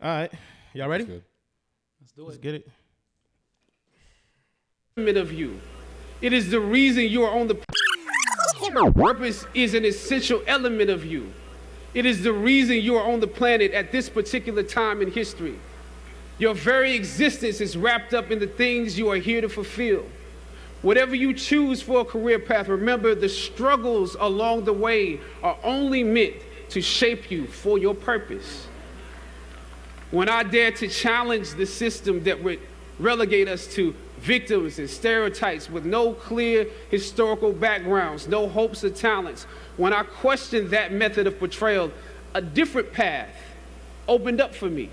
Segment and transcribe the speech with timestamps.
[0.00, 0.32] All right,
[0.74, 1.04] y'all ready?
[1.04, 1.24] Good.
[2.00, 2.26] Let's do it.
[2.26, 2.68] Let's get it.
[4.98, 5.58] element of you.
[6.20, 7.54] It is the reason you are on the
[8.94, 11.32] purpose is an essential element of you.
[11.94, 15.58] It is the reason you are on the planet at this particular time in history.
[16.38, 20.04] Your very existence is wrapped up in the things you are here to fulfill.
[20.82, 26.04] Whatever you choose for a career path, remember the struggles along the way are only
[26.04, 26.34] meant
[26.68, 28.66] to shape you for your purpose.
[30.16, 32.58] When I dare to challenge the system that would
[32.98, 39.44] relegate us to victims and stereotypes with no clear historical backgrounds, no hopes or talents,
[39.76, 41.92] when I questioned that method of portrayal,
[42.32, 43.28] a different path
[44.08, 44.88] opened up for me.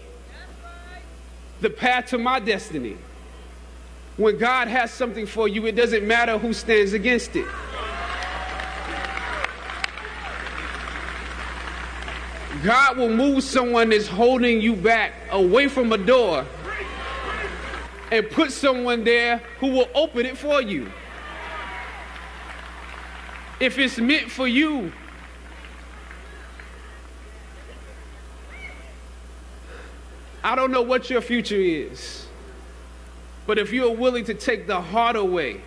[1.62, 2.98] The path to my destiny.
[4.18, 7.48] When God has something for you, it doesn't matter who stands against it.
[12.64, 16.46] God will move someone that's holding you back away from a door
[18.10, 20.90] and put someone there who will open it for you.
[23.60, 24.94] If it's meant for you,
[30.42, 32.28] I don't know what your future is,
[33.46, 35.62] but if you're willing to take the harder way,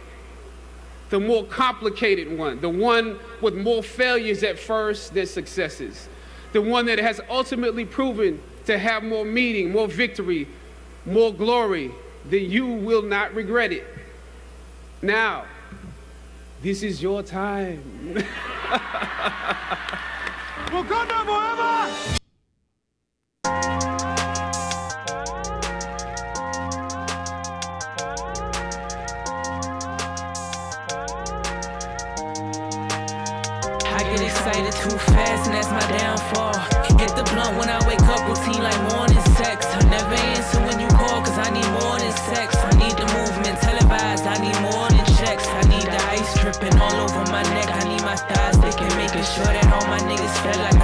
[1.10, 6.08] the more complicated one, the one with more failures at first than successes,
[6.52, 10.48] the one that has ultimately proven to have more meaning, more victory,
[11.04, 11.92] more glory,
[12.24, 13.86] then you will not regret it.
[15.02, 15.44] Now,
[16.62, 17.82] this is your time.
[20.66, 22.16] Wakanda forever!
[37.36, 39.66] Blunt when I wake up, routine like morning sex.
[39.76, 42.56] I never answer when you call, cause I need more than sex.
[42.56, 45.44] I need the movement televised, I need more than checks.
[45.44, 47.68] I need the ice dripping all over my neck.
[47.68, 50.75] I need my thighs sticking, making sure that all my niggas feel like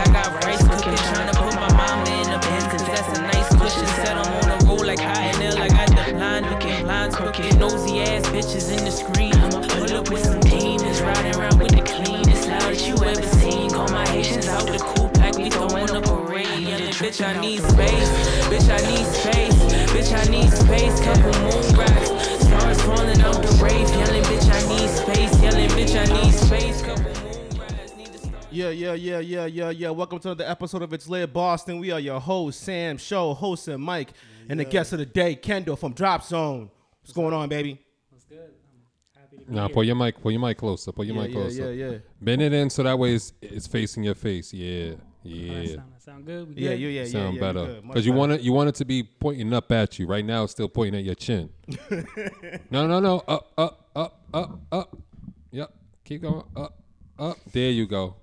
[17.13, 18.09] bitch, I need space.
[18.49, 19.55] Bitch, I need space.
[19.93, 21.01] Bitch, I need space.
[21.01, 22.45] Couple moon rocks.
[22.45, 23.89] Stars falling out the rave.
[23.91, 25.43] Yelling, bitch, I need space.
[25.43, 26.81] Yelling, bitch, I need space.
[26.83, 27.97] Couple moon rocks.
[27.97, 28.47] Need to start.
[28.51, 29.91] Yeah, yeah, yeah, yeah, yeah, yeah.
[29.91, 31.79] Welcome to another episode of It's Lit Boston.
[31.79, 34.15] We are your host, Sam Show, host and Mike,
[34.49, 36.71] and the guest of the day, Kendall from Drop Zone.
[37.03, 37.79] What's going on, baby?
[38.09, 38.39] What's good?
[38.39, 39.75] I'm happy to be Now here.
[39.75, 41.75] pull your mic, pull your mic closer, pull your yeah, mic yeah, closer.
[41.75, 41.99] yeah, yeah.
[42.23, 44.55] Bend it in so that way it's, it's facing your face.
[44.55, 44.95] Yeah,
[45.25, 45.67] Oh, that yeah.
[45.77, 46.49] sound, that sound good?
[46.49, 46.81] We Yeah, good?
[46.81, 47.09] yeah, yeah, yeah.
[47.09, 48.41] Sound yeah, better because you want it.
[48.41, 50.07] You want it to be pointing up at you.
[50.07, 51.51] Right now, it's still pointing at your chin.
[52.71, 53.23] no, no, no.
[53.29, 54.97] Up, up, up, up, up.
[55.53, 55.73] Yep.
[56.05, 56.45] Keep going.
[56.57, 56.79] Up,
[57.19, 57.37] up.
[57.53, 58.17] There you go.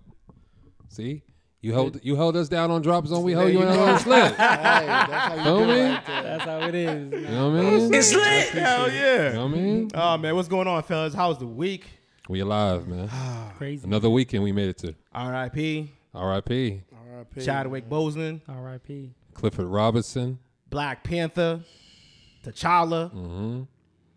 [0.90, 1.22] See,
[1.62, 3.24] you held you held us down on drop zone.
[3.24, 4.32] We held you you on slit.
[4.32, 5.74] Hey, that's how you Know do me?
[5.80, 6.04] it right.
[6.24, 7.12] That's how it is.
[7.14, 7.94] You know what I mean?
[7.94, 8.50] It's lit.
[8.50, 8.94] Hell yeah.
[8.94, 9.32] You yeah.
[9.34, 9.92] know what I mean?
[9.94, 11.14] Oh, man, what's going on, fellas?
[11.14, 11.86] How's the week?
[12.28, 13.10] We alive, man.
[13.58, 13.86] Crazy.
[13.86, 14.96] Another weekend we made it to.
[15.14, 15.92] R.I.P.
[16.14, 16.82] R.I.P.
[17.20, 17.42] R.I.P.
[17.46, 19.12] Chadwick Boseman, R.I.P.
[19.34, 20.40] Clifford Robinson.
[20.70, 21.62] Black Panther,
[22.44, 23.12] T'Challa.
[23.14, 23.62] Mm-hmm.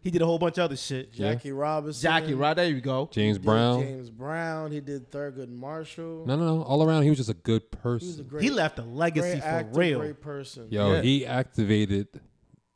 [0.00, 1.12] He did a whole bunch of other shit.
[1.12, 2.02] Jackie Robinson.
[2.02, 3.08] Jackie, right there you go.
[3.12, 3.80] James He Brown.
[3.80, 4.72] James Brown.
[4.72, 6.24] He did Thurgood Marshall.
[6.26, 6.62] No, no, no.
[6.62, 8.24] All around, he was just a good He was a person.
[8.28, 9.98] great, He left a legacy great for actor, real.
[10.00, 10.66] great person.
[10.70, 11.02] Yo, Yeah.
[11.02, 12.08] he activated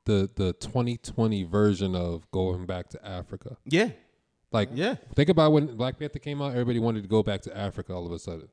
[0.04, 3.56] the the 2020 version of going back to Africa.
[3.65, 3.91] Yeah,
[4.53, 4.94] Like, yeah.
[5.16, 6.53] think about when Black Panther came out.
[6.53, 8.48] Everybody wanted to go back to Africa all of a sudden.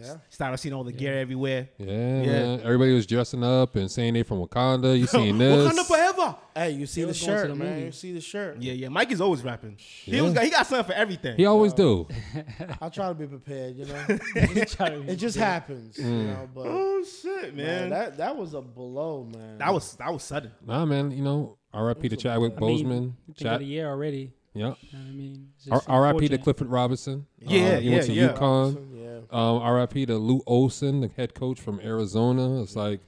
[0.00, 0.14] Yeah.
[0.30, 1.68] Started seeing all the gear everywhere.
[1.78, 2.22] Yeah, Yeah.
[2.24, 2.60] man.
[2.62, 4.98] Everybody was dressing up and saying they from Wakanda.
[4.98, 5.72] You seen this?
[5.72, 6.36] Wakanda forever.
[6.54, 7.68] Hey, you see the was going to shirt, the man.
[7.74, 7.86] movie.
[7.86, 8.56] You see the shirt.
[8.60, 8.88] Yeah, yeah.
[8.88, 9.76] Mike is always rapping.
[9.78, 10.22] He Yeah.
[10.22, 11.36] was he got something for everything.
[11.36, 12.06] He always do.
[12.80, 14.04] I try to be prepared, you know.
[14.66, 16.48] Try to be it just happens, you know.
[16.54, 17.90] But oh shit, man, man.
[17.90, 19.58] that that was a blow, man.
[19.58, 20.50] that was that was sudden.
[20.66, 21.10] Nah, man.
[21.12, 22.08] You know, R.I.P.
[22.08, 23.02] to Chadwick I mean, Boseman.
[23.02, 24.32] you think Chad- the year already.
[24.54, 24.60] yeah.
[24.60, 25.48] You know what I mean?
[25.56, 26.12] It's just R.I.P.
[26.12, 26.42] to unfortunate.
[26.42, 27.26] Clifford Robinson.
[27.40, 28.28] Yeah, Um, he went yeah, to yeah.
[28.32, 28.87] UConn.
[29.30, 32.62] Um, RIP to Lute Olson, the head coach from Arizona.
[32.62, 33.00] It's like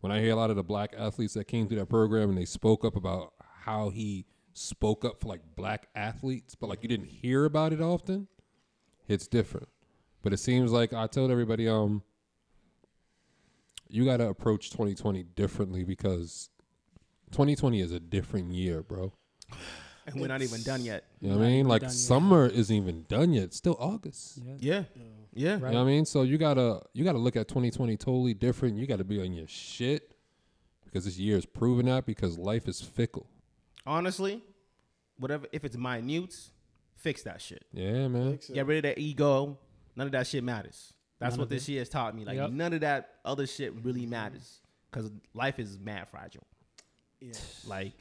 [0.00, 2.38] when I hear a lot of the black athletes that came through that program and
[2.38, 3.32] they spoke up about
[3.62, 4.24] how he
[4.54, 8.28] spoke up for like black athletes, but like you didn't hear about it often.
[9.06, 9.68] It's different.
[10.22, 12.02] But it seems like I told everybody, um,
[13.88, 16.50] you got to approach 2020 differently because
[17.30, 19.12] 2020 is a different year, bro.
[20.12, 21.04] And we're not even done yet.
[21.20, 21.68] You know what I mean?
[21.68, 21.96] Like done yet.
[21.96, 23.44] summer isn't even done yet.
[23.44, 24.38] It's still August.
[24.42, 24.54] Yeah.
[24.58, 24.82] Yeah,
[25.34, 25.54] yeah.
[25.54, 26.04] You know what I mean?
[26.04, 28.76] So you gotta you gotta look at 2020 totally different.
[28.78, 30.14] You gotta be on your shit
[30.84, 33.26] because this year is proving that because life is fickle.
[33.86, 34.42] Honestly,
[35.18, 35.46] whatever.
[35.52, 36.34] If it's minute,
[36.96, 37.64] fix that shit.
[37.72, 38.32] Yeah, man.
[38.32, 38.54] Fix it.
[38.54, 39.58] Get rid of that ego.
[39.96, 40.92] None of that shit matters.
[41.18, 42.24] That's None what of this year has taught me.
[42.24, 42.50] Like Yep.
[42.50, 44.60] none of that other shit really matters
[44.90, 46.46] because life is mad fragile.
[47.20, 47.32] Yeah.
[47.66, 47.92] Like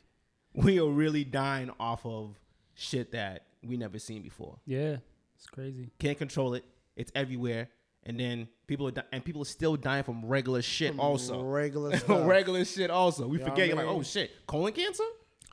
[0.58, 2.36] we are really dying off of
[2.76, 4.58] shit that we never seen before.
[4.66, 4.98] Yeah,
[5.36, 5.90] it's crazy.
[6.00, 6.66] Can't control it.
[6.96, 7.70] It's everywhere.
[8.04, 11.42] And then people are di- and people are still dying from regular shit From also.
[11.62, 12.26] regular stuff.
[12.28, 13.28] regular shit also.
[13.28, 13.68] We Yeah, I forget.
[13.68, 15.04] You're like, oh, mean- oh shit, colon cancer.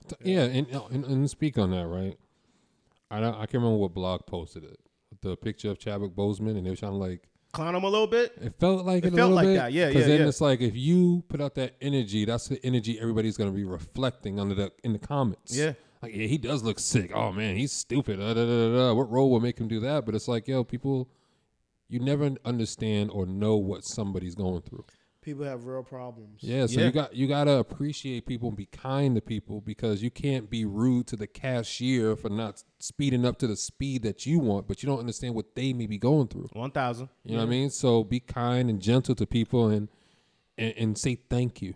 [0.08, 2.16] T- Yeah, and, and and speak on that, right?
[3.10, 4.78] I don't, I can't remember what blog posted it.
[5.20, 7.28] The picture of Chadwick Boseman, and they were trying to like.
[7.54, 8.32] Clown him a little bit.
[8.40, 9.54] It felt like It it, a felt little like bit.
[9.54, 9.88] that, yeah, yeah.
[9.88, 10.28] Because then yeah.
[10.28, 14.38] it's like if you put out that energy, that's the energy everybody's gonna be reflecting
[14.38, 15.56] under the in the comments.
[15.56, 15.72] Yeah.
[16.02, 17.12] like yeah, he does look sick.
[17.14, 18.18] Oh man, he's stupid.
[18.18, 18.94] Da, da, da, da, da.
[18.94, 20.04] What role will make him do that?
[20.04, 21.08] But it's like, yo, people,
[21.88, 24.84] you never understand or know what somebody's going through.
[25.25, 26.41] People have real problems.
[26.43, 26.87] Yeah, so Yeah.
[26.87, 30.67] you got you gotta appreciate people and be kind to people because you can't be
[30.67, 34.82] rude to the cashier for not speeding up to the speed that you want, but
[34.82, 36.50] you don't understand what they may be going through.
[36.53, 37.09] One thousand.
[37.25, 37.71] You know what I mean?
[37.71, 39.88] So be kind and gentle to people and,
[40.59, 41.69] and and say thank you.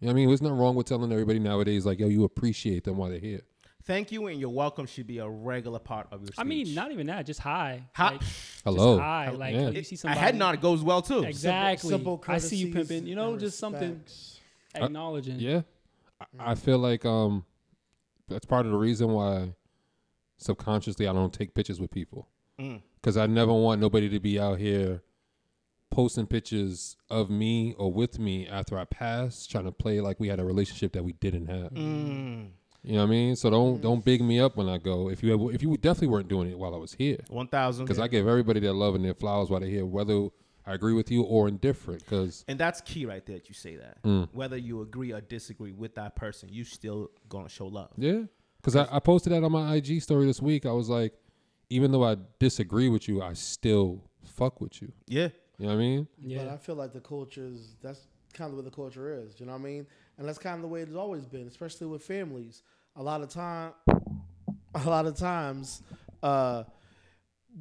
[0.00, 0.28] You know what I mean?
[0.28, 3.42] There's nothing wrong with telling everybody nowadays like, yo, you appreciate them while they're here.
[3.84, 6.38] Thank you and you're welcome should be a regular part of your speech.
[6.38, 7.82] I mean, not even that, just hi.
[7.94, 8.98] Hi- Like, just Hello.
[8.98, 9.30] hi.
[9.30, 9.70] Like Yeah.
[9.70, 10.20] you It- see a somebody.
[10.20, 11.24] head nod goes well too.
[11.24, 11.90] Exactly.
[11.90, 13.06] Simple I see you pimping.
[13.06, 14.40] You know, and just something respects.
[14.74, 15.40] acknowledging.
[15.40, 15.62] Yeah.
[16.38, 17.44] I, I feel like um
[18.28, 19.54] that's part of the reason why
[20.38, 22.28] subconsciously I don't take pictures with people.
[22.60, 22.82] Mm.
[23.02, 25.02] Cuz I never want nobody to be out here
[25.90, 30.28] posting pictures of me or with me after I pass trying to play like we
[30.28, 31.72] had a relationship that we didn't have.
[31.72, 32.50] Mm.
[32.84, 33.36] You know what I mean?
[33.36, 35.08] So don't don't big me up when I go.
[35.08, 37.84] If you if you definitely weren't doing it while I was here, One thousand.
[37.84, 40.28] because I give everybody their love and their flowers while they're here, whether
[40.66, 42.00] I agree with you or indifferent.
[42.04, 44.02] Because And that's key right there that you say that.
[44.02, 44.28] Mm.
[44.32, 47.90] Whether you agree or disagree with that person, you still gonna show love.
[47.96, 48.22] yeah,
[48.56, 50.66] because I, I posted that on my IG story this week.
[50.66, 51.12] I was like,
[51.70, 54.92] even though I disagree with you, I still fuck with you.
[55.06, 55.28] Yeah.
[55.58, 56.08] You know what I mean?
[56.20, 56.38] Yeah.
[56.44, 58.00] But I feel like the culture is that's
[58.34, 59.38] kind of what the culture is.
[59.38, 59.86] You know what I mean?
[60.18, 62.62] And that's kind of the way it's always been, especially with families.
[62.96, 63.72] A lot of time,
[64.74, 65.82] a lot of times,
[66.22, 66.64] uh,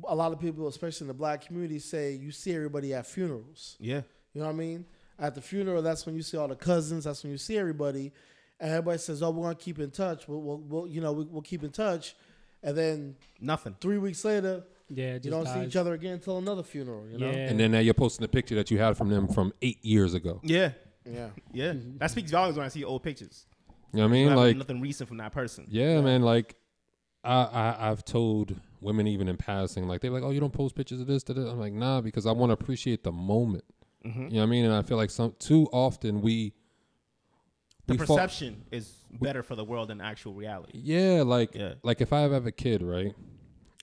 [0.08, 3.78] a lot of people, especially in the black community, say you see everybody at funerals.
[3.80, 4.02] Yeah.
[4.34, 4.86] You know what I mean?
[5.20, 7.04] At the funeral, that's when you see all the cousins.
[7.04, 8.12] That's when you see everybody,
[8.60, 10.28] and everybody says, "Oh, we're gonna keep in touch.
[10.28, 12.16] We'll, we'll, we'll you know, we, we'll keep in touch."
[12.64, 13.76] And then Nothing.
[13.80, 14.64] three weeks later,
[14.94, 15.18] yeah.
[15.22, 17.08] You don't see each other again until another funeral.
[17.10, 17.32] You know?
[17.32, 17.50] Yeah.
[17.50, 20.14] And then now you're posting a picture that you had from them from eight years
[20.14, 20.40] ago.
[20.44, 20.72] Yeah.
[21.06, 21.30] Yeah.
[21.52, 21.74] Yeah.
[21.98, 23.46] That speaks volumes when I see old pictures.
[23.94, 24.36] You know what I mean?
[24.36, 25.66] Like nothing recent from that person.
[25.70, 26.22] Yeah, man.
[26.22, 26.56] Like,
[27.24, 30.76] I, I I've told women even in passing, like they're like, "Oh, you don't post
[30.76, 31.50] pictures of this." Da, da.
[31.50, 33.64] I'm like, "Nah," because I want to appreciate the moment.
[34.06, 34.22] Mm-hmm.
[34.24, 34.66] You know what I mean?
[34.66, 36.54] And I feel like some too often we
[37.88, 40.80] The we fall- perception is better for the world than actual reality.
[40.82, 41.74] yeah, like Yeah.
[41.84, 43.14] like if I have a kid, right?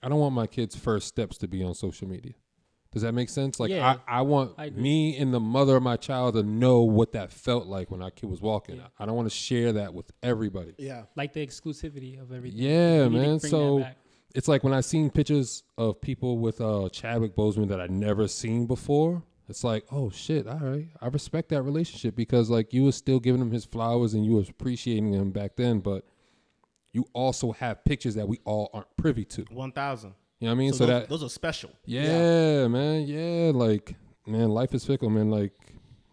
[0.03, 2.33] I don't want my kid's first steps to be on social media.
[2.93, 3.61] Does that make sense?
[3.61, 6.83] Like Yeah, I, I want I me and the mother of my child to know
[6.83, 8.83] what that felt like when our kid was walking.
[8.99, 10.75] I don't want to share that with everybody.
[10.79, 11.03] Yeah.
[11.15, 12.59] like the exclusivity of everything.
[12.59, 13.41] Yeah, We man.
[13.41, 13.85] So
[14.35, 18.29] it's like when I seen pictures of people with uh Chadwick Boseman that I'd never
[18.29, 19.23] seen before.
[19.49, 20.89] It's like, oh shit, all right.
[21.01, 24.33] I respect that relationship because like you were still giving him his flowers and you
[24.33, 26.05] was appreciating him back then, but
[26.93, 29.47] you also have pictures that we all aren't privy to.
[29.51, 30.15] One thousand.
[30.41, 30.73] You know what I mean?
[30.73, 31.71] So, So, those, that those are special.
[31.85, 33.95] yeah, yeah, man, yeah, like
[34.27, 35.31] man, life is fickle, man.
[35.31, 35.53] Like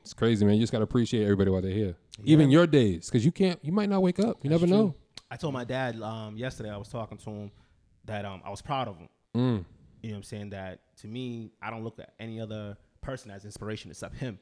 [0.02, 0.56] it's crazy, man.
[0.56, 3.72] You just gotta appreciate everybody while they're here, even your days, because you can't, you
[3.72, 4.44] might not wake up.
[4.44, 4.96] You never know.
[5.30, 6.70] I told my dad um, yesterday.
[6.70, 7.52] I was talking to him
[8.06, 9.10] that um, I was proud of him.
[9.36, 9.66] Mm.
[10.02, 10.50] You know what I'm saying?
[10.52, 14.40] That to me, I don't look at any other person as inspiration except him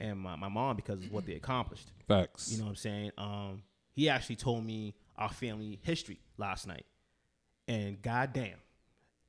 [0.00, 1.92] and my, my mom because of what they accomplished.
[2.08, 2.50] Facts.
[2.50, 3.10] You know what I'm saying?
[3.16, 3.62] Um,
[3.92, 6.86] he actually told me our family history last night,
[7.68, 8.56] and goddamn,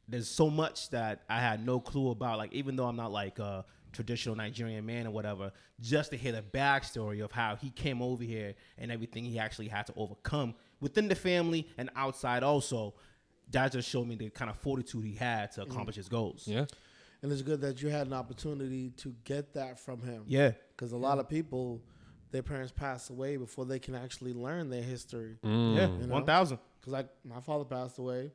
[0.07, 2.38] there's so much that I had no clue about.
[2.38, 6.31] Like even though I'm not like a traditional Nigerian man or whatever, just to hear
[6.31, 10.55] the backstory of how he came over here and everything he actually had to overcome
[10.81, 12.93] within the family and outside also.
[13.51, 16.48] That just showed me the kind of fortitude he had to accomplish his goals.
[16.48, 16.65] yeah.
[17.22, 20.24] And it's good that you had an opportunity to get that from him.
[20.27, 20.51] Yeah.
[20.75, 21.81] Because a lot of people,
[22.31, 25.38] their parents pass away before they can actually learn their history.
[25.43, 25.75] Mm.
[25.75, 25.88] Yeah.
[25.88, 26.13] You know?
[26.13, 26.60] One thousand.
[26.79, 28.31] Because like my father passed away,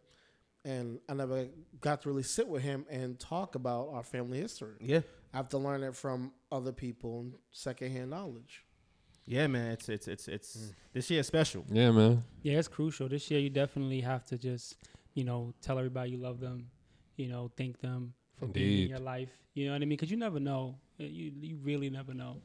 [0.64, 1.46] and I never
[1.80, 4.76] got to really sit with him and talk about our family history.
[4.80, 5.00] Yeah.
[5.32, 8.64] I have to learn it from other people and secondhand knowledge.
[9.26, 9.72] Yeah, man.
[9.72, 10.72] It's it's it's it's mm.
[10.94, 11.64] this year is special.
[11.70, 12.24] Yeah, man.
[12.42, 13.08] Yeah, it's crucial.
[13.10, 14.76] This year, you definitely have to just,
[15.12, 16.70] you know, tell everybody you love them,
[17.16, 19.28] you know, thank them for being in your life.
[19.52, 19.90] You know what I mean?
[19.90, 20.76] Because you never know.
[20.96, 22.38] You you really never know.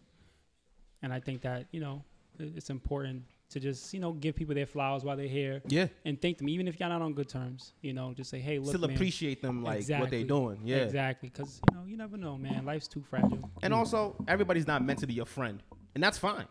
[1.01, 2.03] And I think that you know
[2.38, 5.62] it's important to just you know give people their flowers while they're here.
[5.67, 5.88] Yeah.
[6.05, 7.74] and thank them even if you're not on good terms.
[7.81, 10.60] You know, just say hey, look, Still man, appreciate them like what they're doing.
[10.65, 10.77] Yeah.
[10.77, 12.65] exactly, because you know you never know, man.
[12.65, 13.50] Life's too fragile.
[13.62, 15.63] And also, everybody's not meant to be your friend,
[15.95, 16.48] and that's fine.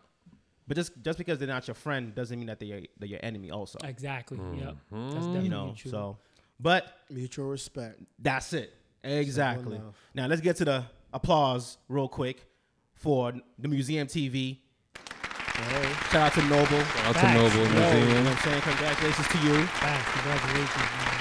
[0.67, 3.19] But just just because they're not your friend doesn't mean that they're your, they're your
[3.23, 3.51] enemy.
[3.51, 4.37] Also, Exactly.
[4.37, 4.63] Yep.
[4.65, 5.09] That's Mm-hmm.
[5.09, 5.73] definitely you know.
[5.77, 5.91] true.
[5.91, 6.17] So,
[6.59, 7.99] but Mutual respect.
[8.17, 8.73] that's it.
[9.03, 9.81] Exactly.
[10.15, 12.45] Now let's get to the applause real quick
[12.93, 14.59] for the museum TV.
[15.53, 16.65] Shout out to Noble.
[16.65, 17.37] Shout out to Facts.
[17.37, 18.23] Noble You know Museum.
[18.25, 18.61] what I'm saying?
[18.61, 20.11] Congratulations to you Facts.
[20.13, 21.19] Congratulations, man.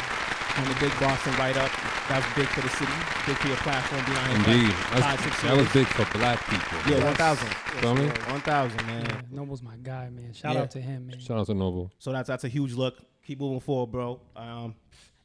[0.57, 1.71] on the big Boston write up.
[2.09, 2.93] That was big for the city,
[3.27, 4.55] big for your platform behind out here.
[4.57, 4.75] Indeed.
[4.75, 6.79] Five, six that was big for black people.
[6.91, 7.49] Yeah, 1,000.
[7.81, 8.07] Feel me?
[8.09, 9.05] 1,000, man.
[9.07, 10.33] Yeah, Noble's my guy, man.
[10.33, 10.63] Shout Yeah.
[10.63, 11.21] out to him, man.
[11.21, 11.91] Shout out to Noble.
[11.99, 12.97] So that's that's a huge look.
[13.27, 14.21] Keep moving forward, bro.
[14.35, 14.75] Um,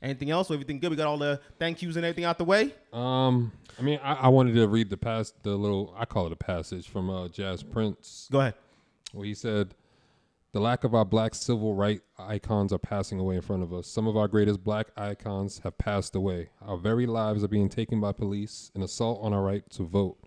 [0.02, 0.52] anything else?
[0.52, 0.92] Everything good?
[0.92, 2.74] We got all the thank yous and everything out the way.
[2.94, 6.32] Um, I mean, I, I wanted to read the past, the little, I call it
[6.32, 8.54] a passage from uh, Jas Prince, Go ahead.
[9.18, 9.76] Where he said,
[10.54, 13.88] "The lack of our black civil right icons are passing away in front of us.
[13.88, 16.50] Some of our greatest black icons have passed away.
[16.62, 20.18] Our very lives are being taken by police, an assault on our right to vote.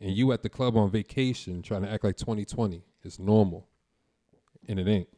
[0.00, 3.68] And you at the club on vacation trying to act like 2020 is normal,
[4.68, 5.08] and it ain't."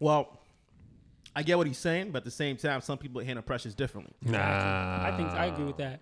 [0.00, 0.40] Well,
[1.36, 4.14] I get what he's saying, but at the same time, some people handle pressures differently.
[4.22, 6.00] Nah, I think I agree with that.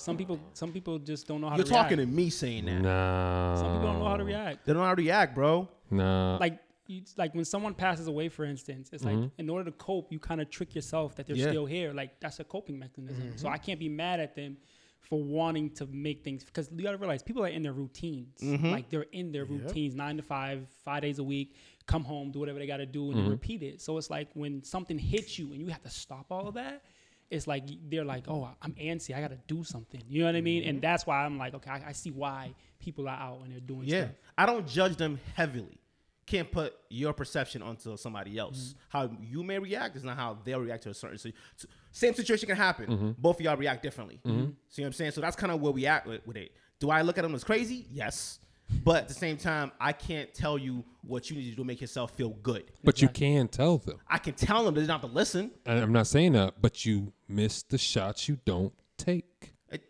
[0.00, 1.70] Some people, some people just don't know how to react.
[1.70, 2.16] You're to talking to react.
[2.16, 2.80] me saying that.
[2.80, 3.54] No.
[3.56, 4.66] Some people don't know how to react.
[4.66, 5.68] They don't know how to react, bro.
[5.90, 6.38] No.
[6.40, 9.28] Like, you, like when someone passes away, for instance, it's like mm-hmm.
[9.38, 11.50] in order to cope, you kind of trick yourself that they're Yeah.
[11.50, 11.92] still here.
[11.92, 13.32] Like that's a coping mechanism.
[13.36, 13.54] So mm-hmm.
[13.54, 14.56] I can't be mad at them
[15.00, 18.38] for wanting to make things because you gotta realize people are in their routines.
[18.40, 18.70] Mm-hmm.
[18.70, 21.54] Like they're in their routines, nine to five, five days a week.
[21.86, 23.80] Come home, do whatever they gotta do, and then repeat it.
[23.80, 26.82] So it's like when something hits you and you have to stop all of that.
[27.30, 29.14] It's like they're like, oh, I'm antsy.
[29.14, 30.02] I gotta do something.
[30.08, 30.64] You know what I mean?
[30.64, 30.80] And mm-hmm.
[30.82, 33.84] that's why I'm like, okay, I, I see why people are out and they're doing
[33.84, 34.04] Yeah.
[34.04, 34.16] stuff.
[34.36, 35.78] I don't judge them heavily.
[36.26, 38.58] Can't put your perception onto somebody else.
[38.58, 38.78] Mm-hmm.
[38.88, 42.14] How you may react is not how they'll react to a certain si- s- same
[42.14, 42.86] situation can happen.
[42.86, 43.10] Mm-hmm.
[43.18, 44.20] Both of y'all react differently.
[44.68, 45.12] See what I'm saying?
[45.12, 46.52] So that's kind of where we act with, with it.
[46.78, 47.86] Do I look at them as crazy?
[47.90, 48.38] Yes.
[48.84, 51.64] But at the same time, I can't tell you what you need to do to
[51.64, 52.64] make yourself feel good.
[52.84, 53.98] but you can tell them.
[54.08, 55.50] I can tell them, but they don't have to listen.
[55.66, 59.54] And I'm not saying that, but you miss the shots you don't take.
[59.70, 59.82] It-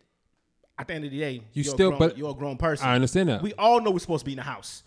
[0.79, 2.57] at the end of the day, You you're still- a grown, but- you're a grown
[2.57, 2.87] person.
[2.87, 3.43] I understand that.
[3.43, 4.83] We all know we're supposed to be in the house.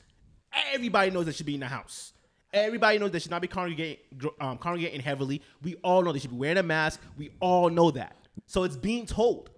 [0.73, 2.13] Everybody knows they should be in the house.
[2.51, 5.41] Everybody knows they should not be congregating, gr- um, congregating heavily.
[5.63, 7.00] We all know they should be wearing a mask.
[7.17, 8.15] We all know that.
[8.45, 9.50] So it's being told.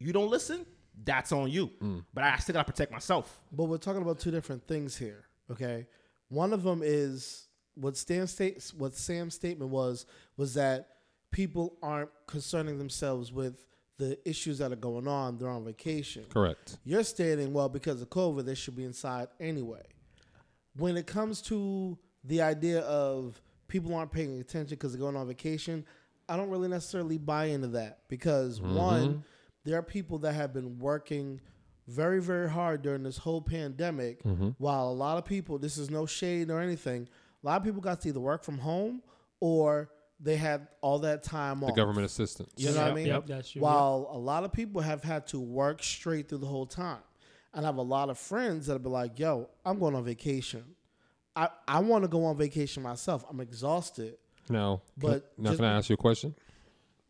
[0.00, 0.66] You don't listen,
[1.04, 1.70] that's on you.
[1.82, 2.04] Mm.
[2.12, 3.40] But I still gotta protect myself.
[3.52, 5.24] But we're talking about two different things here.
[5.50, 5.86] Okay,
[6.28, 8.72] one of them is what Stan states.
[8.74, 10.06] What Sam's statement was
[10.36, 10.88] was that
[11.30, 13.64] people aren't concerning themselves with
[13.98, 15.38] the issues that are going on.
[15.38, 16.24] They're on vacation.
[16.28, 16.78] Correct.
[16.84, 19.82] You're stating, well, because of COVID, they should be inside anyway.
[20.76, 25.26] When it comes to the idea of people aren't paying attention because they're going on
[25.26, 25.84] vacation,
[26.28, 29.24] I don't really necessarily buy into that because one,
[29.64, 31.40] there are people that have been working
[31.88, 34.50] very, very hard during this whole pandemic, mm-hmm.
[34.58, 37.08] while a lot of people, this is no shade or anything,
[37.42, 39.02] a lot of people got to either work from home
[39.40, 39.90] or
[40.20, 41.76] they had all that time The off.
[41.76, 42.52] government assistance.
[42.56, 43.06] You know what I mean?
[43.06, 46.46] yep, that's true, While a lot of people have had to work straight through the
[46.46, 47.00] whole time.
[47.52, 50.64] And I have a lot of friends that'll be like, yo, I'm going on vacation.
[51.34, 53.24] I, I want to go on vacation myself.
[53.28, 54.16] I'm exhausted.
[54.48, 54.80] No.
[54.96, 56.34] But now just can I ask you a question?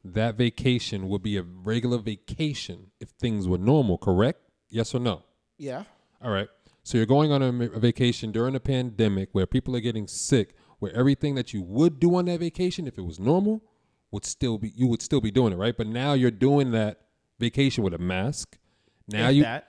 [0.05, 4.41] That vacation would be a regular vacation if things were normal, correct?
[4.69, 5.23] Yes or no?
[5.59, 5.85] Yeah.
[6.23, 6.49] All right.
[6.83, 10.57] So you're going on a, a vacation during a pandemic where people are getting sick,
[10.81, 13.63] where everything that you would do on that vacation, if it was normal,
[14.11, 15.77] would still be you would still be doing it, right?
[15.77, 17.03] But now you're doing that
[17.39, 18.59] vacation with a mask.
[19.07, 19.69] Now If you that.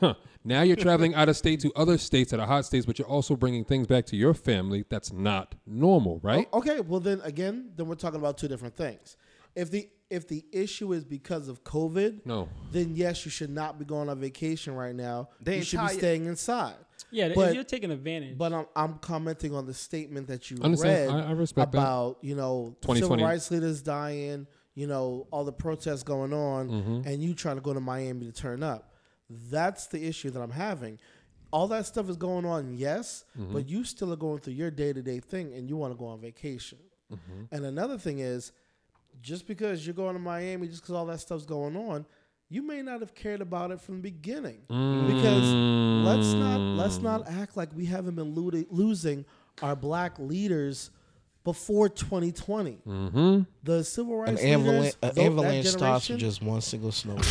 [0.44, 3.08] Now you're traveling out of state to other states that are hot states, but you're
[3.08, 4.84] also bringing things back to your family.
[4.88, 6.46] That's not normal, right?
[6.52, 6.78] O- Okay.
[6.80, 9.16] Well, then again, then we're talking about two different things.
[9.56, 12.48] If the if the issue is because of COVID, No.
[12.70, 15.30] then yes, you should not be going on vacation right now.
[15.40, 16.76] The you should be staying inside.
[17.10, 18.38] Yeah, But- if you're taking advantage.
[18.38, 21.12] But I'm, I'm commenting on the statement that you Understand.
[21.12, 21.78] read I- I respect that.
[21.78, 24.46] about you know civil rights leaders dying,
[24.76, 27.08] you know all the protests going on, Mm-hmm.
[27.08, 28.92] and you trying to go to Miami to turn up.
[29.28, 31.00] That's the issue that I'm having.
[31.52, 33.52] All that stuff is going on, yes, Mm-hmm.
[33.54, 35.98] but you still are going through your day to day thing, and you want to
[35.98, 36.78] go on vacation.
[37.12, 37.42] Mm-hmm.
[37.54, 38.52] And another thing is,
[39.22, 42.06] just because you're going to Miami, just because all that stuff's going on,
[42.48, 44.60] you may not have cared about it from the beginning.
[44.68, 45.44] Because
[46.06, 49.24] let's not let's not act like we haven't been looting, losing
[49.62, 50.90] our black leaders
[51.44, 52.78] before 2020.
[52.86, 53.42] Mm-hmm.
[53.62, 57.24] The civil An rights avalanche, leaders, an tho- avalanche starts with just one single snowball.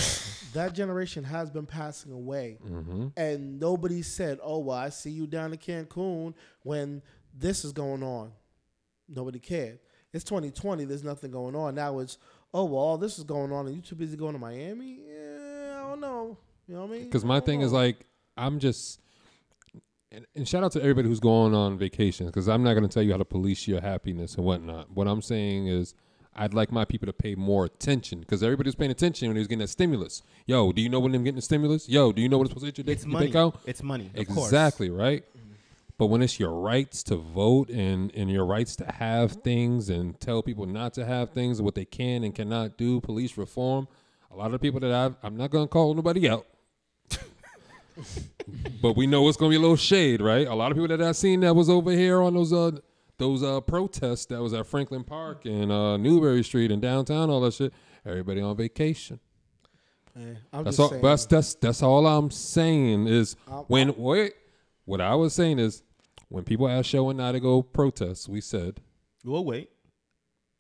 [0.54, 3.08] that generation has been passing away, Mm-hmm.
[3.18, 7.02] and nobody said, "Oh well, I see you down in Cancun when
[7.34, 8.32] this is going on."
[9.08, 9.80] Nobody cared.
[10.16, 10.86] It's 2020.
[10.86, 12.00] There's nothing going on now.
[12.00, 12.18] It's
[12.54, 15.00] oh well, all this is going on, and you too busy going to Miami.
[15.08, 16.38] Yeah, I don't know.
[16.68, 17.04] You know what I mean?
[17.04, 18.06] Because my I don't thing is like,
[18.38, 19.02] I'm just,
[20.12, 22.28] and, and shout out to everybody who's going on vacation.
[22.28, 24.90] Because I'm not going to tell you how to police your happiness and whatnot.
[24.90, 25.94] What I'm saying is,
[26.34, 29.40] I'd like my people to pay more attention because everybody was paying attention when he
[29.40, 30.22] was getting that stimulus.
[30.46, 31.88] Yo, do you know when them getting the stimulus?
[31.90, 33.54] Yo, do you know what it's supposed to hit your dick, It's your money.
[33.66, 34.12] It's money.
[34.16, 34.48] of course.
[34.48, 35.24] Exactly right.
[35.98, 40.20] But when it's your rights to vote and, and your rights to have things and
[40.20, 43.88] tell people not to have things what they can and cannot do, police reform,
[44.30, 46.46] a lot of people that I've, I'm not going to call nobody out.
[48.82, 50.46] but we know it's going to be a little shade, right?
[50.48, 52.72] A lot of people that I've seen that was over here on those uh
[53.18, 57.40] those uh protests that was at Franklin Park and uh Newbury Street and downtown, all
[57.42, 57.74] that shit.
[58.06, 59.20] Everybody on vacation.
[60.18, 60.90] I'm That's just all.
[60.90, 61.02] saying.
[61.02, 64.34] That's that's that's all I'm saying is I'm- when wait.
[64.86, 65.84] What I was saying is
[66.30, 68.80] when people asked Show and I to go protest, we said
[69.24, 69.70] We'll wait.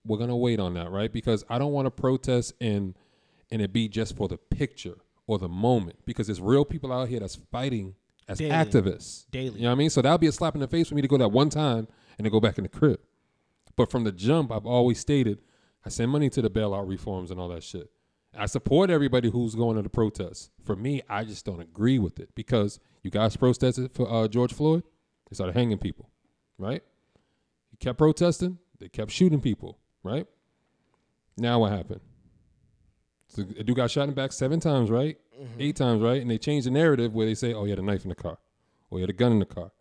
[0.05, 1.11] we're gonna wait on that, right?
[1.11, 2.95] Because I don't want to protest and
[3.51, 4.95] and it be just for the picture
[5.27, 5.97] or the moment.
[6.05, 7.95] Because there's real people out here that's fighting
[8.27, 8.51] as Daily.
[8.51, 9.25] activists.
[9.31, 9.57] Daily.
[9.57, 9.89] You know what I mean?
[9.91, 11.87] So that'll be a slap in the face for me to go that one time
[12.17, 12.99] and then go back in the crib.
[13.75, 15.41] But from the jump, I've always stated
[15.85, 17.91] I send money to the bailout reforms and all that shit.
[18.37, 20.49] I support everybody who's going to the protests.
[20.63, 24.53] For me, I just don't agree with it because you guys protested for uh, George
[24.53, 24.83] Floyd.
[25.29, 26.09] They started hanging people,
[26.57, 26.83] right?
[27.71, 28.59] You kept protesting.
[28.79, 30.27] They kept shooting people, right?
[31.37, 32.01] Now what happened?
[33.27, 35.17] So a dude got shot in the back seven times, right?
[35.59, 36.21] Eight times, right?
[36.21, 38.15] And they changed the narrative where they say, "Oh, he had a knife in the
[38.15, 38.37] car,
[38.89, 39.71] or he had a gun in the car."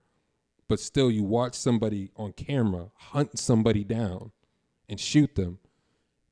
[0.66, 4.32] But still, you watch somebody on camera hunt somebody down
[4.88, 5.58] and shoot them,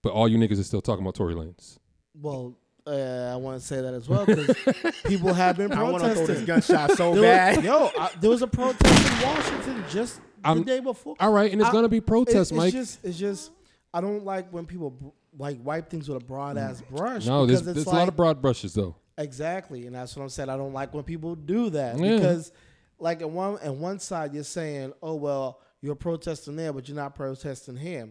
[0.03, 1.79] but all you niggas are still talking about Tory Lanez.
[2.21, 4.57] Well, uh, I want to say that as well because
[5.07, 5.89] people have been protesting.
[5.89, 7.57] I want to throw this gunshot so There bad.
[7.59, 11.15] was, yo, I, there was a protest in Washington just I'm- the day before.
[11.21, 12.73] All right, and it's I- gonna be It- protests, it's Mike.
[12.73, 13.53] just, it's just,
[13.95, 17.25] I don't like when people like wipe things with a broad ass brush.
[17.27, 18.97] no, there's, because it's there's like, a lot of broad brushes though.
[19.17, 20.49] Exactly, and that's what I'm saying.
[20.49, 22.17] I don't like when people do that Yeah.
[22.17, 22.51] because,
[22.99, 26.97] like, on one on one side you're saying, "Oh well, you're protesting there, but you're
[26.97, 28.09] not protesting here."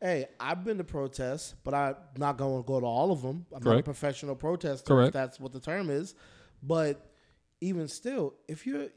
[0.00, 3.46] Hey, I've been to protests, but I'm not going to go to all of them.
[3.54, 4.86] I'm not a professional protester.
[4.86, 5.08] Correct.
[5.08, 6.14] If that's what the term is.
[6.62, 7.04] But
[7.60, 8.88] even still, if you're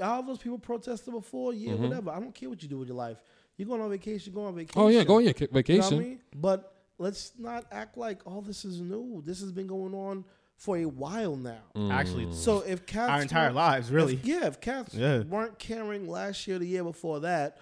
[0.00, 1.82] all those people protested before, yeah, Mm-hmm.
[1.88, 2.10] whatever.
[2.10, 3.18] I don't care what you do with your life.
[3.56, 4.80] You're going on vacation, go on vacation.
[4.80, 5.96] Oh yeah, go on your ca- You know vacation.
[5.96, 6.20] what I mean?
[6.36, 9.20] But let's not act like all this is new.
[9.26, 10.24] This has been going on
[10.56, 11.58] for a while now.
[11.74, 11.92] Mm.
[11.92, 14.14] Actually, So if cats our entire lives, really.
[14.14, 15.22] if- yeah, if cats Yeah.
[15.24, 17.58] weren't caring last year, the year before that,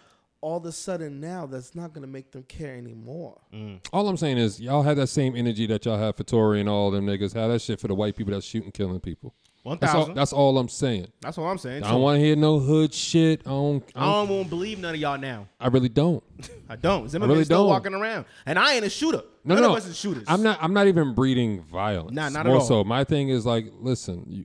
[0.47, 3.41] all of a sudden now that's not going to make them care anymore.
[3.53, 3.81] Mm.
[3.93, 6.69] All I'm saying is y'all have that same energy that y'all have for Tory and
[6.69, 7.35] all them niggas.
[7.35, 9.35] Have that shit for the white people that's shooting, killing people.
[9.65, 10.01] One That's all.
[10.03, 10.15] thousand.
[10.15, 11.09] That's all I'm saying.
[11.21, 11.83] That's what I'm saying.
[11.83, 13.41] I don't want to hear no hood shit.
[13.45, 13.83] I don't.
[13.97, 15.49] I, I don't, don't want to believe none of y'all now.
[15.59, 16.23] I really don't.
[16.69, 17.09] I don't.
[17.09, 17.71] Zimmerman's really still don't.
[17.71, 19.23] walking around, and I ain't a shooter.
[19.45, 20.23] No, None no, of us is shooters.
[20.29, 20.63] I'm not.
[20.63, 22.15] I'm not even breeding violence.
[22.15, 22.61] Nah, not at all.
[22.61, 24.45] so, my thing is like, listen, you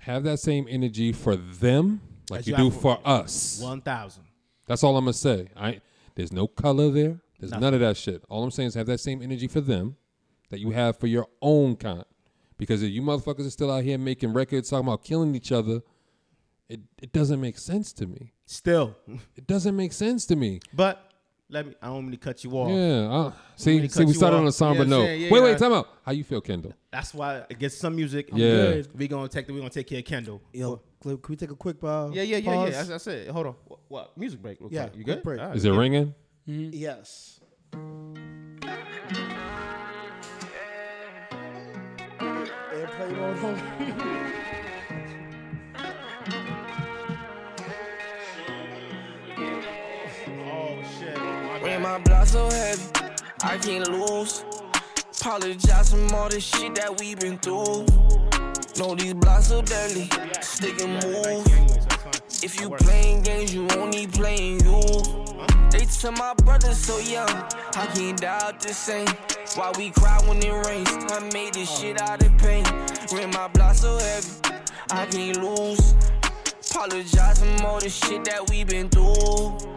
[0.00, 3.60] have that same energy for them, like you you do for for- us.
[3.62, 4.24] One thousand.
[4.66, 5.48] That's all I'm gonna say.
[5.56, 5.80] I
[6.14, 7.20] there's no color there.
[7.38, 8.24] There's none of that shit.
[8.28, 9.96] All I'm saying is have that same energy for them
[10.50, 12.04] that you have for your own kind.
[12.56, 15.82] Because if you motherfuckers are still out here making records talking about killing each other,
[16.68, 18.32] it, it doesn't make sense to me.
[18.46, 18.96] Still,
[19.36, 20.60] It doesn't make sense to me.
[20.72, 21.10] but
[21.48, 21.74] let me.
[21.80, 22.70] I don't mean to cut you off.
[22.70, 23.10] Yeah.
[23.10, 24.42] Uh, see, see, we started off.
[24.42, 25.04] on a somber Yeah, note.
[25.06, 25.56] yeah, wait, wait, yeah.
[25.56, 25.88] time out.
[26.04, 26.72] How you feel, Kendall?
[26.90, 28.28] That's why I get some music.
[28.32, 28.46] I'm Yeah.
[28.48, 28.98] good.
[28.98, 29.48] We gonna take.
[29.48, 30.42] We gonna take care of Kendall.
[30.52, 32.70] Yo, Clip, can we take a quick uh, Yeah, yeah, yeah, pause?
[32.70, 32.76] yeah.
[32.76, 33.28] That's, that's it.
[33.28, 33.54] Hold on.
[33.66, 34.18] What, what?
[34.18, 34.60] Music break.
[34.60, 34.84] Real Yeah.
[34.94, 35.22] You quick good?
[35.22, 35.40] break.
[35.40, 35.80] All right, Is it we good.
[35.80, 36.14] ringing?
[36.46, 37.40] Yes.
[42.72, 43.62] Airplane mode
[51.96, 52.82] My block so heavy,
[53.42, 54.44] I can't lose.
[55.18, 57.86] Apologize from all the shit that we been through.
[58.76, 60.10] Know these blocks so deadly,
[60.42, 61.46] stick and move.
[62.42, 64.82] If you playing games, you only playing you.
[65.70, 69.08] They tell my brother so young, I can't doubt the same.
[69.54, 70.90] Why we cry when it rains?
[71.10, 72.66] I made this shit out of pain.
[73.10, 74.28] When my block so heavy,
[74.90, 75.94] I can't lose.
[76.70, 79.75] Apologize from all the shit that we been through.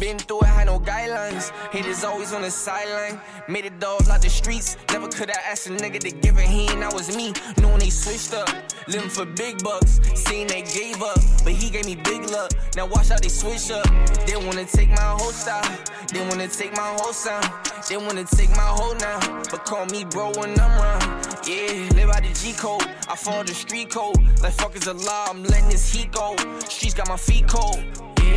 [0.00, 1.50] Been through it, had no guidelines.
[1.72, 3.18] Haters always on the sideline.
[3.48, 4.76] Made it dog like the streets.
[4.92, 6.82] Never could have asked a nigga to give a hand.
[6.82, 7.32] That was me.
[7.62, 8.48] Knowing they switched up.
[8.88, 10.00] Living for big bucks.
[10.14, 11.18] Seeing they gave up.
[11.44, 12.50] But he gave me big luck.
[12.76, 13.86] Now watch how they switch up.
[14.26, 15.78] They wanna take my whole style.
[16.12, 17.48] They wanna take my whole sound.
[17.88, 19.18] They wanna take my whole now.
[19.50, 21.26] But call me bro when I'm round.
[21.46, 22.84] Yeah, live by the G code.
[23.08, 24.18] I follow the street code.
[24.42, 25.26] Like fuck is a law.
[25.30, 26.36] I'm letting this heat go.
[26.68, 27.82] Streets got my feet cold.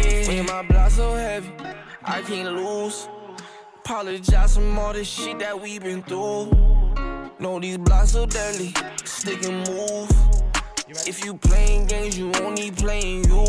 [0.10, 1.52] Yeah, when my blood so heavy,
[2.04, 3.08] I can't lose.
[3.86, 6.52] Apologize from all the shit that we been through.
[7.40, 10.10] Know these blocks so deadly, stick and move.
[11.08, 13.46] If you playing games, you only playing you.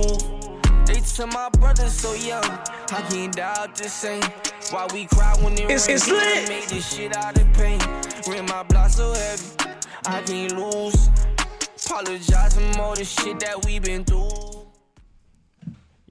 [0.87, 4.23] They tell my brother so young, I can't doubt the same.
[4.71, 6.03] Why we cry when it It's- rains?
[6.03, 6.49] it's lit.
[6.49, 7.81] Made this shit out of pain.
[8.29, 9.45] Ran my block so heavy,
[10.07, 11.09] I can't lose.
[11.87, 14.60] Apologize from all the shit that we been through.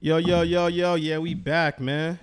[0.02, 2.18] Yo, yo, yo, yo, yeah, we back, man.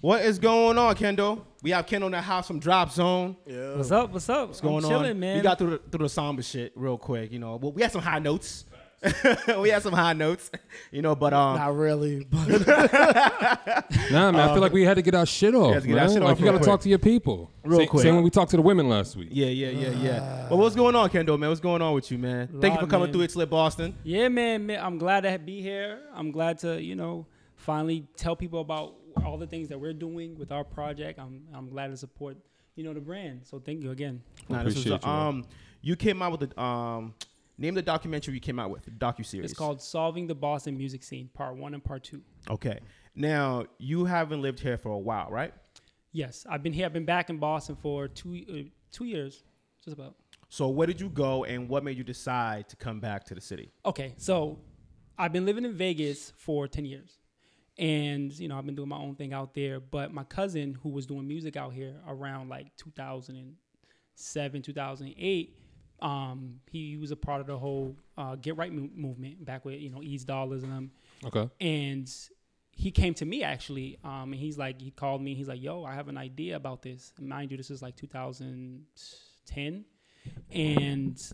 [0.00, 1.44] What is going on, Kendall?
[1.64, 3.36] We have Kendall in the house from Drop Zone.
[3.44, 3.74] Yeah.
[3.74, 4.12] What's up?
[4.12, 4.50] What's up?
[4.50, 5.18] What's going I'm chilling, on?
[5.18, 5.36] man.
[5.38, 7.56] We got through the, through the somber shit real quick, you know.
[7.56, 8.66] Well, we had some high notes.
[9.60, 10.50] we had some high notes,
[10.90, 12.48] you know, but um, Not really, but
[14.10, 15.74] Nah, man, I feel like we had to get our shit off.
[15.74, 15.98] had get man.
[16.02, 16.70] our shit like off you real got to quick.
[16.72, 17.50] talk to your people.
[17.62, 18.02] Real Same- quick.
[18.02, 19.28] Same when we talked to the women last week.
[19.30, 20.46] yeah, yeah, yeah, yeah.
[20.48, 21.38] But what's going on, Kendall?
[21.38, 21.48] man?
[21.50, 22.48] What's going on with you, man?
[22.48, 23.12] Thank you Lot, for coming man.
[23.12, 23.94] through It's Lit Boston.
[24.02, 24.84] Yeah, man, man.
[24.84, 26.00] I'm glad to be here.
[26.14, 30.36] I'm glad to, you know, finally tell people about all the things that we're doing
[30.38, 31.18] with our project.
[31.20, 32.36] I'm I'm glad to support,
[32.74, 33.42] you know, the brand.
[33.44, 34.22] So thank you again.
[34.48, 35.26] Nah, this was, Appreciate you, man.
[35.28, 35.44] um,
[35.82, 37.14] you came out with the um,
[37.58, 39.50] name the documentary you came out with, docu series.
[39.50, 42.22] It's called Solving the Boston Music Scene, Part One and Part Two.
[42.48, 42.78] Okay.
[43.14, 45.52] Now you haven't lived here for a while, right?
[46.12, 46.86] Yes, I've been here.
[46.86, 49.42] I've been back in Boston for two uh, two years,
[49.84, 50.14] just about.
[50.48, 53.40] So where did you go, and what made you decide to come back to the
[53.40, 53.70] city?
[53.84, 54.58] Okay, so
[55.18, 57.18] I've been living in Vegas for 10 years.
[57.76, 59.80] And, you know, I've been doing my own thing out there.
[59.80, 65.58] But my cousin, who was doing music out here around like 2007, 2008,
[66.00, 69.80] um, he was a part of the whole uh, Get Right mo- movement back with,
[69.80, 70.90] you know, Ease Dollars and them.
[71.24, 71.48] Okay.
[71.60, 72.10] And
[72.70, 75.34] he came to me actually, um, and he's like, he called me.
[75.34, 77.96] He's like, "Yo, I have an idea about this." And mind you, this is like
[77.96, 79.84] 2010,
[80.52, 81.32] and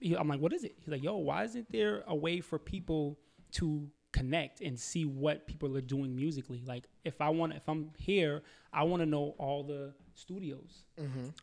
[0.00, 2.58] he, I'm like, "What is it?" He's like, "Yo, why isn't there a way for
[2.58, 3.18] people
[3.52, 6.62] to connect and see what people are doing musically?
[6.66, 8.42] Like, if I want, if I'm here,
[8.72, 10.84] I want to know all the studios.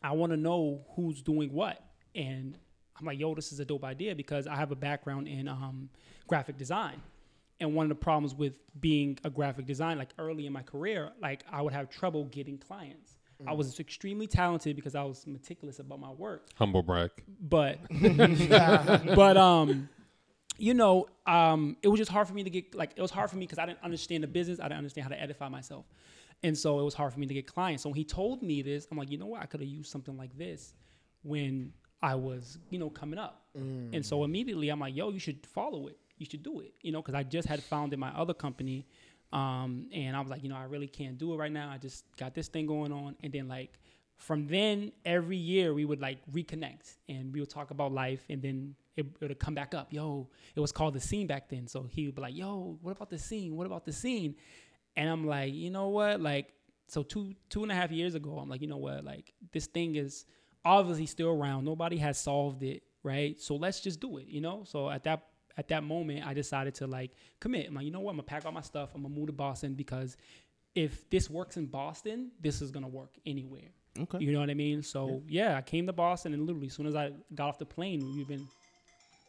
[0.02, 1.80] I want to know who's doing what."
[2.14, 2.58] And
[2.98, 5.88] I'm like, "Yo, this is a dope idea because I have a background in um,
[6.26, 7.00] graphic design."
[7.60, 11.12] And one of the problems with being a graphic designer, like early in my career,
[11.20, 13.16] like I would have trouble getting clients.
[13.46, 17.10] I was extremely talented because I was meticulous about my work, Humble brag.
[17.40, 17.78] but
[19.16, 19.88] but um,
[20.58, 23.30] you know, um, it was just hard for me to get like it was hard
[23.30, 24.60] for me because I didn't understand the business.
[24.60, 25.86] I didn't understand how to edify myself,
[26.42, 27.82] and so it was hard for me to get clients.
[27.82, 29.42] So when he told me this, I'm like, you know what?
[29.42, 30.74] I could have used something like this
[31.24, 33.44] when I was, you know, coming up.
[33.94, 35.98] And so immediately I'm like, yo, you should follow it.
[36.18, 38.86] You should do it, you know, because I just had founded my other company.
[39.32, 41.70] Um, and I was like, you know, I really can't do it right now.
[41.70, 43.16] I just got this thing going on.
[43.22, 43.78] And then, like,
[44.16, 48.24] from then, every year we would like reconnect and we would talk about life.
[48.28, 49.92] And then it, it would come back up.
[49.92, 51.66] Yo, it was called the scene back then.
[51.66, 53.56] So he would be like, yo, what about the scene?
[53.56, 54.36] What about the scene?
[54.96, 56.20] And I'm like, you know what?
[56.20, 56.52] Like,
[56.88, 59.02] so two two and a half years ago, I'm like, you know what?
[59.02, 60.26] Like, this thing is
[60.64, 61.64] obviously still around.
[61.64, 63.40] Nobody has solved it, right?
[63.40, 64.64] So let's just do it, you know?
[64.64, 65.26] So at that
[65.58, 67.66] at that moment, I decided to like commit.
[67.68, 68.12] I'm like, you know what?
[68.12, 68.90] I'm gonna pack all my stuff.
[68.94, 70.16] I'm gonna move to Boston because
[70.74, 73.70] if this works in Boston, this is gonna work anywhere.
[73.98, 74.18] Okay.
[74.20, 74.82] You know what I mean?
[74.82, 77.66] So yeah, I came to Boston and literally as soon as I got off the
[77.66, 78.46] plane, we've been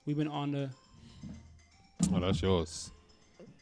[0.06, 0.70] we've been on the
[2.14, 2.92] Oh, that's yours.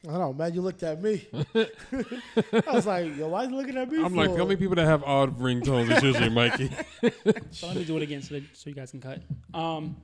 [0.08, 0.54] I don't know, man.
[0.54, 1.28] You looked at me.
[1.56, 4.04] I was like, yo, why you looking at me?
[4.04, 4.38] I'm like, for?
[4.38, 6.72] the only people that have odd ringtones is usually Mikey.
[7.52, 9.22] so let me do it again so that, so you guys can cut.
[9.54, 9.98] Um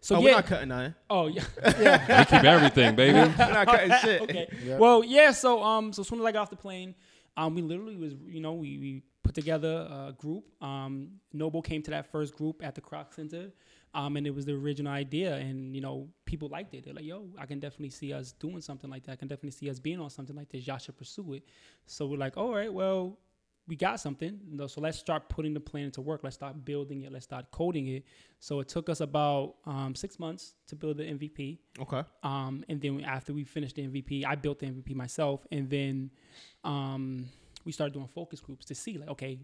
[0.00, 0.24] so oh, yeah.
[0.24, 0.94] we're not cutting nothing.
[1.08, 1.44] oh yeah.
[1.78, 2.18] yeah.
[2.18, 3.14] we keep everything, baby.
[3.14, 4.20] We're not cutting shit.
[4.22, 4.76] okay.
[4.76, 5.30] Well, yeah.
[5.30, 6.94] So, um, so as soon as I got off the plane,
[7.38, 10.44] um, we literally was, you know, we, we put together a group.
[10.62, 13.50] Um, Noble came to that first group at the Kroc Center,
[13.94, 16.84] um, and it was the original idea, and you know, people liked it.
[16.84, 19.12] They're like, "Yo, I can definitely see us doing something like that.
[19.12, 20.66] I can definitely see us being on something like this.
[20.66, 21.44] Y'all should pursue it."
[21.86, 23.18] So we're like, "All right, well."
[23.66, 26.20] We got something, you know, so let's start putting the plan into work.
[26.22, 27.10] Let's start building it.
[27.10, 28.04] Let's start coding it.
[28.38, 31.60] So it took us about um, six months to build the MVP.
[31.80, 32.02] Okay.
[32.22, 36.10] Um, and then after we finished the MVP, I built the MVP myself, and then
[36.62, 37.24] um,
[37.64, 39.38] we started doing focus groups to see like, okay,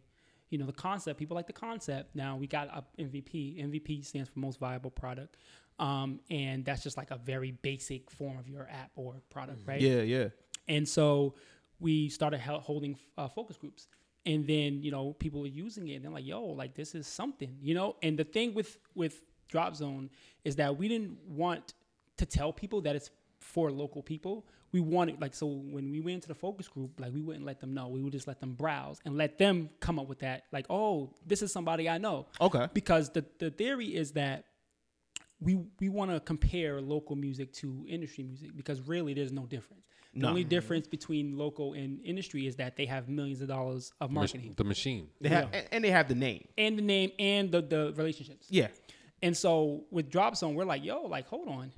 [0.51, 1.19] you know, the concept.
[1.19, 2.15] People like the concept.
[2.15, 3.65] Now we got up MVP.
[3.65, 5.37] MVP stands for most viable product,
[5.79, 9.81] um, and that's just like a very basic form of your app or product, right?
[9.81, 10.29] Yeah, yeah.
[10.69, 11.35] And so
[11.81, 13.89] we started holding uh, focus groups.
[14.27, 17.07] And then, you know, people were using it and they're like, yo, like this is
[17.07, 17.97] something, you know?
[18.03, 20.11] And the thing with with Drop Zone
[20.45, 21.73] is that we didn't want
[22.19, 23.11] to tell people that it's
[23.41, 24.47] for local people.
[24.73, 27.61] We wanted like so when we went into the focus group, like we wouldn't let
[27.61, 27.89] them know.
[27.89, 30.45] We would just let them browse and let them come up with that.
[30.53, 32.27] Like, oh, this is somebody I know.
[32.41, 32.69] Okay.
[32.73, 34.45] Because the the theory is that
[35.41, 39.87] we we want to compare local music to industry music because really there's no difference.
[40.15, 40.29] The No.
[40.29, 44.55] only difference between local and industry is that they have millions of dollars of marketing
[44.57, 45.09] The machine.
[45.21, 46.47] They have, and, and they have the name.
[46.59, 48.47] and the name and the the relationships.
[48.51, 48.69] Yeah.
[49.23, 51.73] And so with Drop Zone, we're like, yo, like, hold on.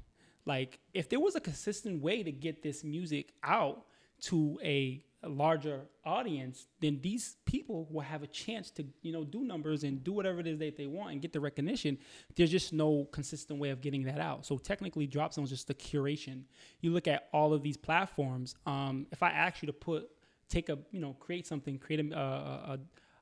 [0.44, 3.84] Like, if there was a consistent way to get this music out
[4.22, 9.44] to a, larger audience, then these people will have a chance to, you know, do
[9.44, 11.96] numbers and do whatever it is that they want and get the recognition.
[12.34, 14.44] There's just no consistent way of getting that out.
[14.44, 16.42] So technically, Drop Zone is just the curation.
[16.80, 18.56] You look at all of these platforms.
[18.66, 20.10] Um, if I ask you to put,
[20.48, 22.78] take a, you know, create something, create a, a, a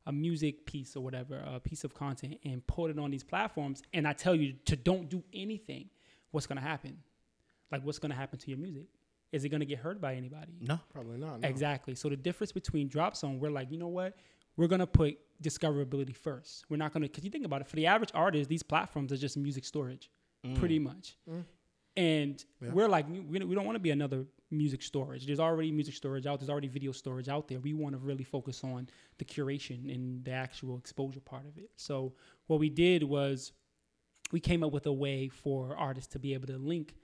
[0.06, 3.82] a music piece or whatever, a piece of content, and put it on these platforms,
[3.92, 5.90] and I tell you to don't do anything,
[6.30, 6.96] what's gonna happen?
[7.70, 8.86] Like, what's gonna happen to your music?
[9.32, 10.52] Is it gonna get heard by anybody?
[10.60, 10.80] No.
[10.92, 11.40] Probably not.
[11.40, 11.48] No.
[11.48, 11.94] Exactly.
[11.94, 14.16] So the difference between Drop Zone, we're like, you know what?
[14.56, 16.64] We're gonna put discoverability first.
[16.68, 19.16] We're not gonna, because you think about it, for the average artist, these platforms are
[19.16, 20.10] just music storage,
[20.44, 20.58] mm.
[20.58, 21.16] pretty much.
[21.28, 21.44] Mm.
[21.96, 25.26] And we're like, we don't, we don't want to be another music storage.
[25.26, 26.38] There's already music storage out.
[26.38, 27.58] There's already video storage out there.
[27.58, 31.70] We want to really focus on the curation and the actual exposure part of it.
[31.76, 32.14] So
[32.46, 33.52] what we did was
[34.32, 36.94] we came up with a way for artists to be able to link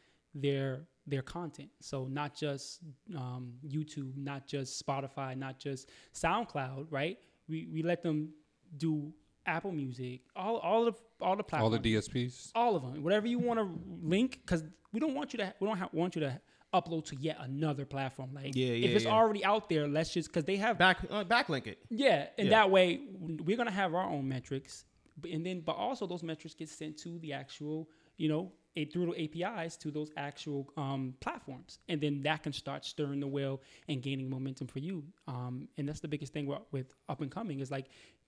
[0.41, 1.71] their their content.
[1.81, 2.81] So not just
[3.17, 7.19] um, YouTube, not just Spotify, not just SoundCloud, right?
[7.49, 8.31] We we let them
[8.77, 9.13] do
[9.47, 12.51] Apple Music, all all the all the platforms, All the DSPs.
[12.55, 13.69] all of them, whatever you want to
[14.03, 16.41] link, because we don't want you to we don't ha- want you to
[16.75, 18.31] upload to yet another platform.
[18.35, 19.13] Like Yeah, if it's yeah.
[19.13, 21.79] already out there, let's just because they have Back uh, backlink it.
[21.89, 22.57] yeah, and Yeah.
[22.57, 24.85] that way we're gonna have our own metrics,
[25.31, 29.13] and then but also those metrics get sent to the actual, you know, a, through
[29.13, 33.61] the APIs to those actual um, platforms, and then that can start stirring the wheel
[33.89, 35.03] and gaining momentum for you.
[35.27, 37.87] Um, and that's the biggest thing with, with up and coming is like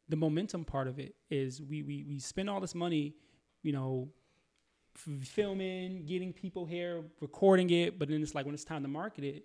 [0.09, 3.15] the momentum part of it is we we we spend all this money,
[3.63, 4.09] you know,
[4.97, 8.89] f- filming, getting people here, recording it, but then it's like when it's time to
[8.89, 9.45] market it,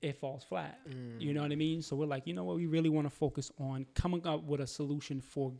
[0.00, 0.80] it falls flat.
[1.18, 1.82] You know what I mean?
[1.82, 2.56] So we're like, you know what?
[2.56, 5.52] We really want to focus on coming up with a solution for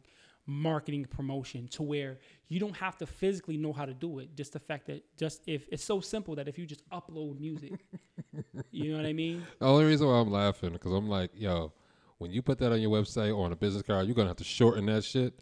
[0.50, 4.34] marketing promotion to where you don't have to physically know how to do it.
[4.36, 7.72] Just the fact that just if it's so simple that if you just upload music,
[8.72, 9.46] you know what I mean?
[9.60, 11.72] The only reason why I'm laughing because I'm like, yo,
[12.18, 14.36] when you put that on your website or on a business card, you're gonna have
[14.38, 15.34] to shorten that shit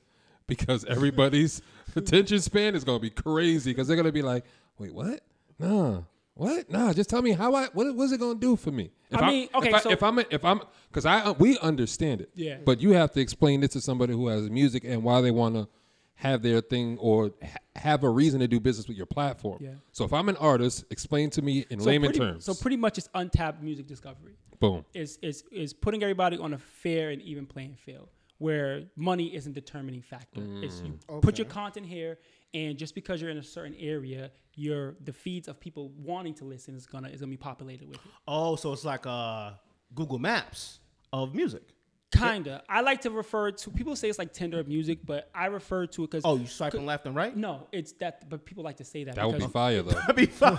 [0.47, 1.63] because everybody's
[1.97, 4.45] attention span is gonna be crazy because they're gonna be like,
[4.79, 5.21] wait, what?
[5.59, 6.03] Nah,
[6.39, 6.71] what?
[6.71, 7.67] Nah, just tell me how I.
[7.75, 8.91] What was it gonna do for me?
[9.11, 11.33] If I I'm- mean, okay, if, I, so- if I'm if I'm because I uh,
[11.35, 12.59] we understand it, Yeah.
[12.65, 15.55] But you have to explain this to somebody who has music and why they want
[15.57, 15.69] to
[16.15, 19.59] have their thing or ha- have a reason to do business with your platform.
[19.63, 19.71] Yeah.
[19.93, 22.45] So if I'm an artist, explain to me in So layman pretty, terms.
[22.45, 24.35] So pretty much it's untapped music discovery.
[24.61, 24.85] boom.
[24.95, 29.53] is is is putting everybody on a fair and even playing field where money isn't
[29.53, 30.41] determining factor.
[30.63, 32.19] It's you put your content here,
[32.55, 36.45] and just because you're in a certain area, your the feeds of people wanting to
[36.45, 38.13] listen is gonna is gonna be populated with it.
[38.27, 39.53] Oh, so it's like uh
[39.95, 40.81] Google Maps
[41.13, 41.63] of music.
[42.11, 42.63] Kinda.
[42.69, 45.87] I like to refer to people say it's like Tinder of music, but I refer
[45.87, 47.37] to it because Oh, you swiping left and right?
[47.37, 48.29] no, it's that.
[48.31, 49.17] But people like to say that.
[49.17, 49.91] That would be because- fire though.
[50.07, 50.59] That'd be fine.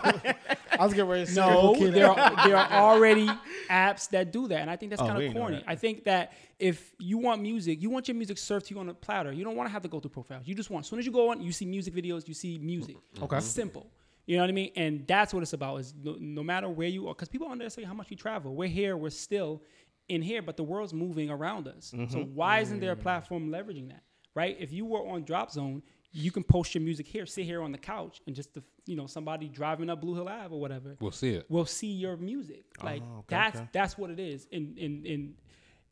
[0.79, 3.27] I was getting ready to say, No, okay, there are, there are already
[3.69, 5.55] apps that do that, and I think that's Oh, kind of ain't know corny.
[5.57, 5.65] that.
[5.67, 8.87] I think that if you want music, you want your music served to you on
[8.89, 9.31] a platter.
[9.31, 10.47] You don't want to have to go through profiles.
[10.47, 10.85] You just want.
[10.85, 12.95] As soon as you go on, you see music videos, you see music.
[13.15, 13.23] Mm-hmm.
[13.23, 13.39] Okay.
[13.39, 13.89] simple.
[14.27, 14.71] You know what I mean?
[14.75, 15.77] And that's what it's about.
[15.77, 18.53] Is no, no matter where you are, because people understand how much we travel.
[18.55, 18.95] We're here.
[18.95, 19.63] We're still
[20.09, 21.91] in here, but the world's moving around us.
[21.91, 22.35] So mm-hmm.
[22.35, 23.01] why isn't there a mm.
[23.01, 24.03] platform leveraging that?
[24.35, 24.57] Right?
[24.59, 27.71] If you were on Drop Zone, you can post your music here, sit here on
[27.71, 30.97] the couch, and just the, you know somebody driving up Blue Hill Ave or whatever
[30.99, 31.45] We'll see it.
[31.49, 32.65] We'll see your music.
[32.81, 33.69] Oh, like Oh, okay, that's okay.
[33.71, 34.47] that's what it is.
[34.51, 35.33] And and and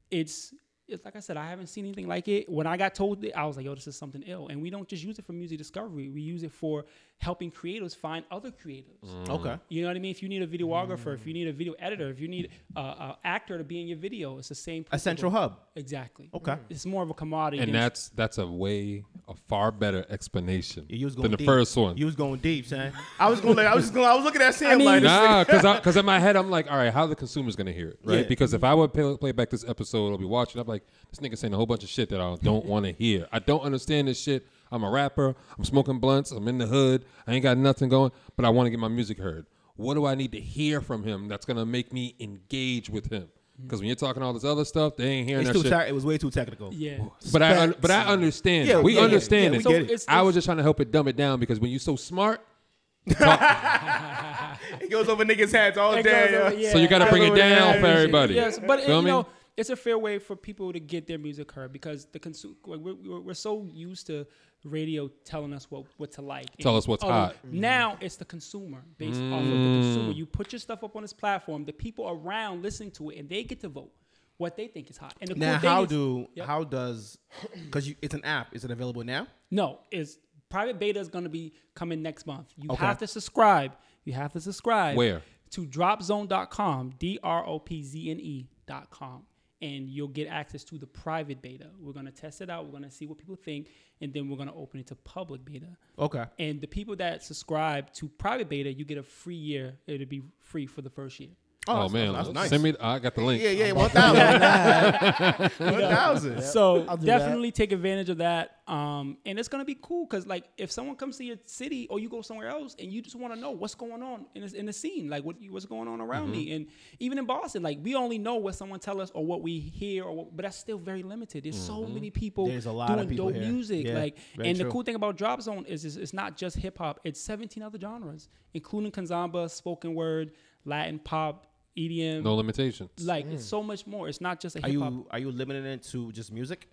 [0.10, 0.54] it's
[0.88, 2.50] it's like I said, I haven't seen anything like it.
[2.50, 4.48] When I got told it, I was like, yo, this is something ill.
[4.48, 6.10] And we don't just use it for music discovery.
[6.10, 6.86] We use it for
[7.20, 9.04] helping creators find other creators.
[9.04, 9.30] Mm.
[9.30, 9.58] Okay.
[9.70, 10.12] You know what I mean?
[10.12, 12.80] If you need a videographer, if you need a video editor, if you need a,
[12.80, 14.86] a actor to be in your video, it's the same.
[14.92, 15.60] A central hub.
[15.76, 16.30] Exactly.
[16.34, 16.52] Okay.
[16.54, 16.60] Mm.
[16.70, 17.64] It's more of a commodity.
[17.64, 21.38] And that's that's a way a far better explanation Yeah, you was going than the
[21.38, 21.48] deep.
[21.48, 21.98] first one.
[21.98, 22.92] You was going deep, son.
[23.20, 23.58] I was going.
[23.58, 24.08] Like, I was just going.
[24.08, 26.70] I was looking at Sam mean- like, Nah, because because in my head I'm like,
[26.70, 28.20] all right, how are the consumers gonna hear it, right?
[28.20, 28.28] Yeah.
[28.28, 31.20] Because if I would play, play back this episode or be watching, I'm like, this
[31.20, 33.28] nigga saying a whole bunch of shit that I don't want to hear.
[33.32, 34.46] I don't understand this shit.
[34.72, 35.36] I'm a rapper.
[35.58, 36.32] I'm smoking blunts.
[36.32, 37.06] I'm in the hood.
[37.26, 39.46] I ain't got nothing going, but I want to get my music heard.
[39.76, 43.30] What do I need to hear from him that's gonna make me engage with him?
[43.62, 45.72] Because when you're talking all this other stuff, they ain't hearing it's that too shit.
[45.72, 46.72] tec- it was way too technical.
[46.74, 47.00] yeah.
[47.32, 48.68] But I un- but I understand.
[48.68, 49.66] Yeah, we yeah, yeah, understand yeah, it.
[49.66, 49.86] we get it.
[49.86, 51.96] it's- I was just trying to help it dumb it down because when you're so
[51.96, 52.40] smart,
[53.08, 56.36] it goes over niggas' heads all It day.
[56.38, 58.36] over- yeah, So you got to bring it down for everybody.
[58.36, 61.52] Yes, but Feel you know, it's a fair way for people to get their music
[61.52, 64.26] heard because the consumer we're, we're, we're so used to
[64.64, 66.56] radio telling us what, what to like.
[66.58, 67.36] Tell And, us what's oh, hot.
[67.46, 67.60] Mm-hmm.
[67.60, 69.82] Now it's the consumer based off of the mm.
[69.82, 70.12] consumer.
[70.12, 73.30] You put your stuff up on this platform, the people around listening to it, and
[73.30, 73.92] they get to vote
[74.38, 75.16] what they think is hot.
[75.22, 76.46] And the Now, cool thing how is- do Yep.
[76.48, 77.18] how does
[77.66, 78.56] because it's an app?
[78.56, 79.28] Is it available now?
[79.52, 82.54] No, is private beta is going to be coming next month.
[82.58, 82.86] You Okay.
[82.86, 83.76] have to subscribe.
[84.06, 84.96] You have to subscribe.
[84.96, 85.22] Where?
[85.52, 89.26] To dropzone.com, D R O P Z N E.com.
[89.62, 91.68] And you'll get access to the private beta.
[91.80, 92.66] We're going to test it out.
[92.66, 93.72] We're going to see what people think.
[94.02, 95.78] And then we're going to open it to public beta.
[95.98, 96.26] Okay.
[96.38, 99.76] And the people that subscribe to private beta, you get a free year.
[99.88, 101.32] It'll be free for the first year.
[101.70, 102.50] Oh, that's- man, that's nice.
[102.50, 102.74] send me.
[102.80, 103.42] I got the link.
[103.42, 105.52] Yeah, yeah, one thousand.
[105.60, 106.42] One thousand.
[106.44, 107.06] So I'll that.
[107.06, 108.52] definitely take advantage of that.
[108.68, 112.00] Um, and it's gonna be cool because like if someone comes to your city or
[112.00, 114.52] you go somewhere else and you just want to know what's going on in, this,
[114.54, 116.56] in the scene, like what what's going on around me, Mm-hmm.
[116.56, 116.68] and
[117.00, 120.04] even in Boston, like we only know what someone tell us or what we hear,
[120.04, 121.44] or what, but that's still very limited.
[121.46, 122.52] There's so many people Mm-hmm.
[122.52, 123.52] There's a lot doing of people dope here.
[123.52, 124.66] music, Yeah, like, and true.
[124.66, 127.64] the cool thing about Drop Zone is, is it's not just hip hop; it's 17
[127.64, 130.32] other genres, including kanzamba, spoken word,
[130.66, 131.47] Latin pop,
[131.78, 132.24] EDM.
[132.24, 132.90] No limitations.
[133.04, 134.08] Like it's so much more.
[134.10, 134.92] It's not just a Are hip hop.
[134.94, 136.68] you are you limiting it to just music?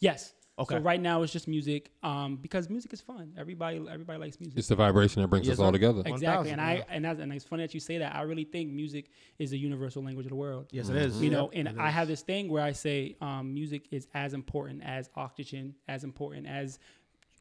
[0.00, 0.32] Yes.
[0.58, 0.76] Okay.
[0.76, 3.34] So right now it's just music, um, because music is fun.
[3.36, 4.56] Everybody, everybody likes music.
[4.58, 6.00] It's the vibration that brings Yes, us all together.
[6.06, 8.16] exactly, 1000, and I and that's, and it's funny that you say that.
[8.16, 10.68] I really think music is the universal language of the world.
[10.72, 11.20] Yes, it is.
[11.20, 14.82] You know, and I have this thing where I say um, music is as important
[14.82, 16.78] as oxygen, as important as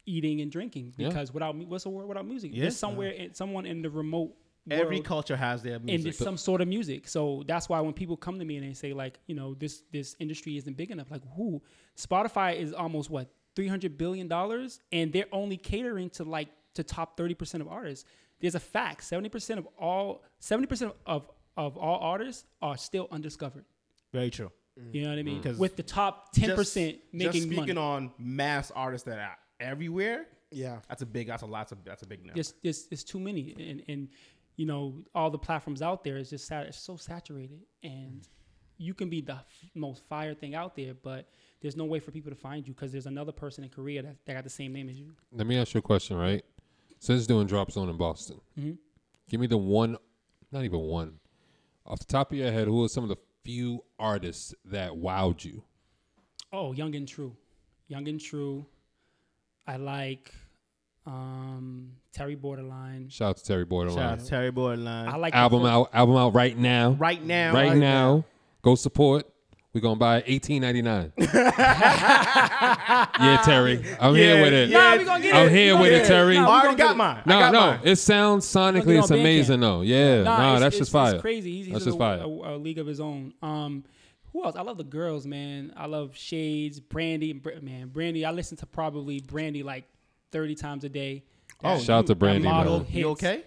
[0.06, 0.94] eating and drinking.
[0.98, 1.08] Yeah.
[1.08, 2.52] Because without mu- what's a world without music?
[2.54, 2.64] Yeah.
[2.64, 4.34] There's somewhere, in, someone in the remote
[4.70, 5.82] Every world culture has their music.
[5.96, 6.04] and music.
[6.20, 7.08] there's some sort of music.
[7.08, 9.84] So that's why when people come to me and they say like, you know, this
[9.92, 11.62] this industry isn't big enough, like who?
[11.98, 16.84] Spotify is almost what three hundred billion dollars, and they're only catering to like to
[16.84, 18.06] top thirty percent of artists.
[18.40, 23.08] There's a fact: seventy percent of all seventy percent of of all artists are still
[23.12, 23.66] undiscovered.
[24.12, 24.52] Very true.
[24.80, 24.94] Mm.
[24.96, 25.42] You know what I mean?
[25.42, 27.78] 'Cause With the top ten percent Just- making just speaking money.
[27.78, 30.26] on mass artists that are everywhere.
[30.52, 30.80] Yeah.
[30.90, 31.28] That's a big.
[31.28, 31.84] That's a lots of.
[31.86, 32.36] That's a big number.
[32.36, 34.08] There's, there's, there's too many, and, and
[34.56, 38.28] you know all the platforms out there is just sat, it's so saturated, and
[38.78, 41.30] you can be the f- most fire thing out there, but
[41.62, 44.18] there's no way for people to find you because there's another person in Korea that,
[44.26, 45.14] that got the same name as you.
[45.32, 46.44] Let me ask you a question, right?
[47.00, 48.78] Since doing Drop Zone in Boston, Mhm.
[49.30, 49.98] give me the one,
[50.52, 51.20] not even one,
[51.86, 55.46] off the top of your head, who are some of the few artists that wowed
[55.46, 55.64] you?
[56.52, 57.36] Oh, Young and True,
[57.88, 58.66] Young and True.
[59.68, 60.34] I like
[61.06, 63.10] um, Terry Borderline.
[63.10, 63.98] Shout out to Terry Borderline.
[63.98, 65.10] Shout out to Terry Borderline.
[65.10, 66.92] I like the album out, album out right now.
[66.92, 67.54] right now.
[67.54, 68.24] right, now.
[68.62, 69.28] Go support.
[69.74, 71.12] We're gonna buy eighteen ninety nine.
[71.18, 71.28] yeah,
[73.44, 73.84] Terry.
[74.00, 74.70] I'm here with it.
[74.70, 74.78] yeah.
[74.92, 75.52] Nah, we gonna get I'm it.
[75.52, 76.36] here We with gonna it, Terry.
[76.36, 77.22] Nah, I already got mine.
[77.26, 77.80] No, got no, mine.
[77.84, 79.22] it sounds sonically it's on Bandcamp.
[79.22, 79.82] amazing though.
[79.82, 81.16] Yeah, Nah, nah, it's- that's it's- just fire.
[81.16, 81.52] It's crazy.
[81.52, 82.20] He's, he's That's in just a, fire.
[82.22, 83.34] A, a league of his own.
[83.42, 83.84] Um,
[84.32, 84.56] who else?
[84.56, 85.74] I love the girls, man.
[85.76, 87.90] I love Shades, Brandy, Br- man.
[87.90, 88.24] Brandy.
[88.26, 89.84] I listen to probably Brandy like
[90.36, 91.24] thirty times a day.
[91.64, 92.92] Oh, Shout out to That Brandy, model hits.
[92.94, 93.44] You okay?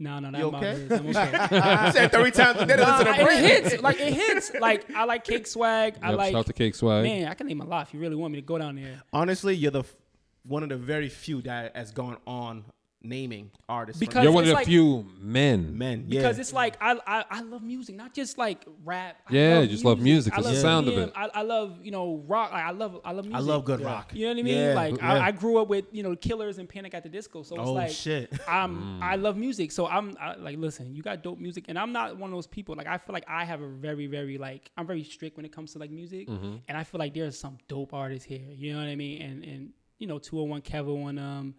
[0.00, 0.80] No, no, You that model okay?
[0.80, 0.92] hits.
[0.92, 1.86] I'm okay.
[1.86, 3.82] you said three times a day to Nah, listen to it hits.
[3.82, 4.52] Like it hits.
[4.60, 5.94] Like I like Cake Swag.
[6.02, 6.32] I like.
[6.32, 7.04] shout out to Cake Swag.
[7.04, 9.00] Man, I can name a lot if you really want me to go down there.
[9.12, 9.96] Honestly, you're the f-
[10.44, 12.64] one of the very few that has gone on
[13.00, 14.00] naming artists.
[14.00, 15.78] Because You're one of the like- few men.
[15.78, 16.06] men.
[16.08, 16.20] Yeah.
[16.20, 19.16] Because it's like I, I I love music, not just like rap.
[19.28, 20.32] I Yeah, love just love music.
[20.34, 21.06] I It's love the sound of EDM.
[21.08, 21.12] it.
[21.14, 22.52] I, I love you know rock.
[22.52, 23.36] Like, I love I love music.
[23.36, 24.12] I love good rock.
[24.14, 24.56] You know what I mean?
[24.58, 25.12] Yeah, like yeah.
[25.14, 27.68] I, I grew up with you know Killers and Panic at the Disco, so it's
[27.68, 28.32] Oh, like shit.
[28.48, 29.02] I'm Mm.
[29.02, 32.16] I love music, so I'm I, like listen, you got dope music, and I'm not
[32.16, 32.74] one of those people.
[32.76, 35.52] Like I feel like I have a very very like I'm very strict when it
[35.52, 36.56] comes to like music, Mm-hmm.
[36.68, 38.42] and I feel like there's some dope artists here.
[38.56, 39.22] You know what I mean?
[39.22, 41.54] And and you know 201 Kevo and um,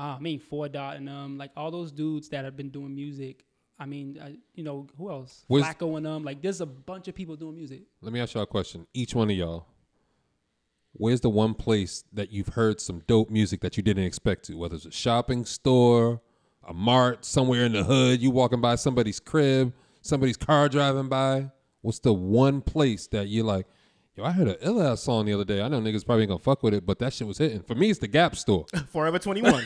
[0.00, 3.44] I mean Four Dot and um like all those dudes that have been doing music.
[3.78, 5.44] I mean, uh, you know who else?
[5.48, 7.82] Was- Flacco and um like there's a bunch of people doing music.
[8.00, 8.86] Let me ask y'all a question.
[8.94, 9.66] Each one of y'all.
[10.92, 14.54] Where's the one place that you've heard some dope music that you didn't expect to?
[14.56, 16.20] Whether it's a shopping store,
[16.66, 21.50] a mart, somewhere in the hood, you walking by somebody's crib, somebody's car driving by.
[21.82, 23.66] What's the one place that you're like,
[24.20, 25.60] yo, I heard an ill ass song the other day.
[25.62, 27.62] I know niggas probably ain't gonna fuck with it, but that shit was hitting.
[27.62, 28.66] For me, it's the Gap store.
[28.92, 29.62] Forever 21.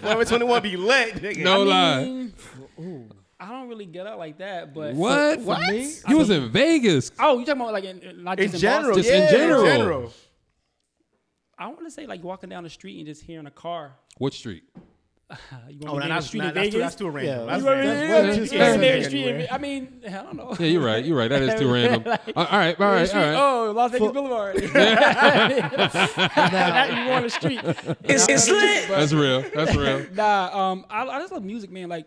[0.00, 1.14] Forever 21 be lit.
[1.14, 1.38] Nigga.
[1.38, 2.04] No I lie.
[2.04, 2.32] mean,
[3.40, 5.40] I don't really get out like that, but What?
[5.40, 5.72] For What?
[6.08, 7.10] You was in Vegas.
[7.18, 8.96] Oh, you talking about like in, not In just in general.
[8.96, 9.02] Boston?
[9.02, 9.64] Just in yeah, general.
[9.64, 10.12] In general.
[11.58, 13.92] I want to say like walking down the street and just hearing a car.
[14.18, 14.64] What street?
[15.68, 16.80] you Oh, want nah, me to name a that's, street nah, in that's, too, Vegas?
[16.80, 17.38] that's too random.
[17.38, 18.08] Yeah, that's You want me to- random.
[18.08, 19.48] That's way yeah, too yeah, specific name a street in anyway.
[19.50, 20.56] I mean, I don't know.
[20.58, 21.04] Yeah, you're right.
[21.04, 21.28] You're right.
[21.28, 22.02] That is too random.
[22.04, 23.68] Like- all right, all right, Street- all right.
[23.68, 24.56] Oh, Las Vegas Boulevard.
[25.48, 27.60] That you on the street.
[28.04, 28.88] It's, it's lit.
[28.88, 29.42] That's real.
[29.54, 30.06] That's real.
[30.14, 31.88] Nah, um, I, I just love music, man.
[31.88, 32.06] Like,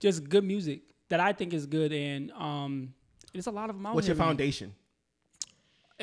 [0.00, 2.94] just good music that I think is good, and um,
[3.32, 4.28] there's a lot of them out What's here, your man.
[4.28, 4.74] foundation?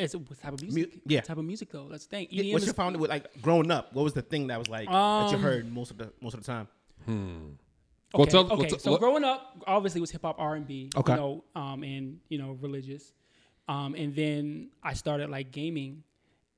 [0.04, 0.91] It's what type of music?
[1.06, 1.20] yeah.
[1.20, 1.88] What type of music though.
[1.89, 2.28] That's the thing.
[2.32, 3.08] Yeah, EDM What's is- your foundation?
[3.10, 5.91] Like growing up, what was the thing that was like that you Um, heard most
[5.91, 6.68] of the most of the time?
[8.14, 8.70] Well, Okay, tell- well, okay.
[8.70, 10.89] tell- so what- growing up, obviously, it was hip hop, R and B.
[10.95, 11.14] Okay.
[11.14, 13.14] You know, um, and you know, religious.
[13.68, 16.04] Um, and then I started like gaming,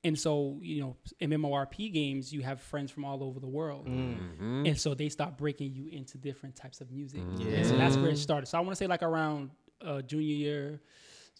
[0.02, 3.86] and so you know, in MMORP games, you have friends from all over the world,
[3.86, 4.64] Mm-hmm.
[4.66, 7.20] and so they start breaking you into different types of music.
[7.20, 7.54] Mm-hmm.
[7.54, 8.46] And so that's where it started.
[8.46, 9.50] So I want to say like around
[9.82, 10.80] uh, junior year,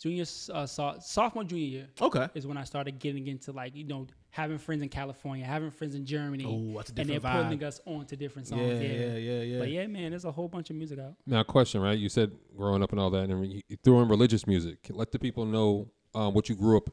[0.02, 2.28] junior uh, so- sophomore junior year Okay.
[2.34, 5.94] is when I started getting into like you know having friends in California, having friends
[5.94, 8.62] in Germany, Ooh, that's a and they're different putting us on to different songs.
[8.62, 9.58] Yeah, Yeah, yeah, yeah, yeah.
[9.58, 11.14] But yeah, man, there's a whole bunch of music out.
[11.26, 11.98] Now, question, right?
[11.98, 14.78] You said growing up and all that, and you you threw in religious music.
[14.90, 16.88] Let the people know um, what you grew up,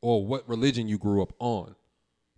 [0.00, 1.74] or what religion you grew up on.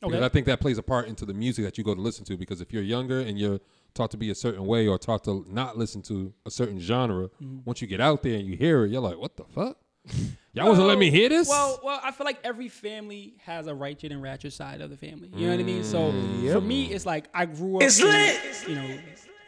[0.01, 0.25] Because Okay.
[0.27, 2.37] I think that plays a part into the music that you go to listen to.
[2.37, 3.59] Because if you're younger and you're
[3.95, 7.29] taught to be a certain way, or taught to not listen to a certain genre,
[7.29, 7.59] Mm-hmm.
[7.65, 9.79] once you get out there and you hear it, you're like, "What the fuck?
[10.53, 13.75] Y'all wasn't let me hear this." Well, well, I feel like every family has a
[13.75, 15.29] righteous and ratchet side of the family.
[15.35, 15.83] You know what I mean?
[15.85, 17.83] So Mm, for me, it's like I grew up.
[17.83, 18.69] It's in- lit.
[18.69, 18.99] You know,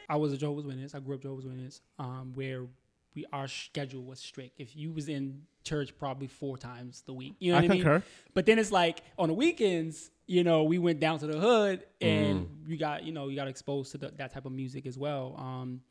[0.08, 0.94] I was a Jehovah's Witness.
[0.94, 2.66] I grew up Jehovah's Witness, um, where
[3.14, 4.54] we our schedule was strict.
[4.58, 7.82] If you was in church probably four times the week, you know what I, mean?
[7.82, 8.02] concur.
[8.34, 11.84] But then it's like on the weekends, you know, we went down to the hood
[12.00, 12.68] and Mm.
[12.68, 15.34] we got you know we got exposed to the, that type of music as well.
[15.38, 15.82] Um,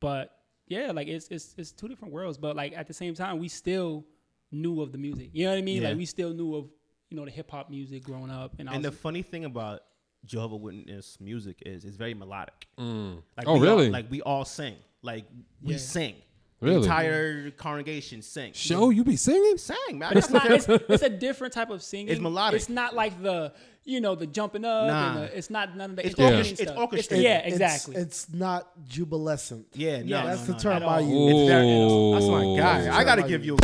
[0.00, 0.36] but
[0.70, 2.38] yeah, like it's it's it's two different worlds.
[2.38, 4.06] But like at the same time, we still
[4.52, 5.28] knew of the music.
[5.34, 5.82] You know what I mean?
[5.82, 5.88] Yeah.
[5.88, 6.70] Like we still knew of
[7.10, 8.54] you know the hip hop music growing up.
[8.58, 9.80] And, And the funny thing about
[10.24, 12.68] Jehovah Witness music is it's very melodic.
[12.78, 13.22] Mm.
[13.36, 13.90] Like Oh, we all- really?
[13.90, 14.76] like we all sing.
[15.02, 15.26] Like
[15.62, 15.78] we Yeah.
[15.78, 16.14] sing.
[16.60, 16.76] Really?
[16.76, 18.52] The entire congregation sing.
[18.52, 19.56] show you be singing?
[19.56, 20.10] Sang, man.
[20.10, 20.50] but it's not.
[20.50, 22.08] It's, it's a different type of singing.
[22.08, 22.60] It's melodic.
[22.60, 23.52] It's not like the
[23.84, 24.86] you know the jumping up.
[24.86, 25.08] Nah.
[25.08, 26.76] And the, it's not none of the It's entertaining orchest- it's stuff.
[26.78, 27.24] orchestrated.
[27.24, 27.96] yeah, exactly.
[27.96, 29.66] It's, not jubilescent.
[29.72, 31.32] yeah, no, Yeah, That's no, the term at I use.
[31.32, 32.12] It's very, Ooh.
[32.12, 32.96] that's my guy.
[32.96, 33.56] I gotta give you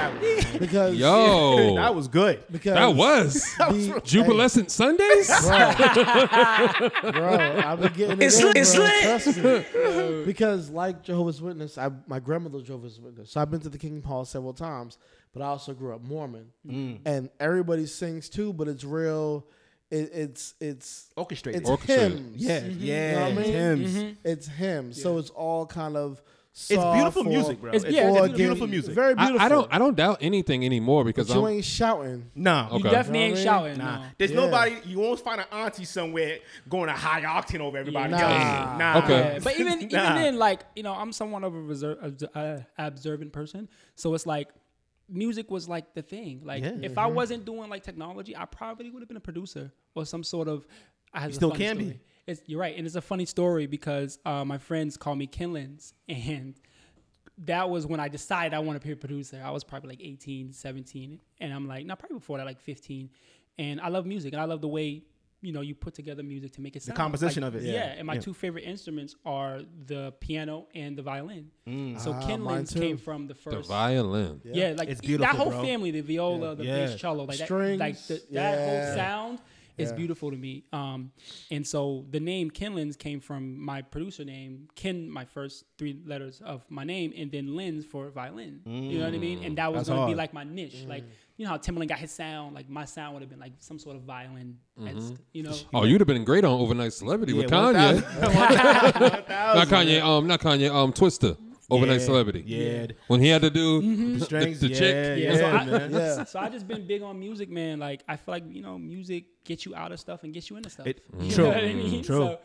[0.00, 0.12] that
[0.50, 0.58] one.
[0.58, 2.42] Because Yo, that was good.
[2.50, 5.28] because that was the- jubilescent Sundays.
[5.28, 8.84] bro, bro, I've been getting it It's in, lit, it's bro.
[8.84, 9.02] lit.
[9.02, 10.24] Trust me.
[10.24, 14.02] because like Jehovah's Witness, I my grandmother's Jehovah's Witness, so I've been to the King
[14.02, 14.98] Hall several times.
[15.32, 16.98] But I also grew up Mormon, Mm.
[17.04, 19.46] and everybody sings too, but it's real.
[19.90, 21.60] It, it's it's Orchestrated.
[21.62, 22.12] it's Orchestrated.
[22.18, 22.36] hymns.
[22.36, 22.80] yeah, Mm-hmm.
[22.80, 23.10] yeah.
[23.10, 23.52] You know what I mean?
[23.52, 24.16] Hymns.
[24.24, 25.02] It's hymns.
[25.02, 26.20] So it's all kind of.
[26.52, 27.70] It's beautiful or- music, bro.
[27.70, 28.94] It's- It's, yeah, it's it's beautiful, beautiful music.
[28.94, 29.40] Very beautiful.
[29.40, 29.74] I, I don't.
[29.74, 31.52] I don't doubt anything anymore because But you I'm.
[31.54, 32.30] ain't shouting.
[32.34, 32.90] no, you Okay.
[32.90, 33.78] definitely ain't Know what I shouting.
[33.78, 34.04] Nah, no.
[34.18, 34.36] there's Yeah.
[34.36, 34.76] nobody.
[34.84, 36.38] You won't find an auntie somewhere
[36.68, 38.18] going a high octane over everybody Nah.
[38.18, 38.78] else.
[38.78, 38.98] Nah.
[39.04, 39.32] Okay.
[39.34, 40.14] Yeah, but even even Nah.
[40.16, 44.48] then, like you know, I'm somewhat of a reserve, uh, observant person, so it's like
[45.08, 46.40] music was like the thing.
[46.44, 46.72] Like Yeah.
[46.82, 50.24] if I wasn't doing like technology, I probably would have been a producer or some
[50.24, 50.66] sort of.
[51.12, 51.84] I have You still can be.
[51.90, 52.00] be.
[52.26, 55.92] It's, you're right, and it's a funny story because uh, my friends call me Kinlands,
[56.08, 56.54] and
[57.46, 59.40] that was when I decided I want to be a producer.
[59.44, 63.10] I was probably like 18, 17, and I'm like, not probably before that, like 15.
[63.58, 65.02] And I love music, and I love the way
[65.42, 66.96] you know you put together music to make it sound.
[66.96, 67.62] The composition like- of it.
[67.66, 67.72] Yeah.
[67.72, 67.94] Yeah.
[67.96, 68.20] and my Yeah.
[68.20, 71.50] two favorite instruments are the piano and the violin.
[71.98, 73.68] So Ah, Kinlands came from the first the first.
[73.70, 74.42] violin.
[74.44, 75.62] yeah, like It's that whole bro.
[75.62, 76.86] family, the viola, the Yeah.
[76.86, 78.66] bass cello, like that, like the, that yeah.
[78.66, 79.38] whole sound
[79.80, 79.96] is Yeah.
[79.96, 80.64] beautiful to me.
[80.72, 81.12] Um,
[81.50, 86.40] and so the name Kinlands came from my producer name, Kin, my first three letters
[86.44, 88.60] of my name, and then Lens for violin.
[88.66, 89.42] You know what I mean?
[89.44, 91.04] And that was gonna be like my niche, like
[91.36, 93.78] you know how Timbaland got his sound, like my sound would have been like some
[93.78, 94.58] sort of violin,
[95.32, 95.54] you know.
[95.72, 97.94] Oh, you'd have been great on Overnight Celebrity with Yeah, Kanye.
[98.20, 99.24] 1,000.
[99.28, 100.02] Not Kanye.
[100.02, 100.70] Um, not Kanye.
[100.72, 101.36] Um, Twista.
[101.70, 102.42] Overnight Yeah, Celebrity.
[102.46, 102.86] yeah.
[103.06, 104.18] When he had to do Mm-hmm.
[104.18, 105.18] the, Strings, the yeah, chick.
[105.24, 105.86] yeah, so, I.
[105.88, 106.24] Yeah.
[106.24, 107.78] so I just been big on music, man.
[107.78, 110.56] Like I feel like you know, music gets you out of stuff and gets you
[110.56, 110.86] into stuff.
[110.86, 112.02] It- you true, know what I mean?
[112.04, 112.16] true.
[112.16, 112.38] So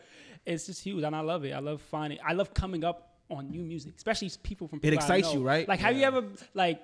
[0.44, 1.52] it's just huge, and I love it.
[1.52, 2.18] I love finding.
[2.24, 4.80] I love coming up on new music, especially people from.
[4.80, 5.40] People I excites know.
[5.40, 5.66] you, right?
[5.68, 6.22] Like, have you ever
[6.54, 6.80] like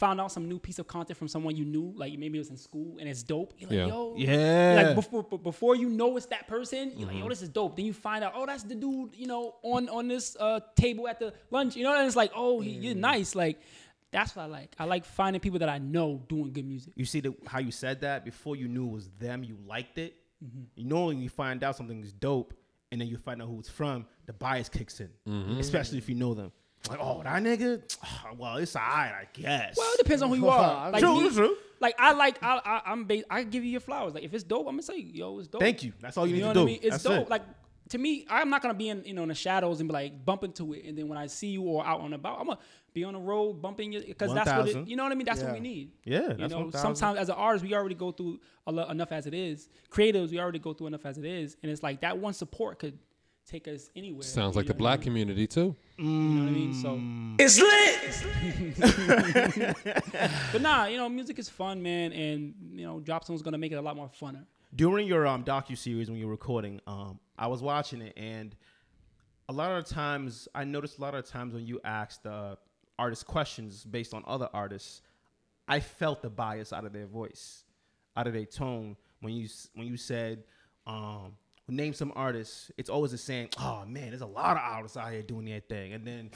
[0.00, 1.92] found out some new piece of content from someone you knew?
[1.94, 3.52] Like maybe it was in school and it's dope.
[3.58, 3.86] You're like, Yeah.
[3.86, 4.82] yo, Yeah.
[4.82, 7.06] Like before, before you know it's that person, you're Mm-hmm.
[7.06, 7.76] like, yo, this is dope.
[7.76, 11.06] Then you find out, oh, that's the dude, you know, on on this uh, table
[11.06, 11.76] at the lunch.
[11.76, 12.82] You know, and it's like, oh, he, Mm.
[12.82, 13.34] you're nice.
[13.34, 13.60] Like
[14.10, 14.74] that's what I like.
[14.78, 16.92] I like finding people that I know doing good music.
[16.96, 19.98] you see the, how you said that before you knew it was them, you liked
[19.98, 20.16] it.
[20.44, 20.62] Mm-hmm.
[20.76, 22.52] You know when you find out something is dope,
[22.90, 25.10] and then you find out who it's from, the bias kicks in,
[25.60, 26.50] especially if you know them.
[26.88, 27.82] Like, oh, that nigga.
[28.38, 29.76] Well, it's alright, I guess.
[29.76, 30.90] Well, it depends on who you are.
[30.90, 31.56] Like, True, me- true.
[31.80, 34.12] Like I like I, I I'm ba- I give you your flowers.
[34.14, 35.60] Like if it's dope, I'm gonna say yo, it's dope.
[35.62, 35.92] Thank you.
[36.00, 36.68] That's all you, You need know to what do.
[36.68, 36.80] I mean?
[36.82, 37.26] It's That's dope.
[37.26, 37.30] it.
[37.30, 37.42] Like
[37.88, 40.24] to me, I'm not gonna be in you know in the shadows and be like
[40.24, 42.58] bump into it, and then when I see you or out and about, I'm gonna
[42.92, 45.24] be on the road bumping it because that's what it, you know what I mean.
[45.24, 45.92] That's what we need.
[46.04, 46.64] Yeah, you that's know.
[46.64, 46.80] 1000.
[46.80, 49.68] Sometimes as an artist, we already go through enough as it is.
[49.90, 52.78] Creatives, we already go through enough as it is, and it's like that one support
[52.78, 52.98] could
[53.50, 54.22] take us anywhere.
[54.22, 55.04] Sounds like the know I black mean?
[55.04, 55.74] community too.
[55.98, 56.74] You know what I mean?
[56.74, 56.88] So.
[56.96, 57.36] Mm.
[60.52, 63.72] But nah, you know, music is fun, man, and you know, Drop Zone's gonna make
[63.72, 64.44] it a lot more funner.
[64.74, 68.54] during your um docu series when you were recording, um, I was watching it, and
[69.48, 72.56] a lot of the times I noticed a lot of times when you asked uh,
[72.98, 75.02] artists questions based on other artists,
[75.68, 77.64] I felt the bias out of their voice,
[78.16, 80.44] out of their tone when you when you said,
[80.86, 81.36] um,
[81.70, 82.70] name some artists.
[82.76, 83.48] It's always the same.
[83.58, 86.30] Oh man, there's a lot of artists out here doing their thing, and then.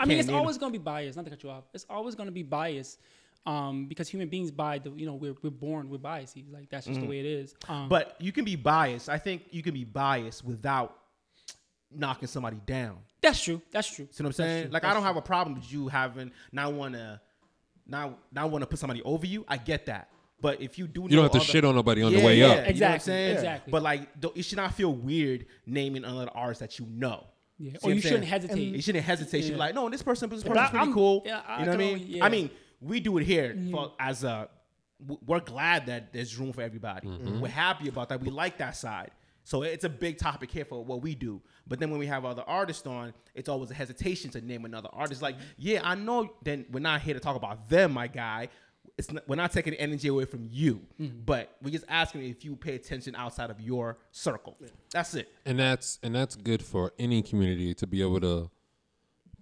[0.00, 1.16] I mean, it's always gonna be biased.
[1.16, 1.64] Not to cut you off.
[1.72, 2.98] It's always gonna be biased,
[3.46, 6.42] um, because human beings by the you know we're we're born with biases.
[6.50, 7.54] Like that's just the way it is.
[7.68, 9.08] Um, But you can be biased.
[9.08, 10.98] I think you can be biased without
[11.94, 12.98] knocking somebody down.
[13.22, 13.62] that's true.
[13.70, 14.08] That's true.
[14.10, 14.70] See what I'm saying?
[14.72, 17.20] Like I don't have a problem with you having not want to,
[17.86, 19.44] not not want to put somebody over you.
[19.46, 20.08] I get that.
[20.40, 22.46] But if you do, You don't have to shit on nobody on the way yeah,
[22.46, 22.50] up.
[22.50, 23.34] You know what I'm Exactly, saying?
[23.36, 23.70] exactly.
[23.70, 27.24] But like, don't, it should not feel weird naming another artist that you know.
[27.58, 27.72] Yeah.
[27.72, 28.42] See Or you shouldn't saying?
[28.42, 28.74] hesitate.
[28.74, 29.38] You shouldn't hesitate.
[29.38, 31.22] You should be like, no, this person, this But person's pretty I'm- cool.
[31.24, 32.04] yeah, I you know what I mean?
[32.08, 32.24] yeah.
[32.24, 33.70] I mean, we do it here mm-hmm.
[33.70, 34.48] for, as a.
[35.26, 37.08] We're glad that there's room for everybody.
[37.08, 37.40] Mm-hmm.
[37.40, 38.20] We're happy about that.
[38.20, 39.10] We like that side.
[39.42, 41.42] So it's a big topic here for what we do.
[41.66, 44.88] But then when we have other artists on, it's always a hesitation to name another
[44.92, 45.20] artist.
[45.20, 46.32] Like, yeah, I know.
[46.42, 48.48] Then we're not here to talk about them, my guy.
[48.96, 51.18] It's not, we're not taking energy away from you, mm-hmm.
[51.26, 54.56] but we're just asking if you pay attention outside of your circle.
[54.92, 55.28] That's it.
[55.44, 58.50] and that's and that's good for any community to be able to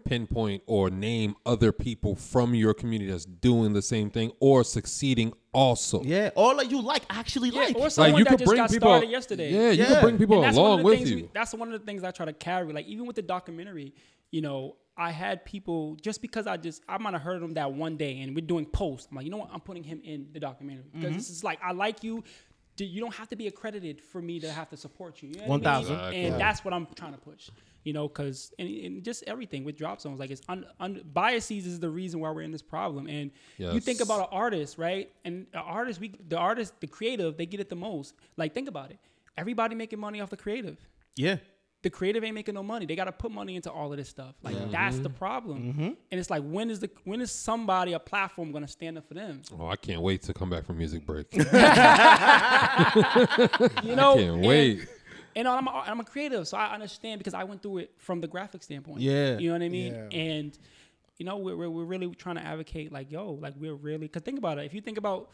[0.05, 5.32] pinpoint or name other people from your community that's doing the same thing or succeeding
[5.53, 6.03] also.
[6.03, 7.76] Yeah, or like you like actually Yeah, like.
[7.76, 9.53] or someone you that could just bring got people- started yesterday.
[9.53, 9.86] Yeah, you Yeah.
[9.90, 11.16] can bring people And that's one of along with things you.
[11.16, 12.72] we- that's one of the things I try to carry.
[12.72, 13.94] Like even with the documentary,
[14.30, 17.72] you know, I had people just because I just I might have heard them that
[17.72, 19.09] one day, and we're doing posts.
[19.11, 19.51] I'm like, you know what?
[19.53, 21.16] I'm putting him in the documentary because Mm-hmm.
[21.16, 22.22] this is like I like you.
[22.78, 25.28] You don't have to be accredited for me to have to support you.
[25.28, 25.90] you know what I 1000.
[25.90, 25.99] mean?
[26.01, 26.24] Exactly.
[26.24, 27.51] and that's what I'm trying to push.
[27.84, 31.66] You know, because and, and just everything with drop zones, like it's un, un, biases
[31.66, 33.07] is the reason why we're in this problem.
[33.09, 35.11] And you think about an artist, right?
[35.24, 38.14] And the artist, we the artist, the creative, they get it the most.
[38.36, 38.99] Like think about it.
[39.36, 40.78] Everybody making money off the creative
[41.14, 41.36] yeah,
[41.83, 42.87] the creative ain't making no money.
[42.87, 44.35] They got to put money into all of this stuff.
[44.43, 45.72] Like that's the problem.
[45.72, 45.83] Mm-hmm.
[45.83, 49.07] And it's like when is the when is somebody a platform going to stand up
[49.09, 49.43] for them?
[49.59, 51.26] Oh, I can't wait to come back from music break.
[51.33, 51.45] You
[53.97, 54.89] know, I can't and- wait.
[55.35, 58.20] And I'm a, I'm a creative, so I understand because I went through it from
[58.20, 59.01] the graphic standpoint.
[59.01, 59.39] Yeah.
[59.39, 59.95] you know what I mean.
[59.95, 60.18] Yeah.
[60.18, 60.59] And
[61.16, 64.22] you know, we're, we're we're really trying to advocate like, yo, like we're really because
[64.22, 64.66] think about it.
[64.66, 65.30] If you think about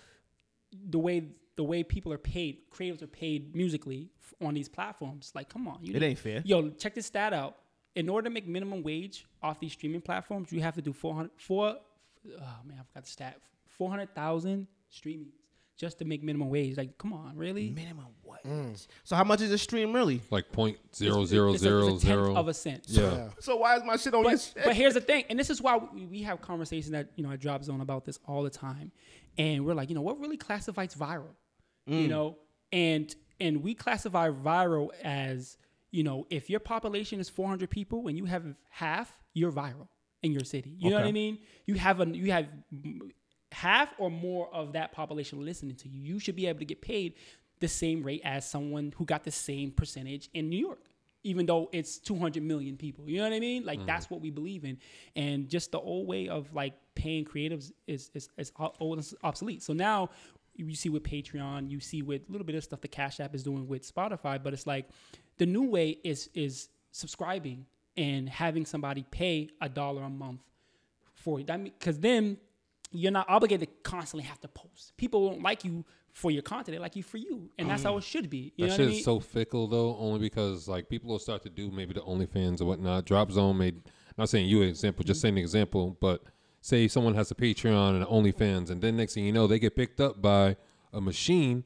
[0.72, 1.24] the way
[1.59, 5.32] the way people are paid, creatives are paid musically f- on these platforms.
[5.34, 6.40] Like, come on, you It ain't fair.
[6.44, 7.56] Yo, check this stat out.
[7.96, 11.30] In order to make minimum wage off these streaming platforms, you have to do 400,
[11.36, 13.36] four, oh man, I forgot the stat.
[13.88, 15.32] 400,000 streamings
[15.76, 16.76] just to make minimum wage.
[16.76, 17.70] Like, come on, really?
[17.70, 18.38] minimum wage.
[18.46, 18.86] Mm.
[19.04, 20.20] So how much is a stream really?
[20.30, 22.34] like point zero zero It's a- zero it's a zero.
[22.36, 22.84] of a cent.
[22.88, 23.30] Yeah.
[23.40, 24.64] So why is my shit on your But, shit?
[24.64, 27.30] but here's the thing, and this is why we, we have conversations that you know
[27.32, 28.90] at Drop Zone about this all the time,
[29.38, 31.34] and we're like, you know, what really classifies viral,
[31.89, 32.03] Mm.
[32.03, 32.36] you know,
[32.72, 35.57] and and we classify viral as
[35.91, 39.89] you know if your population is 400 people and you have half, you're viral
[40.22, 40.74] in your city.
[40.78, 41.39] You know what I mean?
[41.66, 43.11] You have a you have mm,
[43.53, 46.01] half or more of that population listening to you.
[46.01, 47.14] You should be able to get paid
[47.61, 50.89] the same rate as someone who got the same percentage in New York
[51.24, 53.09] even though it's 200 million people.
[53.09, 53.64] You know what I mean?
[53.64, 54.78] Like that's what we believe in.
[55.16, 59.62] And just the old way of like paying creatives is is, is old obsolete.
[59.62, 60.11] So now
[60.66, 63.34] you see with Patreon, you see with a little bit of stuff the Cash App
[63.34, 64.88] is doing with Spotify, but it's like
[65.38, 70.40] the new way is is subscribing and having somebody pay a dollar a month
[71.14, 71.46] for it.
[71.46, 72.38] That because then
[72.90, 74.96] you're not obligated to constantly have to post.
[74.96, 77.94] People don't like you for your content; they like you for you, and that's how
[77.94, 77.98] mm.
[77.98, 78.52] it should be.
[78.56, 78.98] You That shit I mean?
[78.98, 82.61] is so fickle though, only because like people will start to do maybe the OnlyFans
[82.61, 83.04] or whatnot.
[83.04, 83.82] Drop Zone made
[84.16, 85.22] not saying you an example, just mm.
[85.22, 86.22] saying an example, but
[86.68, 89.58] say someone has a Patreon and an OnlyFans, and then next thing you know, they
[89.58, 90.56] get picked up by
[90.92, 91.64] a machine,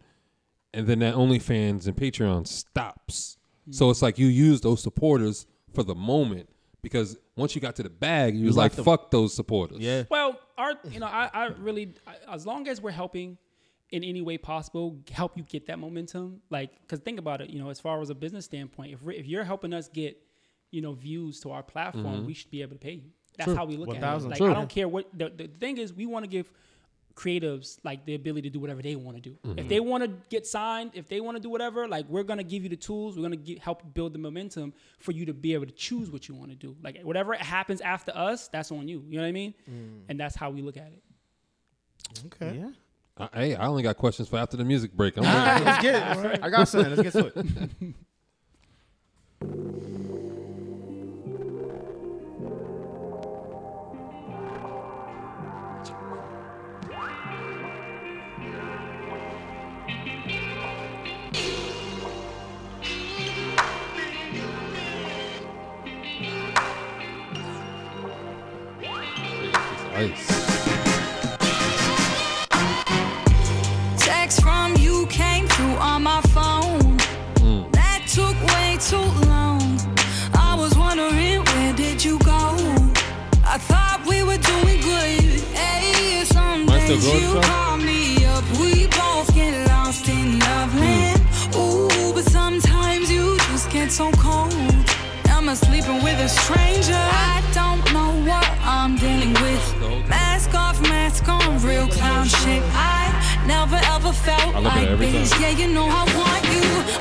[0.73, 3.37] and then that OnlyFans and Patreon stops.
[3.69, 3.75] Mm.
[3.75, 6.49] So it's like you use those supporters for the moment
[6.83, 8.85] because once you got to the bag, you was like, left them.
[8.85, 9.79] fuck those supporters.
[9.79, 10.05] yeah.
[10.11, 13.39] Well, our, you know, I, I really, I, as long as we're helping
[13.91, 16.41] in any way possible, help you get that momentum.
[16.51, 19.27] Like, because think about it, you know, as far as a business standpoint, if, if
[19.27, 20.21] you're helping us get,
[20.71, 22.27] you know, views to our platform, mm-hmm.
[22.27, 23.11] we should be able to pay you.
[23.39, 24.29] That's how we look at it.
[24.29, 24.51] Like, True.
[24.51, 25.93] I don't care what the, the thing is.
[25.93, 26.51] We want to give
[27.15, 29.37] creatives like the ability to do whatever they want to do.
[29.47, 29.59] Mm-hmm.
[29.59, 32.43] If they want to get signed, if they want to do whatever, like we're gonna
[32.43, 33.17] give you the tools.
[33.17, 36.29] We're gonna get, help build the momentum for you to be able to choose what
[36.29, 36.77] you want to do.
[36.83, 39.05] Like whatever happens after us, that's on you.
[39.09, 39.55] You know what I mean?
[40.09, 41.03] And that's how we look at it.
[42.27, 42.59] Okay.
[42.59, 42.71] Yeah.
[43.17, 45.19] Uh, hey, I only got questions for after the music break.
[45.19, 45.95] I'm All right, let's get
[46.27, 46.43] it.
[46.43, 46.97] I got something.
[46.97, 47.27] Let's get to
[49.41, 49.95] it.
[87.35, 87.43] Mine's still days going, you son?
[87.43, 88.45] call me up.
[88.61, 91.21] We both get lost in love land.
[91.57, 94.53] Ooh, but sometimes you just get so cold.
[95.29, 96.95] Am I sleeping with a stranger?
[96.95, 100.09] I don't know what I'm dealing with.
[100.09, 102.63] Mask off, mask on, real clown shit.
[102.75, 103.11] I
[103.47, 105.41] never ever felt I look at like this.
[105.41, 106.92] Yeah, you know I want you,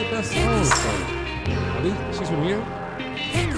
[0.00, 0.70] The women make the best songs.
[0.70, 1.50] though.
[1.76, 2.64] At least she's from here.
[3.32, 3.50] Pick.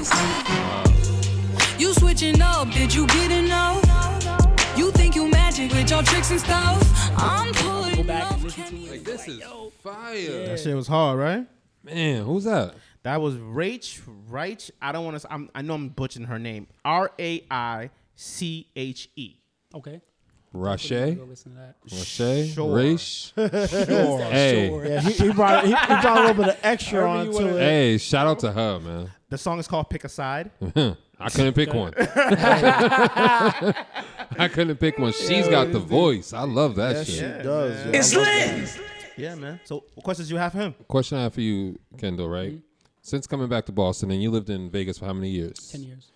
[1.80, 3.82] You switching up, did you get enough?
[4.76, 6.82] You think you magic with your tricks and stuff?
[7.16, 8.90] I'm pulling Go back up, and listen to it.
[8.90, 9.42] Like this is
[9.82, 10.46] fire.
[10.46, 11.46] That shit was hard, right?
[11.84, 12.74] Man, who's that?
[13.02, 14.00] That was Rach.
[14.30, 14.70] Rach.
[14.80, 15.48] I don't want to.
[15.54, 16.66] I know I'm butchering her name.
[16.84, 19.36] R A I C H E.
[19.74, 20.00] Okay.
[20.54, 21.16] Rashay.
[21.16, 21.76] Go listen to that.
[21.88, 22.54] Rashay.
[22.54, 22.76] Sure.
[22.76, 23.32] Raish.
[23.86, 24.20] Sure.
[24.24, 24.68] Hey.
[24.68, 24.84] Sure.
[24.86, 27.56] Yeah, he, he brought he, he brought a little bit of extra However onto wanna-
[27.56, 27.60] it.
[27.60, 29.10] Hey, shout out to her, man.
[29.30, 30.50] The song is called "Pick a Side."
[31.20, 31.92] I couldn't pick one.
[34.38, 35.12] I couldn't pick one.
[35.12, 36.32] She's got the voice.
[36.32, 37.86] I love that Yes, she does.
[37.86, 37.92] yeah.
[37.98, 38.80] It's I love that.
[39.16, 39.60] Yeah, man.
[39.64, 40.74] So, what questions do you have for him?
[40.88, 42.52] Question I have for you, Kendall, right?
[42.52, 42.60] Mm-hmm.
[43.02, 45.70] Since coming back to Boston and you lived in Vegas for how many years?
[45.70, 46.10] Ten years.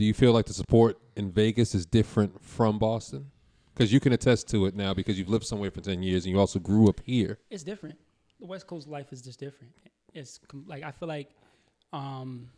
[0.00, 3.30] Do you feel like the support in Vegas is different from Boston?
[3.74, 6.32] Because you can attest to it now because you've lived somewhere for 10 years and
[6.32, 7.36] you also grew up here.
[7.50, 7.98] It's different.
[8.40, 9.74] The West Coast life is just different.
[10.14, 11.28] It's com- like I feel like
[11.92, 12.48] um,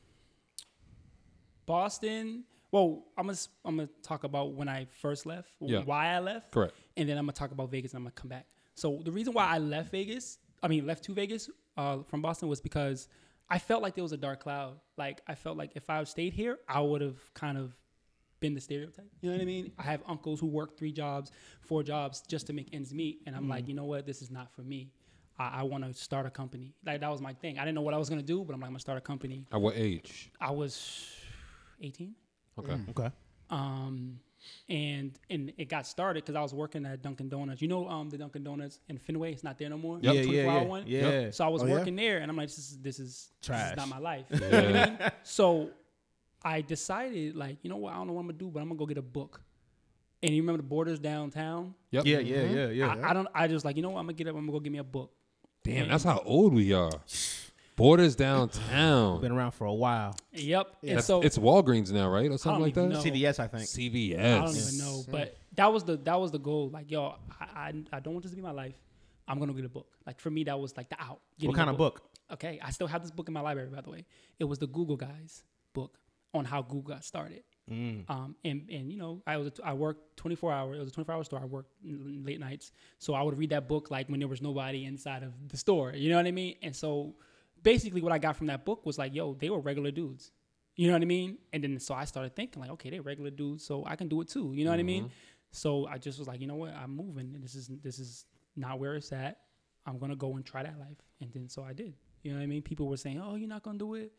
[1.67, 2.45] Boston.
[2.71, 5.81] Well, I'm gonna I'm gonna talk about when I first left, Yeah.
[5.81, 6.75] why I left, Correct.
[6.97, 8.47] and then I'm gonna talk about Vegas and I'm gonna come back.
[8.77, 12.49] So the reason why I left Vegas, I mean left to Vegas uh, from Boston
[12.49, 13.09] was because
[13.53, 14.81] I felt like there was a dark cloud.
[14.97, 17.77] Like I felt like if I stayed here, I would have kind of
[18.41, 19.11] been the stereotype.
[19.21, 19.73] You know what I mean?
[19.79, 21.31] I have uncles who work three jobs,
[21.61, 24.07] four jobs just to make ends meet, and I'm like, you know what?
[24.07, 24.91] This is not for me.
[25.39, 26.73] I, I want to start a company.
[26.87, 27.59] Like that was my thing.
[27.59, 29.03] I didn't know what I was gonna do, but I'm like, I'm gonna start a
[29.03, 29.45] company.
[29.53, 30.33] At what age?
[30.41, 31.15] I was
[31.83, 32.15] 18
[32.59, 32.79] Okay.
[32.91, 33.11] Okay.
[33.51, 34.19] um,
[34.69, 37.61] and and it got started because I was working at Dunkin' Donuts.
[37.63, 39.99] You know, um, the Dunkin' Donuts in Fenway, it's not there no more.
[40.01, 40.63] Yeah, yeah, yeah.
[40.65, 40.85] one.
[40.87, 41.31] Yeah.
[41.31, 41.75] So I was Oh, yeah?
[41.75, 44.27] working there, and I'm like, this is this is This is not my life.
[44.31, 44.99] You know what I mean?
[45.23, 45.71] So
[46.45, 47.93] I decided, like, you know what?
[47.93, 49.41] I don't know what I'm gonna do, but I'm gonna go get a book.
[50.25, 51.75] And you remember the Borders downtown?
[51.91, 52.05] Yep.
[52.07, 52.89] Yeah, yeah, yeah, yeah.
[52.95, 53.29] I, I don't.
[53.35, 53.99] I just like, you know what?
[54.01, 54.37] I'm gonna get up.
[54.37, 55.11] I'm gonna go get me a book.
[55.65, 56.91] Damn, that's how old we are.
[57.83, 59.21] Borders downtown.
[59.21, 60.15] Been around for a while.
[60.33, 60.77] Yep.
[60.83, 62.31] And That's- so it's Walgreens now, right?
[62.31, 62.81] Or I something don't like that?
[62.81, 63.01] even know.
[63.29, 63.65] CVS, I think.
[63.65, 64.19] CVS.
[64.41, 66.71] I don't even know, but that was the that was the goal.
[66.71, 68.77] Like, yo, I, I I don't want this to be my life.
[69.27, 69.89] I'm gonna get a book.
[70.07, 71.09] Like for me, that was like the out.
[71.09, 72.03] What getting a kind of book?
[72.33, 74.07] Okay, I still have this book in my library, by the way.
[74.39, 75.43] It was the Google Guys
[75.75, 75.99] book
[76.35, 77.43] on how Google got started.
[77.69, 80.77] Um, and and you know, I was a, I worked 24 hours.
[80.77, 81.41] It was a 24 hour store.
[81.41, 84.41] I worked n- late nights, so I would read that book like when there was
[84.43, 85.93] nobody inside of the store.
[85.95, 86.57] You know what I mean?
[86.63, 87.15] And so,
[87.63, 90.31] basically, what I got from that book was like, yo, they were regular dudes.
[90.77, 91.39] You know what I mean?
[91.53, 94.21] And then so I started thinking like, okay, they're regular dudes, so I can do
[94.23, 94.53] it too.
[94.55, 95.05] You know what I mean?
[95.05, 95.13] Mm-hmm.
[95.51, 96.75] So I just was like, you know what?
[96.75, 97.33] I'm moving.
[97.35, 98.25] And this is this is
[98.57, 99.39] not where it's at.
[99.85, 100.97] I'm gonna go and try that life.
[101.21, 101.95] And then so I did.
[102.23, 102.63] You know what I mean?
[102.63, 104.13] People were saying, oh, you're not gonna do it.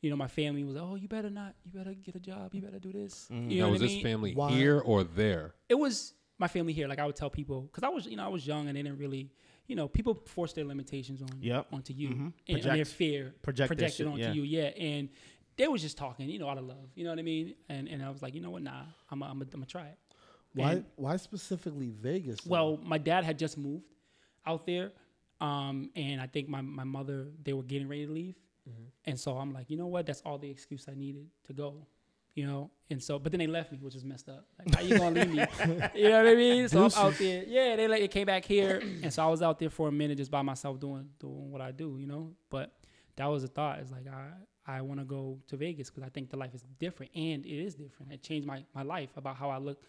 [0.00, 1.54] You know, my family was, oh, you better not.
[1.64, 2.54] You better get a job.
[2.54, 3.28] You better do this.
[3.30, 3.50] Mm.
[3.50, 5.54] You know now, what was I this family Why- here or there?
[5.68, 6.88] it was my family here.
[6.88, 8.82] Like I would tell people, because I was, you know, I was young and they
[8.82, 9.30] didn't really,
[9.70, 11.66] you know, people force their limitations on Yep.
[11.72, 12.32] onto you Mhm.
[12.48, 14.32] and, and their fear project projected shit, onto yeah.
[14.32, 14.42] you.
[14.42, 15.08] Yeah, and
[15.56, 16.90] they was just talking, you know, out of love.
[16.96, 17.54] You know what I mean?
[17.68, 18.62] And and I was like, you know what?
[18.62, 19.98] Nah, I'm i I'm i am I'm gonna try it.
[20.54, 20.72] Why?
[20.72, 22.40] And- Why specifically Vegas?
[22.40, 22.50] though?
[22.50, 23.84] well, my dad had just moved.
[24.46, 24.90] out there.
[25.40, 28.36] Um, and I think my, my mother, they were getting ready to leave.
[29.06, 30.04] And so I'm like, you know what?
[30.06, 31.86] That's all the excuse I needed to go.
[32.40, 34.46] You know, and so, but then they left me, which is messed up.
[34.58, 35.44] Like, how you gonna leave me?
[35.94, 36.68] You know what I mean?
[36.70, 37.44] So I'm out there.
[37.46, 39.92] Yeah, they like, it came back here, and so I was out there for a
[39.92, 41.98] minute just by myself doing doing what I do.
[42.00, 42.72] You know, but
[43.16, 43.80] that was a thought.
[43.80, 44.30] It's like I
[44.66, 47.62] I want to go to Vegas because I think the life is different, and it
[47.62, 48.10] is different.
[48.10, 49.82] It changed my my life about how I look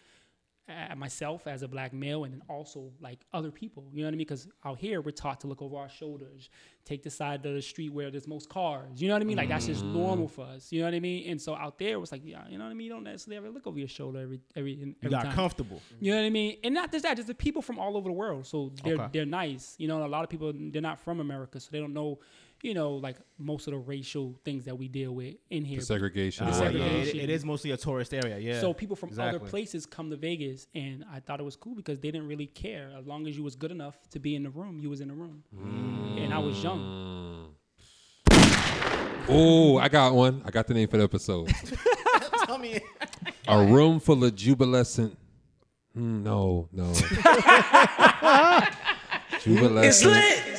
[0.68, 3.84] at myself as a black male and then also like other people.
[3.92, 4.18] You know what I mean?
[4.18, 6.50] Because out here we're taught to look over our shoulders,
[6.84, 9.02] take the side of the street where there's most cars.
[9.02, 9.36] You know what I mean?
[9.36, 9.92] Like that's just mm.
[9.92, 10.70] normal for us.
[10.70, 11.28] You know what I mean?
[11.28, 12.86] And so out there it was like, yeah, you know what I mean?
[12.86, 15.34] You don't necessarily ever look over your shoulder every every every You got time.
[15.34, 15.80] comfortable.
[16.00, 16.58] You know what I mean?
[16.62, 18.46] And not just that, just the people from all over the world.
[18.46, 19.08] So they're Okay.
[19.12, 19.74] they're nice.
[19.78, 22.20] You know, a lot of people they're not from America, so they don't know,
[22.62, 25.80] you know, like most of the racial things that we deal with in here.
[25.80, 26.46] The segregation.
[26.46, 27.20] The and yeah, it, segregation.
[27.20, 28.38] it is mostly a tourist area.
[28.38, 28.60] Yeah.
[28.60, 31.98] So people from other places come to Vegas, and I thought it was cool because
[31.98, 32.90] they didn't really care.
[32.96, 35.08] As long as you was good enough to be in the room, you was in
[35.08, 35.42] the room.
[36.16, 37.48] And I was young.
[39.28, 40.42] Oh, I got one.
[40.44, 41.52] I got the name for the episode.
[42.46, 42.80] Tell me.
[43.48, 45.16] A room full of jubilescent.
[45.96, 46.92] Mm, no, no.
[49.40, 50.51] jubilescent.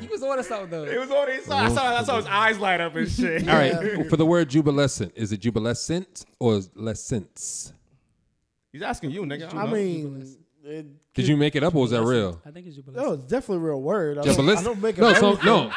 [0.00, 0.84] He was on something though.
[0.84, 1.66] It was on his side.
[1.70, 3.48] I saw, I saw his eyes light up and shit.
[3.48, 4.06] All right.
[4.10, 7.72] For the word jubilescent, is it jubilescent or lessence?
[8.72, 9.54] He's asking you, nigga.
[9.54, 12.40] I mean, it, Did you make it up or was that real?
[12.44, 13.06] I think it's jubilation.
[13.06, 14.18] no, it's definitely a real word.
[14.18, 15.70] I don't, I don't make it no, so no.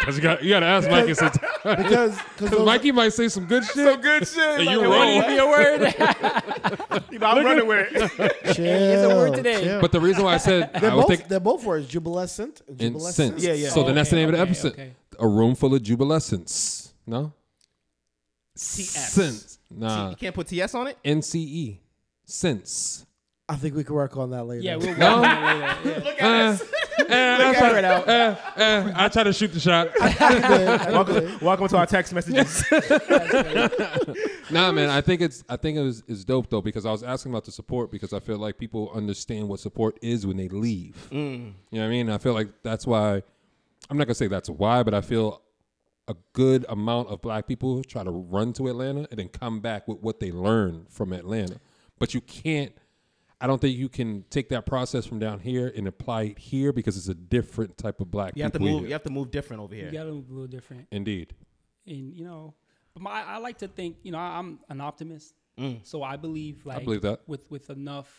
[0.00, 1.38] Because you got you got to ask Mikey sometimes.
[1.64, 3.74] because Because Mikey might say some good shit.
[3.74, 4.38] so good shit.
[4.38, 5.06] And like, you what wrong.
[5.06, 7.02] do you- Give me a word.
[7.12, 8.12] you know, I'm running with it.
[8.58, 9.78] It's a word today.
[9.80, 12.62] But the reason why I said They're I would both, think they're both words, jubilescent,
[12.68, 13.32] and in jubilescent.
[13.34, 13.44] sense.
[13.44, 13.68] Yeah, yeah.
[13.70, 14.72] So then that's the Okay, name of the okay, episode.
[14.72, 14.92] okay.
[15.18, 16.92] A room full of jubilescence.
[17.06, 17.32] No?
[18.56, 19.12] TS.
[19.12, 19.58] Sense.
[19.70, 20.98] You can't put TS on it?
[21.04, 21.78] NCE.
[22.24, 23.04] Sense.
[23.48, 24.62] I think we can work on that later.
[24.62, 25.98] Yeah, we'll work on that later.
[25.98, 26.04] Yeah.
[26.04, 26.62] Look at us.
[26.98, 29.90] Eh, I, try, eh, eh, I try to shoot the shot.
[30.90, 32.64] welcome, welcome to our text messages.
[34.50, 37.04] nah, man, I think it's I think it was is dope though because I was
[37.04, 40.48] asking about the support because I feel like people understand what support is when they
[40.48, 40.96] leave.
[41.12, 42.10] You know what I mean?
[42.10, 43.22] I feel like that's why
[43.88, 45.42] I'm not gonna say that's why, but I feel
[46.08, 49.86] a good amount of black people try to run to Atlanta and then come back
[49.86, 51.60] with what they learned from Atlanta.
[51.98, 52.72] But you can't
[53.40, 56.72] I don't think you can take that process from down here and apply it here
[56.72, 58.80] because it's a different type of black You have to move.
[58.80, 58.86] here.
[58.88, 59.84] You have to move different over here.
[59.86, 60.00] You here.
[60.00, 60.86] gotta move a little different.
[60.90, 61.34] Indeed.
[61.86, 62.54] and you know,
[62.94, 65.80] but my, I like to think, you know, I, I'm an optimist, mm.
[65.86, 67.20] so I believe like I believe that.
[67.26, 68.10] with with enough,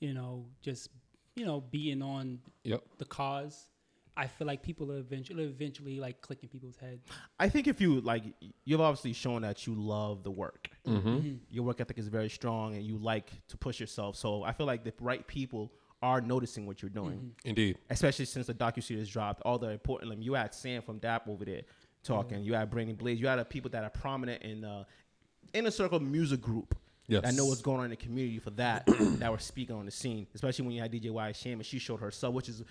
[0.00, 0.90] you know, just
[1.34, 2.82] you know, being on Yep.
[2.98, 3.70] the cause,
[4.18, 7.06] I feel like people are eventually eventually like clicking people's heads.
[7.38, 8.24] I think if you like,
[8.64, 10.68] you've obviously shown that you love the work.
[10.84, 14.16] Your work ethic is very strong, and you like to push yourself.
[14.16, 17.78] So I feel like the right people are noticing what you're doing, Indeed.
[17.90, 19.42] especially since the docu series dropped.
[19.42, 21.62] All the important, like, you had Sam from DAP over there
[22.02, 22.42] talking.
[22.42, 23.20] You had Brandon Blaze.
[23.20, 24.84] You had uh, people that are prominent in uh,
[25.52, 26.76] inner circle music group.
[27.06, 27.22] Yes.
[27.22, 28.86] That know what's going on in the community for that
[29.18, 31.78] that were speaking on the scene, especially when you had DJ Y Sham and she
[31.78, 32.62] showed herself, which is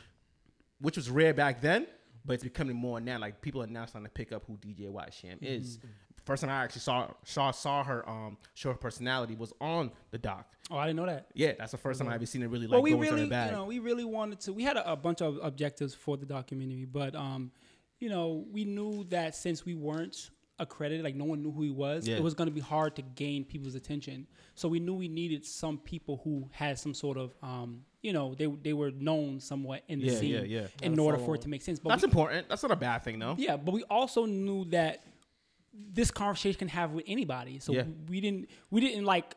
[0.80, 1.88] which was rare back then,
[2.26, 3.20] but it's becoming more now.
[3.20, 5.80] Like people are now starting to pick up who DJ Y Sham is.
[6.26, 10.18] First time I actually saw saw saw her um show her personality was on the
[10.18, 10.52] doc.
[10.70, 11.28] Oh, I didn't know that.
[11.34, 13.14] Yeah, that's the first time I ever seen it really like well, we go into
[13.14, 14.52] really, you know, we really wanted to.
[14.54, 17.52] We had a, a bunch of objectives for the documentary, but um,
[18.00, 21.70] you know, we knew that since we weren't accredited, like no one knew who he
[21.70, 22.18] was, Yeah.
[22.18, 24.28] it was going to be hard to gain people's attention.
[24.56, 28.28] So we knew we needed some people who had some sort of, um, you know,
[28.40, 30.68] they they were known somewhat in the Yeah, scene yeah, yeah.
[30.88, 31.78] in order for it to make sense.
[31.80, 32.48] But that's we, important.
[32.50, 33.36] That's not a bad thing though.
[33.38, 34.96] yeah, but we also knew that
[36.00, 37.60] this conversation can have with anybody.
[37.60, 37.84] So Yeah.
[38.12, 38.44] we didn't
[38.74, 39.36] we didn't like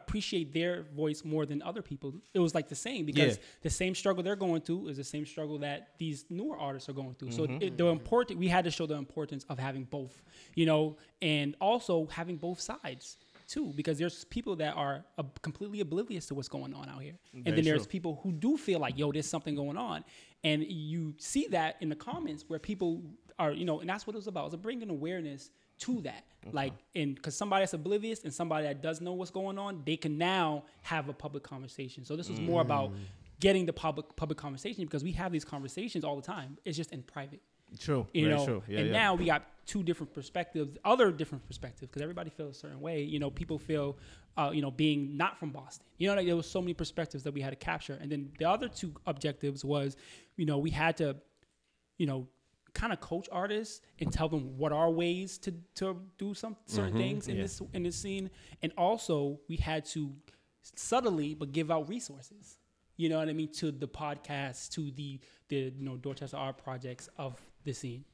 [0.00, 2.08] appreciate their voice more than other people.
[2.34, 3.42] It was like the same because Yeah.
[3.62, 6.92] the same struggle they're going through is the same struggle that these newer artists are
[7.02, 7.28] going through.
[7.28, 7.58] Mm-hmm.
[7.58, 10.14] So it, the important we had to show the importance of having both,
[10.54, 13.16] you know, and also having both sides
[13.46, 17.14] too because there's people that are uh, completely oblivious to what's going on out here.
[17.32, 17.90] And Very then there's true.
[17.90, 20.04] people who do feel like yo there's something going on.
[20.42, 23.02] And you see that in the comments where people
[23.38, 24.46] are you know and that's what it was about.
[24.46, 26.24] It was bringing awareness to that.
[26.52, 29.96] Like and because somebody that's oblivious and somebody that does know what's going on they
[29.96, 32.04] can now have a public conversation.
[32.04, 32.96] So this was more about Mm.
[33.40, 36.56] getting the public public conversation because we have these conversations all the time.
[36.64, 37.40] It's just in private
[37.78, 38.06] True.
[38.12, 38.62] you know true.
[38.68, 38.92] Yeah, and yeah.
[38.92, 43.02] now we got two different perspectives other different perspectives because everybody feels a certain way
[43.02, 43.96] you know people feel
[44.36, 47.24] uh, you know being not from boston you know like there was so many perspectives
[47.24, 49.96] that we had to capture and then the other two objectives was
[50.36, 51.16] you know we had to
[51.98, 52.26] you know
[52.74, 56.96] kind of coach artists and tell them what are ways to to do some certain
[56.98, 58.28] things in this in this scene
[58.62, 60.12] and also we had to
[60.76, 62.58] subtly but give out resources
[62.96, 63.48] You know what I mean?
[63.54, 68.04] To the podcast, to the the you know Dorchester art projects of the scene.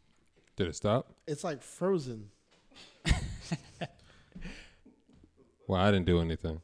[0.57, 1.15] Did it stop?
[1.27, 2.31] It's like frozen.
[5.71, 6.61] Well, I didn't do anything.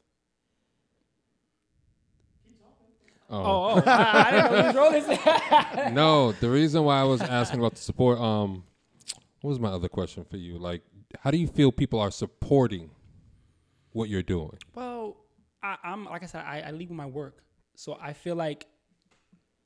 [3.30, 5.94] Oh, oh I, I didn't know you was rolling.
[5.94, 8.64] no, the reason why I was asking about the support, um,
[9.42, 10.58] what was my other question for you?
[10.58, 10.82] Like,
[11.20, 12.90] how do you feel people are supporting
[13.92, 14.58] what you're doing?
[14.74, 15.18] Well,
[15.62, 17.44] I, I'm like I said, I, I lead with my work,
[17.76, 18.66] so I feel like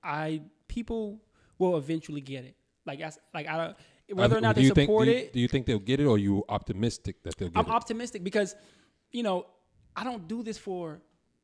[0.04, 1.22] I people
[1.56, 2.56] will eventually get it.
[2.86, 3.74] Like as like I don't um,
[4.18, 5.32] whether or not do they you think, support do you, it.
[5.32, 7.64] Do you think they'll get it, or are you optimistic that they'll get it?
[7.64, 7.74] I'm it?
[7.74, 8.54] optimistic because,
[9.12, 9.46] you know,
[9.94, 11.00] I don't do this for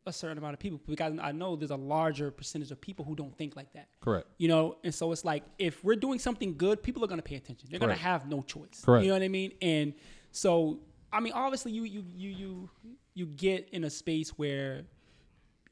[0.06, 3.16] a certain amount of people because I know there's a larger percentage of people who
[3.16, 3.88] don't think like that.
[4.00, 4.28] Correct.
[4.38, 7.36] You know, and so it's like if we're doing something good, people are gonna pay
[7.36, 7.68] attention.
[7.70, 8.00] They're Correct.
[8.00, 8.82] gonna have no choice.
[8.84, 9.02] Correct.
[9.02, 9.52] You know what I mean?
[9.60, 9.94] And
[10.30, 10.80] so
[11.12, 12.70] I mean, obviously, you you you you
[13.14, 14.84] you get in a space where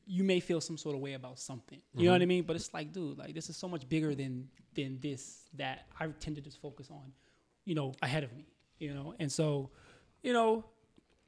[0.06, 1.80] you may feel some sort of way about something.
[1.94, 2.12] You know mm-hmm.
[2.12, 2.44] what I mean?
[2.44, 6.06] But it's like, dude, like this is so much bigger than than this that I
[6.08, 7.12] tend to just focus on,
[7.64, 8.46] you know, ahead of me.
[8.78, 9.70] You know, and so,
[10.22, 10.64] you know,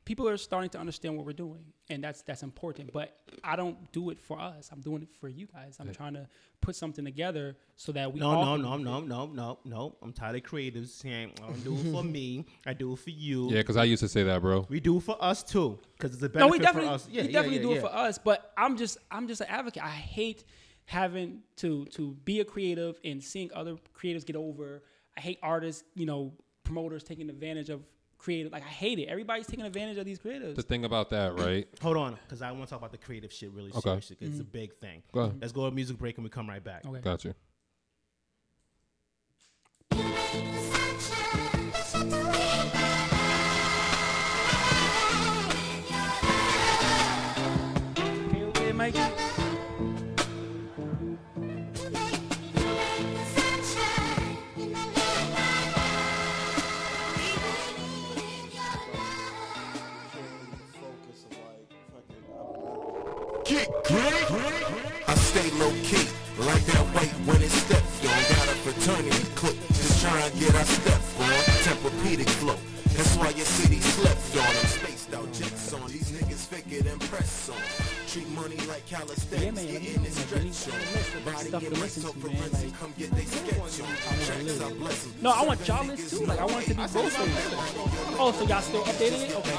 [0.07, 2.93] people are starting to understand what we're doing, and that's that's important.
[2.95, 4.71] But I don't do it for us.
[4.73, 5.77] I'm doing it for you guys.
[5.79, 6.27] I'm trying to
[6.63, 9.09] put something together so that we No, all no, can no, benefit.
[9.09, 9.97] no, no, no, no.
[10.01, 12.47] I'm tired of creatives saying, I don't do it for me.
[12.65, 13.51] I do it for you.
[13.51, 14.65] Yeah, because I used to say that, bro.
[14.71, 17.09] We do it for us too, because it's a benefit No, we definitely, for us.
[17.11, 17.77] Yeah, we yeah, definitely yeah, do yeah.
[17.77, 18.19] it for us.
[18.19, 19.83] But I'm just, I'm just an advocate.
[19.83, 20.45] I hate
[20.87, 24.85] having to to be a creative and seeing other creatives get over.
[25.17, 26.33] I hate artists, you know,
[26.63, 27.83] promoters taking advantage of
[28.19, 28.53] creative.
[28.53, 29.09] Like I hate it.
[29.09, 30.55] Everybody's taking advantage of these creatives.
[30.57, 31.67] The thing about that, right?
[31.83, 33.81] Hold on, because I want to talk about the creative shit really Okay.
[33.81, 34.17] seriously.
[34.17, 34.51] 'cause It's a mm-hmm.
[34.53, 35.03] big thing.
[35.13, 35.39] Go ahead.
[35.41, 36.85] Let's go to a music break and we come right back.
[36.87, 37.01] Okay.
[37.01, 37.35] Got you.
[63.57, 63.71] Kick,
[65.09, 66.05] I stay low key,
[66.45, 68.03] like that weight when it steps.
[68.05, 71.41] Yo, got a fraternity clip, just try and get our step on.
[71.65, 72.59] Tempur-Pedic flow,
[72.93, 74.45] that's why your city slept on.
[74.45, 77.57] I'm spaced out jets on, these niggas fake it and press on.
[78.07, 81.25] Treat money like calisthenics, Yeah, man, getting it stretch on.
[81.25, 83.89] Body stuff to get to, man, forensic, like- come get they sketch on.
[84.27, 85.15] Tracks I bless 'em.
[85.23, 86.27] No, I want y'all list too.
[86.27, 88.19] Like I want it to be both ways.
[88.21, 89.37] Oh, so y'all still updating it?
[89.37, 89.57] Okay.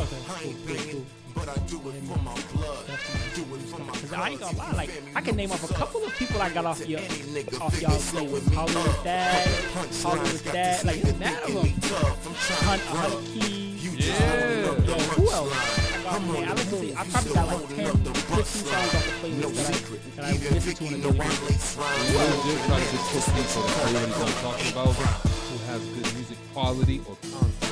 [0.00, 0.92] Okay.
[0.92, 1.04] Cool,
[1.48, 1.84] I ain't cool, banging, cool.
[1.84, 2.86] but I do it for my blood.
[3.34, 5.74] Do it for my Cause I ain't gonna lie, like I can name off a
[5.74, 8.32] couple of people I got off your Any off y'all slow flavors.
[8.32, 9.04] with me Hollywood up.
[9.04, 11.64] Dad, Punchlines Hollywood got Dad, this like nigga it's mad of them.
[11.66, 12.26] he tough.
[12.26, 13.24] I'm trying Hunt, to Hunt run.
[13.24, 13.84] Keys.
[13.84, 13.98] You Yeah.
[13.98, 15.52] just holding up the Who else?
[15.52, 15.92] punchline.
[15.92, 16.92] I got, I'm man, I listen to.
[16.92, 20.00] I probably got like 10, 15 songs off the playlist that I, secret.
[20.16, 21.76] that I listen to Vicky on a know daily I basis.
[21.76, 21.82] We
[22.22, 26.38] legit try to just put people that know what talking about, who has good music
[26.52, 27.71] quality or content.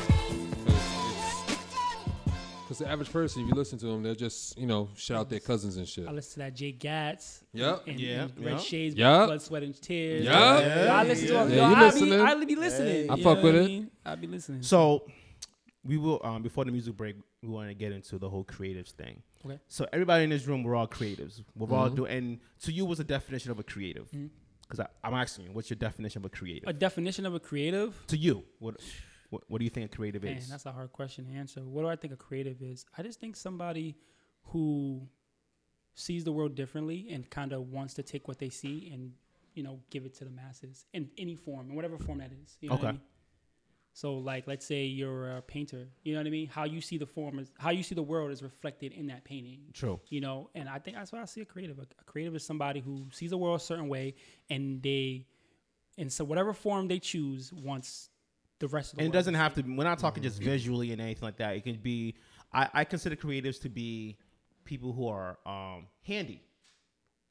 [2.81, 5.29] Because the average person, if you listen to them, they'll just, you know, shout out
[5.29, 6.09] their cousins and shit.
[6.09, 7.43] I listen to that Jay Gatz.
[7.53, 7.83] Yep.
[7.87, 8.59] And, Yeah, and Red yeah.
[8.59, 9.27] Shades, Yeah.
[9.27, 10.25] Blood, Sweat, and Tears.
[10.25, 10.61] Yeah.
[10.87, 11.51] Yeah, I listen to them.
[11.51, 12.21] Yeah, Yo, you I be, listening.
[12.21, 13.11] I be listening.
[13.11, 13.85] I fuck with what I it.
[14.07, 14.63] I be listening.
[14.63, 15.07] So
[15.85, 18.91] we will um before the music break, we want to get into the whole creatives
[18.93, 19.23] thing.
[19.45, 19.59] Okay.
[19.69, 21.43] So everybody in this room, we're all creatives.
[21.55, 21.97] We're all Mm-hmm.
[21.97, 22.13] doing.
[22.13, 24.09] And to you, what's the definition of a creative?
[24.69, 26.69] Because I'm asking you, what's your definition of a creative?
[26.69, 28.01] a definition of a creative.
[28.09, 28.77] to you, what,
[29.31, 30.49] what what do you think a creative Man, is?
[30.49, 31.61] that's a hard question to answer.
[31.61, 32.85] What do I think a creative is?
[32.97, 33.97] I just think somebody
[34.45, 35.09] who
[35.95, 39.13] sees the world differently and kind of wants to take what they see and
[39.55, 42.57] you know give it to the masses in any form, in whatever form that is.
[42.61, 42.93] You know what I Okay.
[42.93, 43.01] mean?
[43.93, 45.89] So like, let's say you're a painter.
[46.05, 46.47] You know what I mean?
[46.47, 49.25] How you see the form is how you see the world is reflected in that
[49.25, 49.63] painting.
[49.73, 50.01] True.
[50.09, 51.79] You know, and I think that's why I see a creative.
[51.79, 54.15] A, a creative is somebody who sees the world a certain way,
[54.49, 55.27] and they,
[55.99, 58.10] in so whatever form they choose, wants
[58.61, 59.63] the rest of the and it doesn't have to.
[59.63, 60.51] We're not talking just mm-hmm.
[60.51, 61.57] visually and anything like that.
[61.57, 62.15] It can be.
[62.53, 64.19] I, I consider creatives to be
[64.65, 66.43] people who are um, handy,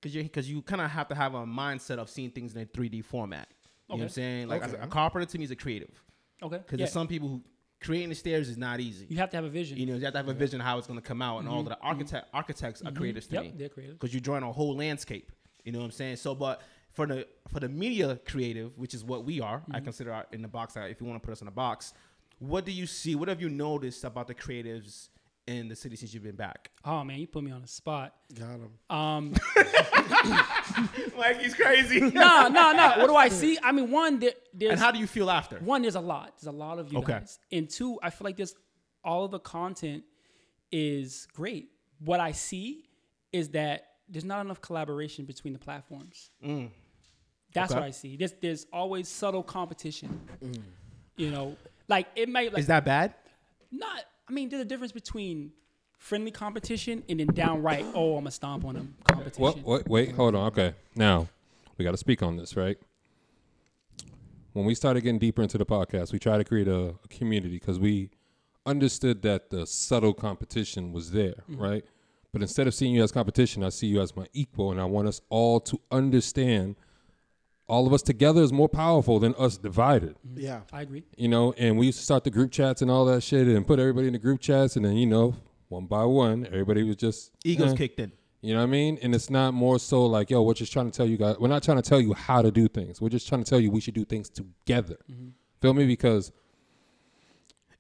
[0.02, 2.62] because you because you kind of have to have a mindset of seeing things in
[2.62, 3.48] a 3D format.
[3.88, 4.48] You know what I'm saying?
[4.48, 4.78] Like Okay.
[4.82, 6.04] a carpenter to me is a creative,
[6.44, 6.58] Okay.
[6.58, 6.78] because Yeah.
[6.78, 7.44] there's some people who
[7.82, 9.08] creating the stairs is not easy.
[9.10, 9.78] You have to have a vision.
[9.78, 11.40] You know, you have to have a vision of how it's going to come out,
[11.40, 13.04] and all of the architect architects are mm-hmm.
[13.04, 13.54] creatives to Yep, me.
[13.56, 13.96] they're creative.
[14.00, 15.32] because you're drawing a whole landscape.
[15.64, 16.18] You know what I'm saying?
[16.18, 16.62] So, but
[17.00, 19.76] for the for the media creative, which is what we are, Mm-hmm.
[19.76, 20.76] I consider our, in the box.
[20.76, 21.94] uh, If you want to put us in a box,
[22.40, 23.16] what do you see?
[23.16, 25.10] What have you noticed about the creatives
[25.48, 26.72] in the city since you've been back?
[26.84, 28.14] Oh man, you put me on the spot.
[28.38, 28.72] Got him.
[28.90, 29.34] Um,
[31.18, 32.00] Like he's crazy.
[32.24, 32.94] no, no, no.
[32.98, 33.58] What do I see?
[33.62, 35.58] I mean, one, there, there's and how do you feel after?
[35.60, 35.82] one.
[35.82, 36.34] There's a lot.
[36.40, 37.14] There's a lot of you Okay.
[37.14, 37.40] guys.
[37.52, 38.56] And two, I feel like this.
[39.04, 40.04] All of the content
[40.72, 41.70] is great.
[42.00, 42.86] What I see
[43.32, 46.30] is that there's not enough collaboration between the platforms.
[47.54, 47.76] That's Mm.
[47.76, 47.82] Okay.
[47.82, 48.16] what I see.
[48.16, 50.20] There's there's always subtle competition.
[51.18, 51.56] You know,
[51.88, 53.14] like it might like Is that bad?
[53.72, 54.04] not.
[54.28, 55.52] I mean, there's a difference between
[55.98, 57.86] friendly competition and then downright.
[57.96, 59.42] Oh, I'm gonna stomp on them competition.
[59.44, 60.48] What, wait, wait, hold on.
[60.48, 61.28] Okay, now
[61.78, 62.78] we got to speak on this, right?
[64.54, 67.56] When we started getting deeper into the podcast, we tried to create a, a community
[67.60, 68.10] because we
[68.66, 71.84] understood that the subtle competition was there, right?
[72.32, 74.86] But instead of seeing you as competition, I see you as my equal, and I
[74.86, 76.76] want us all to understand.
[77.70, 80.62] All of us together is more powerful than us divided Yeah.
[80.74, 81.04] I agree.
[81.16, 83.66] you know, and we used to start the group chats and all that shit and
[83.66, 85.36] put everybody in the group chats and then, you know,
[85.70, 88.12] one by one, everybody was just Egos eh, kicked in.
[88.42, 88.98] You know what I mean?
[89.04, 91.48] And it's not more so like, yo, we're just trying to tell you guys, we're
[91.50, 93.00] not trying to tell you how to do things.
[93.02, 94.98] We're just trying to tell you we should do things together.
[95.62, 95.86] Feel me?
[95.86, 96.32] Because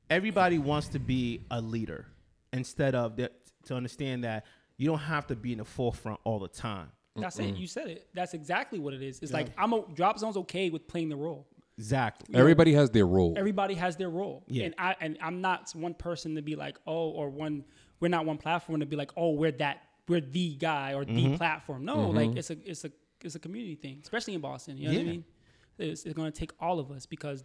[0.10, 2.08] everybody wants to be a leader
[2.54, 3.32] instead of the,
[3.66, 4.46] to understand that
[4.78, 6.92] you don't have to be in the forefront all the time.
[7.22, 7.56] That's it.
[7.56, 8.08] You said it.
[8.14, 9.20] That's exactly what it is.
[9.22, 11.48] It's like I'm a drop zone's okay with playing the role.
[11.78, 12.36] Exactly.
[12.38, 13.36] everybody has their role.
[13.38, 14.44] Everybody has their role.
[14.48, 14.66] Yeah.
[14.66, 17.64] And I and I'm not one person to be like, oh, or one
[18.02, 21.32] we're not one platform to be like, oh, we're that we're the guy or Mm-hmm.
[21.32, 21.86] the platform.
[21.86, 22.92] No, like it's a it's a
[23.24, 24.78] it's a community thing, especially in Boston.
[24.78, 25.26] You know what I mean?
[25.78, 27.44] It's, it's going to take all of us because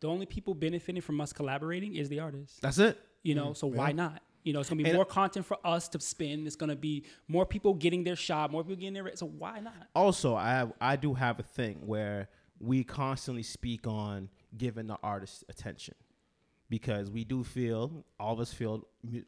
[0.00, 2.58] the only people benefiting from us collaborating is the artists.
[2.60, 2.98] That's it.
[3.22, 4.22] You know, so why not?
[4.48, 6.46] You know, it's gonna be And- more content for us to spin.
[6.46, 9.14] It's gonna be more people getting their shot, more people getting their.
[9.14, 9.88] So why not?
[9.94, 14.96] Also, I have I do have a thing where we constantly speak on giving the
[15.02, 15.94] artist attention
[16.70, 18.86] because we do feel all of us feel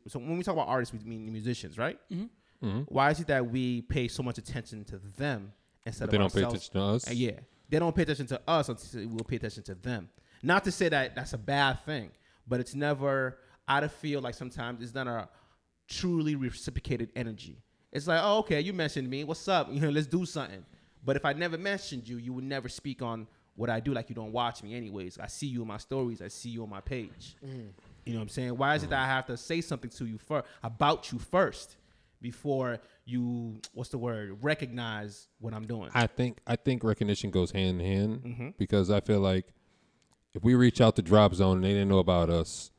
[0.09, 2.81] so when we talk about artists we mean musicians right Mm-hmm.
[2.89, 5.53] why is it that we pay so much attention to them
[5.87, 7.09] instead But they of don't pay attention to us?
[7.09, 10.09] Uh, yeah they don't pay attention to us until we'll pay attention to them
[10.43, 12.11] not to say that that's a bad thing
[12.49, 15.29] but it's never i don't feel like sometimes it's not a
[15.89, 17.57] truly reciprocated energy.
[17.93, 19.25] It's like oh okay you mentioned me.
[19.25, 19.69] What's up?
[19.73, 20.65] You know let's do something.
[21.05, 24.09] But if i never mentioned you you would never speak on what i do like
[24.09, 25.19] you don't watch me anyways.
[25.19, 26.23] I see you in my stories.
[26.23, 27.37] I see you on my page.
[27.43, 28.57] You know what i'm saying?
[28.57, 31.77] Why is it that i have to say something to you first about you first
[32.23, 35.91] before you what's the word recognize what i'm doing?
[35.95, 38.49] I think I think recognition goes hand in hand Mm-hmm.
[38.59, 39.47] because I feel like
[40.35, 42.71] if we reach out to Drop Zone and they didn't know about us,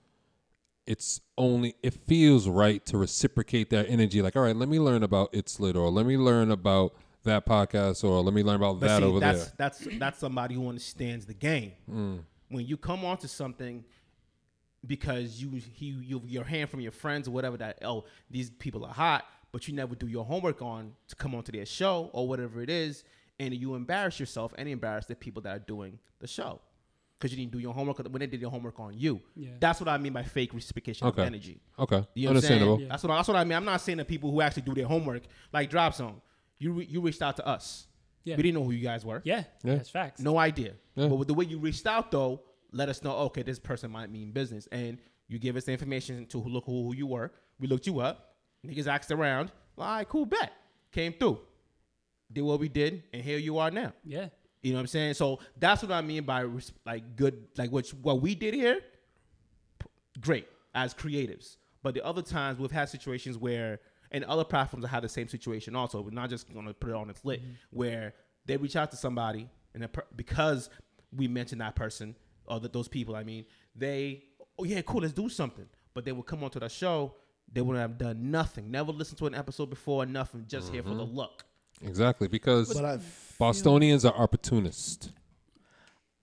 [0.86, 4.21] it's only it feels right to reciprocate that energy.
[4.21, 7.45] Like, all right, let me learn about It's Lit or let me learn about that
[7.45, 9.53] podcast or let me learn about But that see, over that's, there.
[9.57, 11.73] That's that's somebody who understands the game.
[11.89, 12.23] Mm.
[12.49, 13.84] When you come onto something
[14.86, 18.84] because you he you your hand from your friends or whatever that oh these people
[18.84, 22.27] are hot, but you never do your homework on to come onto their show or
[22.27, 23.03] whatever it is,
[23.39, 26.59] and you embarrass yourself and embarrass the people that are doing the show
[27.22, 29.22] because you didn't do your homework when they did your homework on you.
[29.36, 29.49] Yeah.
[29.59, 31.22] That's what I mean by fake reciprocation Okay.
[31.22, 31.61] of energy.
[31.80, 32.61] Okay, You know what I'm saying?
[32.61, 32.89] understandable.
[32.89, 33.53] That's what I, that's what I mean.
[33.57, 36.19] I'm not saying that people who actually do their homework, like Drop Zone,
[36.57, 37.88] you re, you reached out to us.
[38.24, 38.36] Yeah.
[38.36, 39.22] We didn't know who you guys were.
[39.24, 39.76] Yeah, Yeah.
[39.76, 40.19] that's facts.
[40.22, 40.74] No idea.
[40.95, 41.07] Yeah.
[41.07, 42.41] But with the way you reached out though,
[42.72, 43.15] let us know.
[43.28, 44.97] Okay, this person might mean business, and
[45.28, 47.32] you give us the information to look who, who you were.
[47.59, 48.36] We looked you up.
[48.65, 49.51] Niggas asked around.
[49.78, 50.51] All right, cool, bet.
[50.91, 51.39] Came through.
[52.32, 53.91] Did what we did, and here you are now.
[54.05, 54.30] Yeah.
[54.62, 55.14] You know what I'm saying?
[55.16, 58.80] So that's what I mean by res- like good, like what what we did here.
[59.80, 59.88] p-
[60.20, 63.80] Great as creatives, but the other times we've had situations where,
[64.12, 66.01] and other platforms have had the same situation also.
[66.01, 67.53] We're not just gonna put it on its lit, mm-hmm.
[67.72, 68.14] where
[68.45, 70.70] they reach out to somebody and per- because
[71.16, 73.45] we mentioned that person or that those people, I mean,
[73.76, 74.24] they
[74.59, 75.68] oh yeah, cool, let's do something.
[75.93, 77.16] But they would come onto the show,
[77.51, 80.89] they wouldn't have done nothing, never listened to an episode before, nothing, just here for
[80.89, 81.18] the mm-hmm.
[81.18, 81.43] look.
[81.82, 82.97] Exactly, because But I
[83.42, 85.10] Bostonians are opportunists.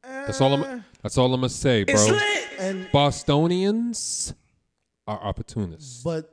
[0.05, 0.62] That's all I'm.
[0.62, 2.19] Uh, that's all I'm gonna say, bro.
[2.61, 4.35] and Bostonians
[5.09, 6.03] are opportunists.
[6.05, 6.31] but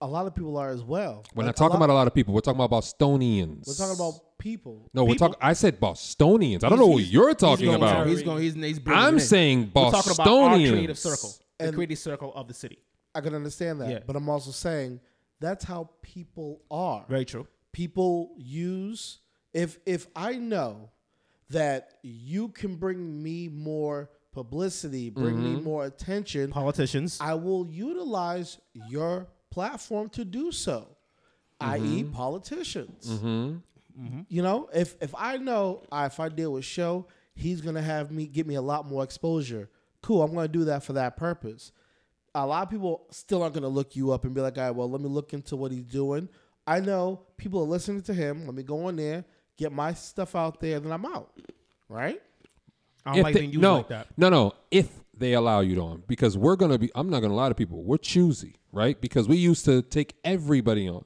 [0.00, 1.22] a lot of people are as well.
[1.34, 2.34] We're Like, not talking a about a lot of people.
[2.34, 3.66] We're talking about Bostonians.
[3.68, 4.90] We're talking about people.
[4.92, 5.40] No, we're People- talking.
[5.42, 6.64] I said Bostonians.
[6.64, 8.06] I don't know what you're he's talking going- about.
[8.08, 8.42] He's going.
[8.42, 9.26] He's, he's bringing I'm it in.
[9.28, 10.98] saying We're talking about our creative Bostonians.
[11.00, 12.78] circle, the And- creative circle of the city.
[13.14, 13.98] I can understand that, Yeah.
[14.04, 14.98] but I'm also saying
[15.40, 17.04] that's how people are.
[17.08, 17.46] Very true.
[17.72, 19.20] People use
[19.56, 20.90] if if I know
[21.50, 25.44] that you can bring me more publicity, bring Mm-hmm.
[25.44, 27.18] me more attention, Politicians.
[27.20, 28.58] I will utilize
[28.90, 30.88] your platform to do so,
[31.60, 32.12] i.e., Mm-hmm.
[32.12, 33.08] politicians.
[34.28, 38.10] You know, if if I know uh, if I deal with show, he's gonna have
[38.10, 39.70] me get me a lot more exposure.
[40.02, 41.72] Cool, I'm gonna do that for that purpose.
[42.34, 44.70] A lot of people still aren't gonna look you up and be like, all right,
[44.74, 46.28] well, let me look into what he's doing.
[46.66, 48.44] I know people are listening to him.
[48.44, 49.24] Let me go on there,
[49.56, 51.30] get my stuff out there, then I'm out.
[51.88, 52.20] Right?
[53.04, 54.08] I don't If like they- being used no, like that.
[54.16, 54.52] no, no.
[54.70, 56.90] If they allow you on, because we're gonna be.
[56.94, 57.82] I'm not gonna lie to people.
[57.82, 59.00] We're choosy, right?
[59.00, 61.04] Because we used to take everybody on.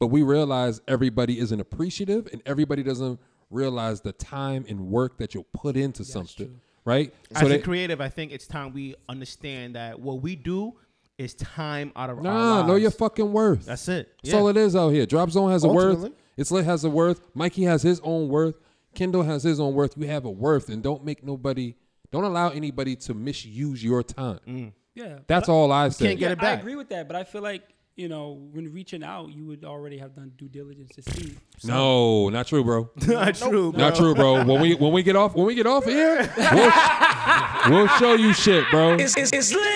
[0.00, 3.18] but we realize everybody isn't appreciative and everybody doesn't
[3.50, 7.12] realize the time and work that you'll put into something, right?
[7.34, 10.74] As a they- creative, I think it's time we understand that what we do
[11.18, 12.68] is time out of our Nah, lives.
[12.68, 13.64] know your fucking worth.
[13.66, 14.08] That's it.
[14.22, 15.04] That's all it is out here.
[15.04, 16.12] Drop Zone has a worth.
[16.38, 16.42] Ultimately.
[16.42, 17.20] It's lit has a worth.
[17.34, 18.54] Mikey has his own worth.
[18.94, 19.94] Kendall has his own worth.
[19.96, 21.74] You have a worth, and don't make nobody,
[22.10, 24.40] don't allow anybody to misuse your time.
[24.46, 24.72] Mm.
[24.94, 26.06] Yeah, That's but I- all I say.
[26.08, 26.58] can't get it back.
[26.58, 27.62] I agree with that, but I feel like
[27.96, 31.36] you know when reaching out, you would already have done due diligence to see.
[31.64, 32.90] No, not true, bro.
[33.06, 33.72] Not true.
[33.76, 34.44] Not true, bro.
[34.44, 38.32] When we when we get off when we get off here, we'll, we'll show you
[38.32, 38.94] shit, bro.
[38.98, 39.30] It's lit.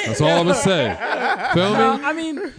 [0.07, 0.97] That's all I'm gonna say.
[1.55, 2.05] Feel No, me?
[2.05, 2.53] I mean,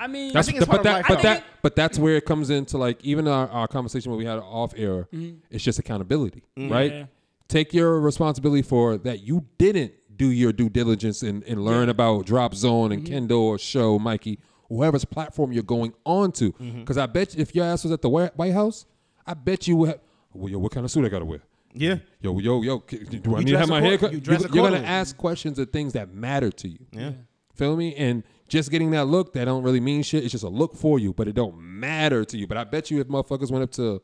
[0.00, 2.78] I mean, That's think it's but that but that but that's where it comes into
[2.78, 5.08] like even our, our conversation when we had off air.
[5.12, 5.36] Mm-hmm.
[5.50, 6.90] It's just accountability, right?
[6.92, 7.04] Yeah.
[7.48, 9.20] Take your responsibility for that.
[9.20, 13.12] You didn't do your due diligence and, and learn about Drop Zone and mm-hmm.
[13.12, 14.38] Kendall or Show Mikey,
[14.68, 16.52] whoever's platform you're going on to.
[16.52, 18.86] Because I bet you if your ass was at the White House,
[19.26, 19.88] I bet you would.
[19.90, 20.00] Have,
[20.32, 21.40] well, yo, what kind of suit I gotta wear?
[21.74, 21.96] Yeah.
[22.20, 24.12] Yo, yo, yo, c- do I You need to have dress my accord- hair cut?
[24.12, 26.78] you You dress are gonna ask questions of things that matter to you.
[26.92, 27.12] Yeah.
[27.54, 27.94] Feel me?
[27.94, 30.22] And just getting that look that don't really mean shit.
[30.24, 32.46] It's just a look for you, but it don't matter to you.
[32.46, 34.02] But I bet you if motherfuckers went up to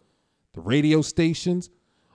[0.55, 1.68] the radio stations,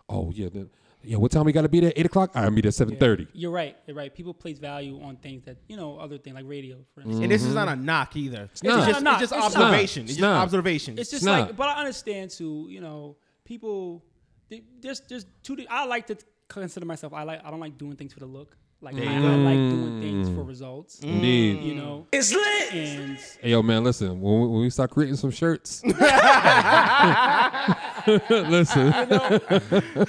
[0.09, 0.69] oh yeah, then,
[1.03, 1.93] yeah, what time we gotta be there?
[1.95, 2.32] Eight o'clock?
[2.36, 3.27] All right, I'll be there seven thirty.
[3.34, 3.75] You're right.
[3.88, 4.13] You're right.
[4.13, 7.21] People place value on things that you know, other things like radio, for instance.
[7.21, 8.49] And this is not a knock either.
[8.51, 8.77] It's, not.
[8.88, 9.21] just, It's not.
[9.21, 9.63] it's just It's not.
[9.63, 10.03] observation.
[10.03, 10.43] It's It's just not.
[10.43, 10.97] observation.
[10.99, 11.55] It's just It's like, not.
[11.57, 12.67] but I understand too.
[12.69, 14.03] You know, people.
[14.49, 15.55] they- There's there's two.
[15.55, 16.17] di- I like to
[16.47, 17.13] consider myself.
[17.13, 17.41] I like.
[17.45, 18.55] I don't like doing things for the look.
[18.84, 20.99] Like I, I like doing things for results.
[21.01, 21.61] Indeed.
[21.61, 22.73] You know, it's lit.
[22.73, 24.19] And Hey yo, man, listen.
[24.19, 25.84] When we, when we start creating some shirts,
[28.07, 28.91] listen,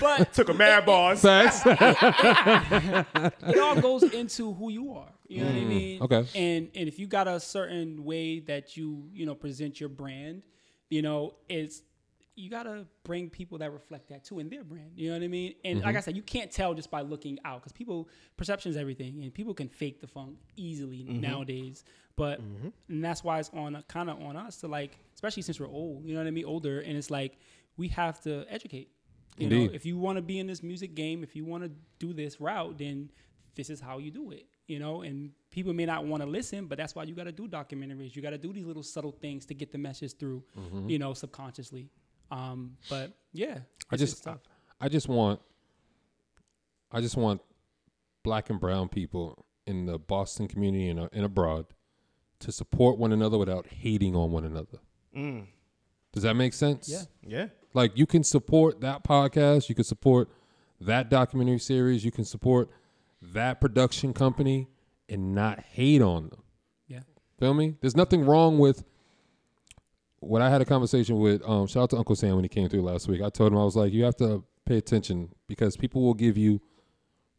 [0.00, 1.20] but Took a mad boss.
[1.20, 1.60] facts.
[1.66, 5.12] it all goes into who you are.
[5.28, 6.00] You know what I mean?
[6.00, 6.24] Mm, okay.
[6.34, 10.42] And and if you got a certain way that you you know present your brand,
[10.88, 11.82] you know it's
[12.34, 14.92] you gotta bring people that reflect that too in their brand.
[14.96, 15.54] You know what I mean?
[15.64, 15.86] And Mm-hmm.
[15.86, 19.22] like I said, you can't tell just by looking out because people perception is everything,
[19.22, 21.20] and people can fake the funk easily Mm-hmm.
[21.20, 21.84] nowadays.
[22.16, 22.40] But
[22.88, 26.04] and that's why it's on kind of on us to like, especially since we're old.
[26.04, 26.44] You know what I mean?
[26.44, 27.38] Older, and it's like
[27.76, 28.88] we have to educate.
[29.38, 31.70] You know, if you want to be in this music game, if you want to
[31.98, 33.10] do this route, then
[33.54, 34.46] this is how you do it.
[34.66, 37.32] You know, and people may not want to listen, but that's why you got to
[37.32, 38.14] do documentaries.
[38.14, 40.44] You got to do these little subtle things to get the message through.
[40.86, 41.88] You know, subconsciously.
[42.32, 43.58] Um, but yeah,
[43.90, 44.38] I just, tough.
[44.80, 45.40] I just want,
[46.90, 47.42] I just want
[48.22, 51.66] black and brown people in the Boston community and, uh, and abroad
[52.40, 54.78] to support one another without hating on one another.
[56.12, 56.88] Does that make sense?
[56.88, 57.02] Yeah.
[57.26, 57.46] Yeah.
[57.74, 60.28] Like you can support that podcast, you can support
[60.80, 62.70] that documentary series, you can support
[63.20, 64.68] that production company
[65.08, 66.42] and not hate on them.
[66.88, 67.00] yeah.
[67.38, 67.76] Feel me?
[67.80, 68.84] There's nothing wrong with
[70.22, 71.42] what I had a conversation with.
[71.48, 73.22] Um, shout out to Uncle Sam when he came through last week.
[73.22, 76.36] I told him I was like, you have to pay attention because people will give
[76.38, 76.60] you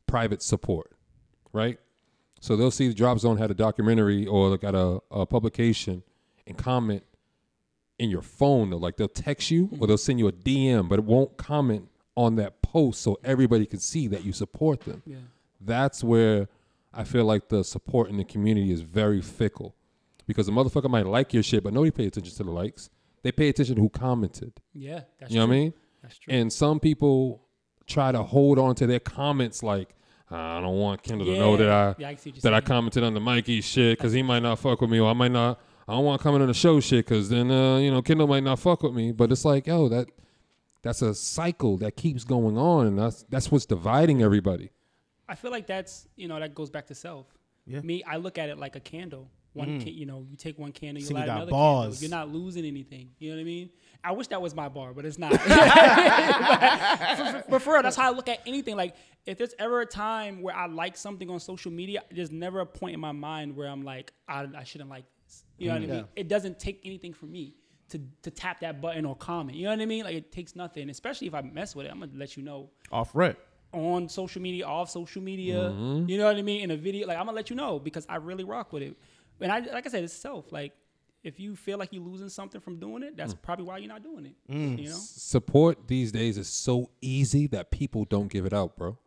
[0.08, 0.92] private support,
[1.52, 1.80] right?
[2.42, 6.04] So they'll see the Drop Zone had a documentary or they got a, a publication
[6.46, 7.04] and comment
[7.98, 8.70] in your phone.
[8.70, 11.88] Though, like they'll text you or they'll send you a DM, but it won't comment
[12.16, 15.18] on that post so everybody can see that you support them Yeah.
[15.60, 16.48] that's where
[16.94, 19.74] I feel like the support in the community is very fickle.
[20.28, 22.90] Because the motherfucker might like your shit, but nobody pay attention to the likes.
[23.24, 24.54] They pay attention to who commented.
[24.74, 25.02] Yeah.
[25.20, 25.50] That's You know true.
[25.50, 25.74] what I mean?
[26.02, 26.34] That's true.
[26.34, 27.44] And some people
[27.88, 29.90] try to hold on to their comments like,
[30.32, 32.62] I don't want Kendall to know that I Yeah, I see what you're that I
[32.62, 35.32] commented on the Mikey shit because he might not fuck with me, or I might
[35.32, 35.60] not.
[35.88, 38.26] I don't want to comment on the show shit because then uh, you know Kendall
[38.28, 39.12] might not fuck with me.
[39.12, 40.08] But it's like, yo, that
[40.82, 44.72] that's a cycle that keeps going on, and that's that's what's dividing everybody.
[45.30, 47.28] I feel like that's you know that goes back to self.
[47.68, 47.82] Yeah.
[47.82, 49.30] Me, I look at it like a candle.
[49.54, 52.00] One, ca- you know, you take one candle, you So you light got another bars.
[52.00, 52.02] candle.
[52.02, 53.12] You're not losing anything.
[53.20, 53.70] You know what I mean?
[54.04, 55.32] I wish that was my bar, but it's not.
[55.48, 58.76] but, for, but for real, that's how I look at anything.
[58.76, 62.60] Like, if there's ever a time where I like something on social media, there's never
[62.60, 65.44] a point in my mind where I'm like, I, I shouldn't like this.
[65.58, 66.06] You know what I mean?
[66.16, 67.56] It doesn't take anything from me
[67.90, 69.58] to to tap that button or comment.
[69.58, 70.04] You know what I mean?
[70.04, 70.90] Like, it takes nothing.
[70.90, 73.40] Especially if I mess with it, I'm gonna let you know Off rip.
[73.72, 75.56] on social media, off social media.
[75.56, 76.10] Mm-hmm.
[76.10, 76.62] You know what I mean?
[76.64, 78.98] In a video, like I'm gonna let you know because I really rock with it.
[79.42, 80.52] And I, like I said, it's self.
[80.52, 80.74] Like
[81.24, 83.18] if you feel like you're losing something from doing it, Mm.
[83.18, 84.36] that's probably why you're not doing it.
[84.54, 84.96] You know?
[84.98, 88.98] Support these days is so easy that people don't give it out, bro.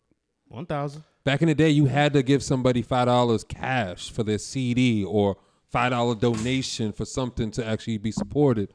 [0.48, 1.02] One thousand.
[1.24, 5.04] Back in the day, you had to give somebody five dollars cash for their CD
[5.04, 5.36] or
[5.70, 8.72] five dollar donation for something to actually be supported.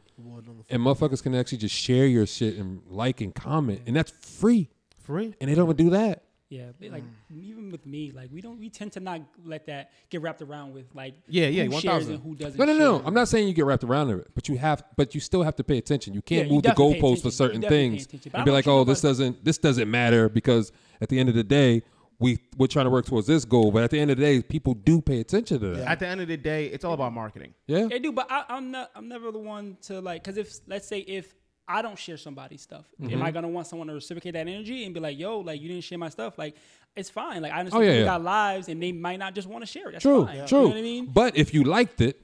[0.69, 4.69] And motherfuckers can actually just share your shit and like and comment, and that's free.
[4.99, 5.33] Free.
[5.41, 6.23] And they don't do that.
[6.51, 7.43] Yeah, but, like mm.
[7.43, 10.73] even with me, like we don't we tend to not let that get wrapped around
[10.73, 11.89] with like Yeah, yeah, who 1000.
[11.89, 12.59] shares and who doesn't.
[12.59, 12.97] No, no, no.
[12.97, 13.07] share.
[13.07, 15.55] I'm not saying you get wrapped around it, but you have, but you still have
[15.55, 16.13] to pay attention.
[16.13, 18.83] You can't Yeah, you move the definitely goalposts for certain things and be like, "Oh,
[18.83, 21.83] this doesn't, this doesn't matter," because at the end of the day,
[22.19, 23.71] we we're trying to work towards this goal.
[23.71, 25.87] But at the end of the day, people do pay attention to that.
[25.87, 27.53] At the end of the day, it's all about marketing.
[27.65, 27.87] Yeah.
[27.87, 28.91] They do, but I, I'm not.
[28.93, 30.21] I'm never the one to like.
[30.21, 31.33] Because if let's say if
[31.67, 33.13] I don't share somebody's stuff, Mm-hmm.
[33.13, 35.67] am I gonna want someone to reciprocate that energy and be like, "Yo, like you
[35.69, 36.37] didn't share my stuff"?
[36.37, 36.55] Like
[36.95, 37.41] it's fine.
[37.41, 38.05] Like I understand Oh, yeah, yeah.
[38.05, 39.93] got lives and they might not just want to share it.
[39.93, 40.45] That's True, fine.
[40.47, 40.57] true.
[40.59, 41.05] You know what I mean?
[41.05, 42.19] But if you liked it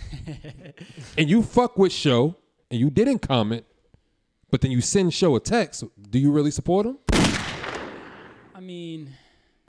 [1.18, 2.34] and you fuck with show
[2.70, 3.64] and you didn't comment,
[4.50, 6.98] but then you send show a text, do you really support him?
[8.54, 9.12] I mean,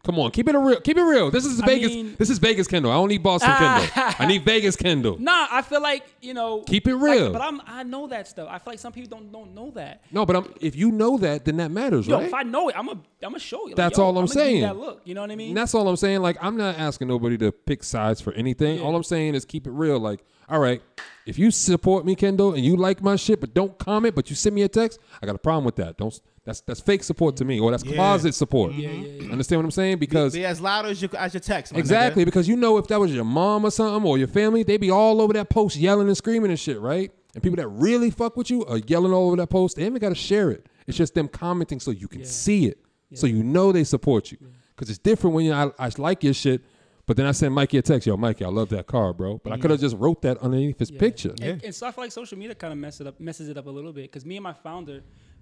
[0.04, 0.82] Come on, keep it a real.
[0.82, 1.30] Keep it real.
[1.30, 1.92] This is I Vegas.
[1.92, 2.92] mean- this is Vegas Kendall.
[2.92, 3.90] I don't need Boston Kendall.
[3.96, 5.18] I need Vegas Kendall.
[5.20, 5.48] nah.
[5.52, 6.62] I feel like you know.
[6.64, 7.32] Keep it like, real.
[7.32, 7.62] but I'm.
[7.68, 8.48] I know that stuff.
[8.50, 10.04] I feel like some people don't don't know that.
[10.12, 12.26] No, but I'm, if you know that, then that matters, Yo, right?
[12.26, 12.92] if I know it, I'm a.
[12.94, 13.68] I'm gonna show you.
[13.68, 14.62] Like, That's yo, all I'm I'ma give you saying.
[14.62, 15.02] That look.
[15.06, 15.50] You know what I mean?
[15.50, 16.22] And that's all I'm saying.
[16.22, 18.82] Like, I'm not asking nobody to pick sides for anything.
[18.82, 20.00] All I'm saying is keep it real.
[20.00, 20.82] Like, all right,
[21.28, 24.36] if you support me, Kendall, and you like my shit, but don't comment, but you
[24.36, 25.98] send me a text, I got a problem with that.
[25.98, 26.20] Don't.
[26.44, 27.94] That's that's fake support to me, or that's Yeah.
[27.96, 28.72] closet support.
[28.72, 28.82] Mm-hmm.
[28.82, 29.32] Yeah, yeah, yeah.
[29.32, 29.98] Understand what I'm saying?
[30.00, 31.72] Because Be as loud as your as your text.
[31.74, 32.26] my Exactly, nigga.
[32.26, 34.90] because you know if that was your mom or something or your family, they'd be
[34.90, 37.12] all over that post yelling and screaming and shit, right?
[37.36, 39.76] And people that really fuck with you are yelling all over that post.
[39.76, 40.66] They ain't even got to share it.
[40.88, 42.26] It's just them commenting so you can Yeah.
[42.26, 42.80] see it,
[43.14, 44.38] so you know they support you.
[44.76, 46.62] Because it's different when you I, I like your shit,
[47.06, 49.40] but then I send Mikey a text, yo, Mikey, I love that car, bro.
[49.44, 51.00] But I could have just wrote that underneath his Yeah.
[51.00, 51.36] picture.
[51.40, 53.58] And, and so I feel like social media kind of messes it up, messes it
[53.58, 54.06] up a little bit.
[54.12, 55.02] Because me and my founder,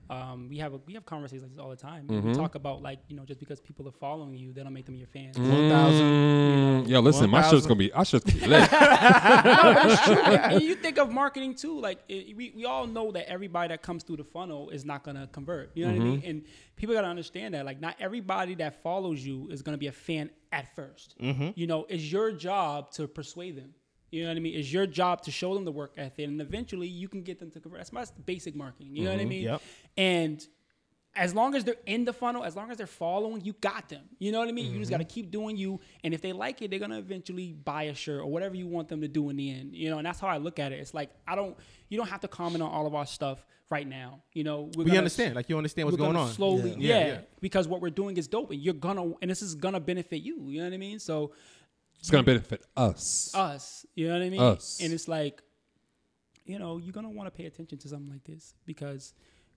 [0.10, 2.08] um, we have a, we have conversations like this all the time.
[2.08, 2.30] Mm-hmm.
[2.30, 4.86] We talk about like you know just because people are following you, they don't make
[4.86, 5.38] them your fans.
[5.38, 8.72] Mm, yo, listen, my shirt's gonna be, I shirt's gonna lit.
[8.72, 10.16] That's true.
[10.16, 11.80] and, and you think of marketing too.
[11.80, 15.04] Like it, we, we all know that everybody that comes through the funnel is not
[15.04, 15.72] gonna convert.
[15.76, 16.24] You know what I mean?
[16.26, 16.44] And
[16.76, 17.66] people gotta understand that.
[17.66, 21.86] Like not everybody that follows you is gonna be a fan at 1st You know,
[21.88, 23.74] it's your job to persuade them.
[24.12, 24.58] You know what I mean?
[24.58, 27.52] It's your job to show them the work ethic, and eventually you can get them
[27.52, 27.80] to convert.
[27.80, 28.96] That's my basic marketing.
[28.96, 29.30] You know what I mm-hmm.
[29.30, 29.44] mean?
[29.44, 29.62] Yep.
[29.98, 30.48] And
[31.16, 34.04] as long as they're in the funnel, as long as they're following, you got them.
[34.20, 34.72] You know what I mean?
[34.72, 35.14] You just got to mm-hmm.
[35.14, 38.28] keep doing you, and if they like it, they're gonna eventually buy a shirt or
[38.28, 39.76] whatever you want them to do in the end.
[39.76, 40.80] You know, and that's how I look at it.
[40.80, 41.58] It's like I don't,
[41.90, 44.22] you don't have to comment on all of our stuff right now.
[44.34, 45.36] You know, we're We gonna- understand.
[45.36, 46.30] Like you understand what's going on.
[46.30, 46.76] slowly, Yeah.
[46.78, 47.00] yeah.
[47.00, 47.20] Yeah, yeah.
[47.42, 50.44] because what we're doing is dope, and you're gonna, and this is gonna benefit you.
[50.48, 51.00] You know what I mean?
[51.00, 51.34] So
[52.00, 53.32] It's gonna benefit us.
[53.36, 53.86] us.
[53.96, 54.40] You know what I mean?
[54.42, 54.80] Us.
[54.82, 55.42] And it's like,
[56.46, 59.14] you know, you're gonna want to pay attention to something like this because,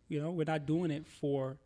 [0.08, 1.58] you know, we're not doing it for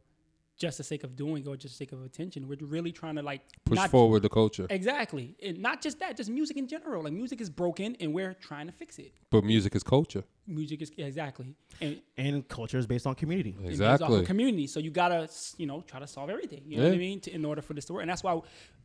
[0.58, 2.48] just the sake of doing it or just the sake of attention.
[2.48, 6.16] We're really trying to like Push not- forward the culture, Exactly, and not just that,
[6.16, 7.02] just music in general.
[7.04, 9.12] Like music is broken, and we're trying to fix it.
[9.30, 10.24] but music is culture.
[10.46, 13.54] Music is exactly, and And culture is based on community.
[13.58, 14.26] and based off of Exactly.
[14.26, 14.66] community.
[14.66, 15.28] So you gotta,
[15.58, 16.62] you know, try to solve everything.
[16.66, 17.20] You know what I mean?
[17.20, 18.40] To, in order for this to work, and that's why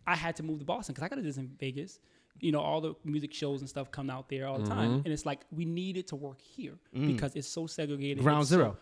[0.07, 1.99] I had to move to Boston because I got have did this in Vegas.
[2.39, 5.05] You know, all the music shows and stuff come out there all the time, Mm-hmm.
[5.05, 7.07] and it's like we need it to work here mm.
[7.07, 8.23] because it's so segregated.
[8.23, 8.77] Ground it's so- zero.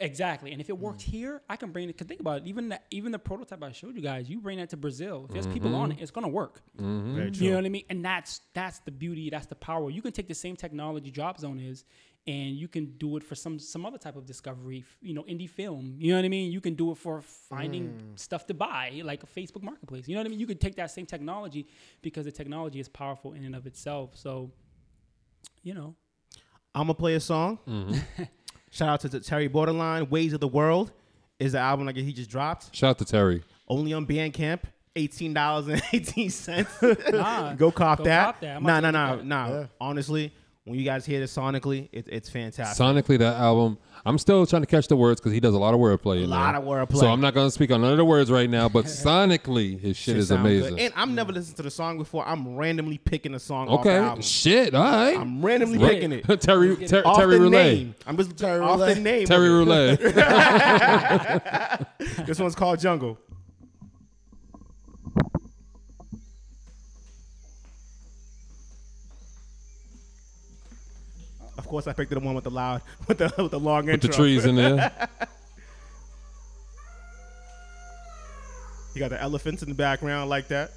[0.00, 1.10] exactly, and if it worked mm.
[1.10, 1.98] here, I can bring it.
[1.98, 2.46] Cause think about it.
[2.46, 5.26] Even the, even the prototype I showed you guys, you bring that to Brazil.
[5.28, 5.98] If there's people on mm-hmm.
[5.98, 6.62] it, it's gonna work.
[6.80, 7.16] Mm-hmm.
[7.16, 7.44] Very true.
[7.44, 7.84] You know what I mean?
[7.90, 9.90] And that's that's the beauty, that's the power.
[9.90, 11.84] You can take the same technology Drop Zone is,
[12.26, 15.50] and you can do it for some some other type of discovery, you know, indie
[15.50, 15.96] film.
[15.98, 16.52] You know what I mean?
[16.52, 20.06] You can do it for finding stuff to buy, like a Facebook Marketplace.
[20.06, 20.40] You know what I mean?
[20.40, 21.66] You can take that same technology
[22.00, 24.10] because the technology is powerful in and of itself.
[24.14, 24.52] So,
[25.62, 25.94] you know,
[26.74, 27.58] I'm gonna play a song.
[27.68, 28.22] Mm-hmm.
[28.70, 30.08] Shout out to the Terry Borderline.
[30.08, 30.92] Ways of the World
[31.38, 32.74] is the album like he just dropped.
[32.74, 33.42] Shout out to Terry.
[33.68, 34.60] Only on Bandcamp.
[34.94, 36.70] Eighteen dollars and eighteen cents.
[37.10, 38.24] Nah, go cop go that.
[38.26, 38.56] cop that.
[38.56, 39.64] I Nah, nah, nah, at nah.
[39.80, 40.32] Honestly,
[40.64, 42.80] when you guys hear this sonically, it, it's fantastic.
[42.84, 45.74] Sonically, that album, I'm still trying to catch the words because he does a lot
[45.74, 46.20] of wordplay.
[46.20, 46.60] A in lot there.
[46.60, 47.00] of wordplay.
[47.00, 49.78] So I'm not going to speak on none of the words right now, but sonically,
[49.80, 50.60] his shit, is sound good.
[50.62, 50.78] amazing.
[50.78, 52.24] And I'm never listened to the song before.
[52.26, 54.22] I'm randomly picking a song off the Okay, album.
[54.22, 55.18] shit, all right.
[55.18, 55.88] I'm randomly Yeah.
[55.88, 56.24] picking it.
[56.40, 57.74] Terry, Ter- off Terry the Roulette.
[57.74, 57.94] name.
[58.06, 58.94] I'm just Terry off Roulette.
[58.96, 59.26] the name.
[59.26, 60.00] Terry of Roulette.
[62.26, 63.18] This one's called Jungle.
[71.72, 74.08] Course, I picked the one with the loud, with the with the long With the
[74.08, 74.92] trees in there.
[78.94, 80.70] You got the elephants in the background like that.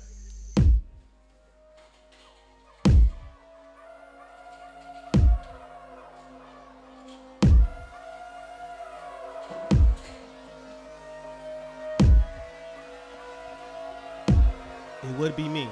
[15.04, 15.68] It would be me.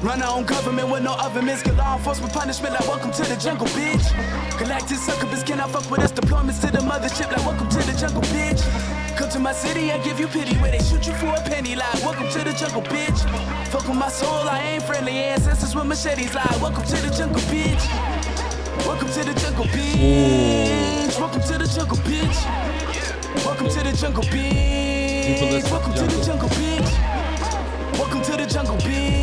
[0.00, 1.62] Run our own government with no other governments.
[1.62, 4.06] Get law enforcement punishment like welcome to the jungle, bitch.
[4.58, 6.12] Galactic succubus cannot fuck with us.
[6.12, 8.62] Deployments to the mothership like welcome to the jungle, bitch.
[9.16, 11.74] Come to my city and give you pity where they shoot you for a penny
[11.74, 13.18] like welcome to the jungle, bitch.
[13.68, 15.12] Fuck with my soul, I ain't friendly.
[15.12, 17.84] Ancestors with machetes like welcome to the jungle, bitch.
[18.86, 21.18] Welcome to the jungle, bitch.
[21.18, 22.38] Welcome to the jungle, bitch.
[23.44, 25.70] Welcome to the jungle, bitch.
[25.70, 27.98] Welcome to the jungle, bitch.
[27.98, 29.17] Welcome to the jungle, bitch.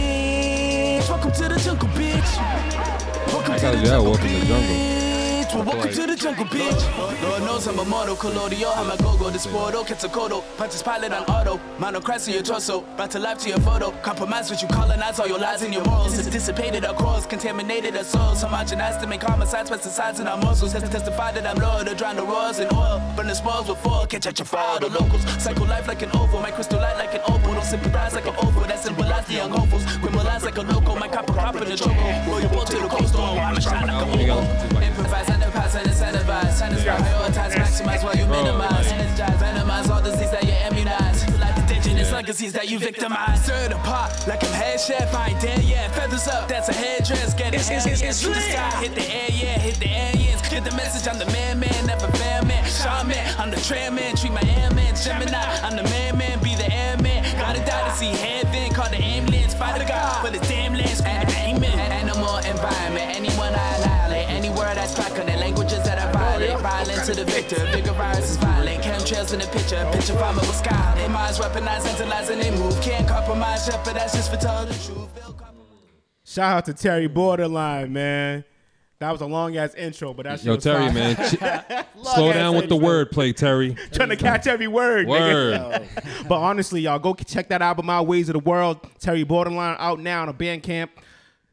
[1.35, 2.37] To the jungle, bitch.
[3.27, 3.95] Welcome I to gotta the do that.
[3.97, 5.65] jungle, Welcome to the jungle.
[5.65, 7.21] welcome to the jungle, bitch.
[7.23, 11.23] Lord knows I'm a mortal, colloidal, I'm a go-go, this portal, Quetzalcoatl, punches pilot on
[11.25, 14.67] auto, mono crest to your torso, brought to life to your photo, compromise what you
[14.69, 19.01] colonize, all your lies and your morals, it's dissipated our cause, contaminated our souls, homogenized
[19.01, 22.23] to make homicides, pesticides in our muscles, has testified that I'm loyal to drown the
[22.23, 25.65] roars in oil, burn the spoils with fall, catch at your fire, the locals, cycle
[25.67, 27.21] life like an oval, my crystal light like an
[31.55, 34.33] pop in the choco, roll your boat to the coastal, I'm a shine like a
[34.33, 34.43] oval,
[34.81, 40.43] improvise, underpass, and incentivize, to prioritize, maximize while you minimize, energize, minimize all disease that
[40.43, 45.13] you immunize, like indigenous legacies that you victimize, stir the pot like I'm head chef,
[45.13, 48.33] I ain't dead yet, feathers up, that's a headdress, get it, it's, it's, it's, the
[48.33, 51.85] sky, hit the air, yeah, hit the aliens, get the message, I'm the man, man,
[51.85, 56.17] never fair man, shaman, I'm the tram man, treat my airman, Gemini, I'm the man,
[56.17, 60.25] man, be the airman, gotta die to see heaven, call the ambulance, fight the God
[60.25, 60.54] for the damn
[67.15, 71.07] the victor, bigger virus is violent, chemtrails in the picture, picture farmer with sky, they
[71.07, 75.09] minds weaponize, centralize, and they move, can't compromise, jeopardize just for telling the truth.
[76.27, 78.43] Shout out to Terry Borderline, man.
[78.99, 80.93] That was a long ass intro, but that shit Yo, was Terry, fire.
[80.93, 81.15] man,
[81.85, 83.05] ch- slow down with the intro.
[83.05, 83.75] wordplay, Terry.
[83.93, 85.07] Trying to catch every word.
[85.07, 85.59] Word.
[85.59, 86.27] nigga.
[86.27, 88.79] but honestly, y'all go check that album out, Ways of the World.
[88.99, 90.89] Terry Borderline out now on a Bandcamp.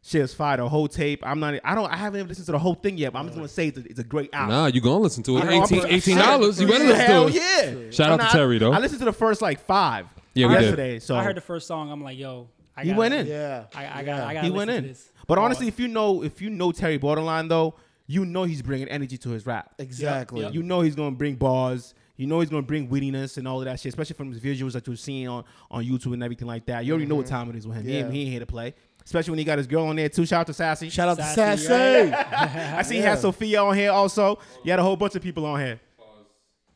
[0.04, 0.56] Shit's fire.
[0.56, 1.20] The whole tape.
[1.24, 1.60] I'm not.
[1.64, 1.86] I don't.
[1.86, 3.12] I haven't even listened to the whole thing yet.
[3.12, 4.56] But I'm just gonna say it's a, it's a great album.
[4.56, 5.44] Nah, you gonna listen to it?
[5.44, 6.60] I know, I'm 18 $18.
[6.60, 7.84] You better listen Hell to it.
[7.84, 7.90] yeah.
[7.90, 8.72] Shout out to I'm Terry though.
[8.72, 10.06] I listened to the first like five.
[10.34, 10.62] Yeah, we did.
[10.62, 10.98] yesterday.
[10.98, 11.92] So I heard the first song.
[11.92, 13.26] I'm like, yo, I He gotta- went in.
[13.28, 13.64] Yeah.
[13.74, 14.20] I, I got.
[14.22, 14.44] I got.
[14.44, 14.96] he went in.
[15.28, 17.74] But honestly, if you know if you know Terry Borderline though,
[18.08, 19.72] you know he's bringing energy to his rap.
[19.78, 20.48] Exactly.
[20.48, 21.94] You know he's gonna bring bars.
[22.16, 24.72] You know he's gonna bring wittiness and all of that shit, especially from his visuals
[24.72, 26.84] that you're seeing on, on YouTube and everything like that.
[26.84, 27.34] You already know what mm-hmm.
[27.34, 27.84] time it is with him.
[27.84, 28.12] He, ain't, Yeah.
[28.12, 28.74] he ain't here to play.
[29.04, 30.24] Especially when he got his girl on there too.
[30.26, 30.88] Shout out to Sassy.
[30.88, 32.10] Shout out to Sassy, Sassy.
[32.10, 32.26] right?
[32.78, 33.10] I see he Yeah.
[33.10, 34.38] had Sophia on here also.
[34.64, 35.80] You had a whole bunch of people on here.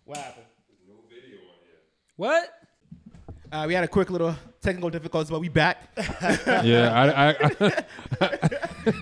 [0.04, 0.46] What happened?
[0.88, 1.78] No video on here.
[2.16, 2.52] What?
[3.52, 5.88] Uh, we had a quick little technical difficulties, but we back.
[6.46, 7.84] yeah, I, I,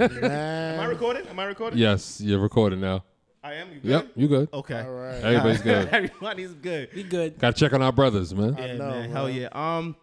[0.00, 1.26] Am I recording?
[1.26, 1.78] Am I recording?
[1.78, 3.04] yes, you're recording now.
[3.42, 3.68] I am.
[3.72, 3.90] You good?
[3.90, 4.48] Yep, you good.
[4.54, 4.80] Okay.
[4.80, 5.14] All right.
[5.22, 5.88] Everybody's good.
[5.88, 6.88] Everybody's good.
[6.94, 7.38] We good.
[7.38, 8.56] Got to check on our brothers, man.
[8.58, 9.10] Yeah, know, man.
[9.10, 9.48] Hell yeah.
[9.52, 9.96] Um,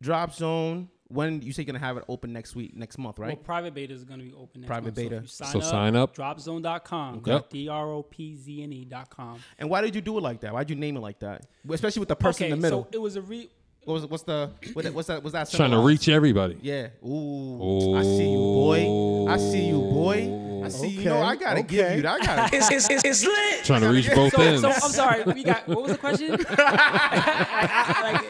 [0.00, 0.88] Drop Zone.
[1.08, 3.28] When you say you're gonna have it open next week, next month, right?
[3.28, 4.96] Well, private beta is going to be open next Private month.
[4.96, 5.20] So beta.
[5.22, 6.16] you sign So up, sign up.
[6.16, 7.22] Dropzone.com.
[7.24, 7.50] Yep.
[7.50, 9.38] D R O P Z N E dot com.
[9.58, 10.52] and why did you do it like that?
[10.52, 11.46] Why did you name it like that?
[11.70, 12.82] Especially with the person okay, in the middle.
[12.84, 13.48] so it was a re.
[13.86, 15.22] What was what's the what, what's that?
[15.22, 16.58] Was that Trying to reach everybody.
[16.60, 16.88] Yeah.
[17.06, 17.94] Ooh.
[17.94, 19.26] I see you, boy.
[19.30, 20.62] I see you, boy.
[20.64, 20.98] I see you.
[21.02, 22.20] You know, I gotta give you that.
[22.20, 22.56] I gotta.
[22.56, 23.64] It's, it's, it's, it's lit.
[23.64, 24.62] Trying to reach both So, ends.
[24.62, 25.22] so I'm sorry.
[25.32, 25.68] We got.
[25.68, 26.32] What was the question?
[26.32, 28.24] Like,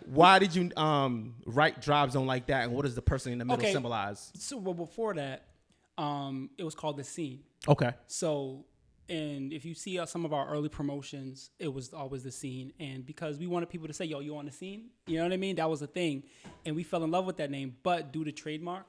[0.06, 2.64] Why did you um write Drop Zone like that?
[2.64, 3.72] And what does the person in the middle Okay.
[3.72, 4.32] symbolize?
[4.34, 5.44] so well, before that,
[5.98, 7.40] um, it was called the scene.
[7.68, 7.92] Okay.
[8.08, 8.64] So,
[9.10, 12.72] and if you see uh, some of our early promotions, it was always the scene.
[12.78, 14.90] And because we wanted people to say, yo, you on the scene?
[15.06, 15.56] You know what I mean?
[15.56, 16.22] That was the thing.
[16.64, 17.74] And we fell in love with that name.
[17.82, 18.86] But due to trademark,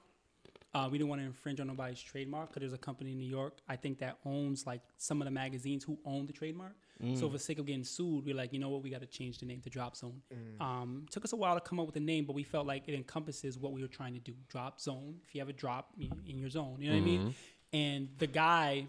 [0.73, 3.27] uh, we didn't want to infringe on nobody's trademark because there's a company in New
[3.27, 6.75] York, I think, that owns like some of the magazines who own the trademark.
[7.15, 8.83] So, for the sake of getting sued, we're like, you know what?
[8.83, 10.21] We got to change the name to Drop Zone.
[10.59, 12.83] Um, took us a while to come up with a name, but we felt like
[12.87, 14.33] it encompasses what we were trying to do.
[14.49, 15.15] Drop Zone.
[15.27, 17.35] If you have a drop in in your zone, you know what I mean?
[17.73, 18.85] And the guy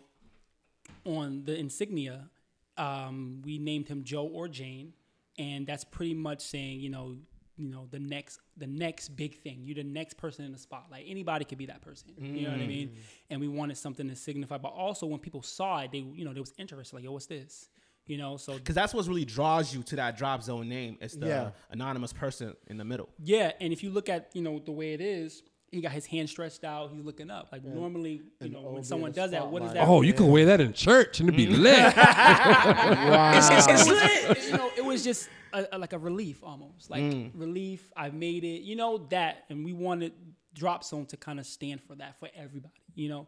[1.04, 2.28] on the insignia,
[2.76, 4.92] um, we named him Joe or Jane,
[5.38, 7.16] and that's pretty much saying, you know,
[7.56, 9.60] you know, the next, the next big thing.
[9.62, 11.04] You're the next person in the spotlight.
[11.06, 12.10] Anybody could be that person.
[12.18, 12.92] You know what I mean?
[13.30, 16.32] And we wanted something to signify, but also when people saw it, they, you know,
[16.32, 17.68] there was interest Like, yo, what's this?
[18.06, 20.96] You know, so Because that's what really draws you to that Drop Zone name.
[21.00, 21.50] It's the Yeah.
[21.70, 23.10] anonymous person in the middle.
[23.22, 23.52] yeah.
[23.60, 25.42] And if you look at, you know, the way it is.
[25.72, 26.90] He got his hand stretched out.
[26.92, 27.48] He's looking up.
[27.50, 29.76] Like normally, you know, when someone does that, what is that?
[29.78, 29.96] spotlight.
[29.98, 31.94] Oh, you can wear that in church and it'd be lit.
[31.96, 34.44] It's, it's, it's lit.
[34.50, 37.30] you know, it was just a, a- like a relief almost, like Mm.
[37.34, 37.90] relief.
[37.96, 40.12] I made it, you know that, and we wanted
[40.54, 42.74] Drop Zone to kind of stand for that for everybody.
[42.94, 43.26] You know,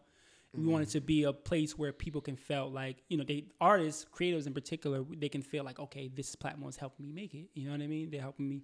[0.55, 4.05] we wanted to be a place where people can feel like you know they artists,
[4.15, 7.47] creatives in particular, they can feel like okay, this platform is helping me make it.
[7.55, 8.11] You know what I mean?
[8.11, 8.63] They're helping me.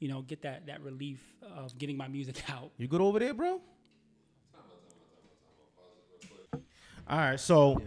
[0.00, 1.20] You know, get that that relief
[1.56, 2.70] of getting my music out.
[2.76, 3.60] You good over there, bro?
[7.08, 7.80] All right, so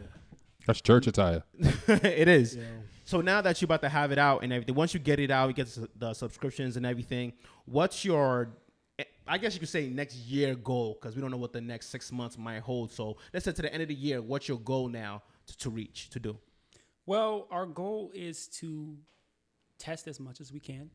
[0.67, 1.43] That's church attire.
[1.87, 2.57] it is.
[3.05, 5.31] So now that you're about to have it out and everything, once you get it
[5.31, 7.31] out, you get the subscriptions and everything.
[7.65, 8.49] What's your,
[9.25, 11.87] I guess you could say next year goal because we don't know what the next
[11.87, 12.91] six months might hold.
[12.91, 15.69] So let's say to the end of the year, what's your goal now to, to
[15.69, 16.37] reach to do?
[17.05, 18.97] Well, our goal is to
[19.77, 20.89] test as much as we can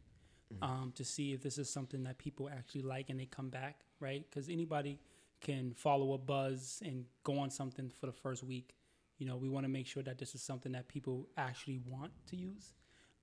[0.62, 3.80] um, to see if this is something that people actually like and they come back,
[4.00, 4.24] right?
[4.28, 4.98] Because anybody
[5.40, 8.74] can follow a buzz and go on something for the first week.
[9.18, 12.12] You know, we want to make sure that this is something that people actually want
[12.28, 12.74] to use.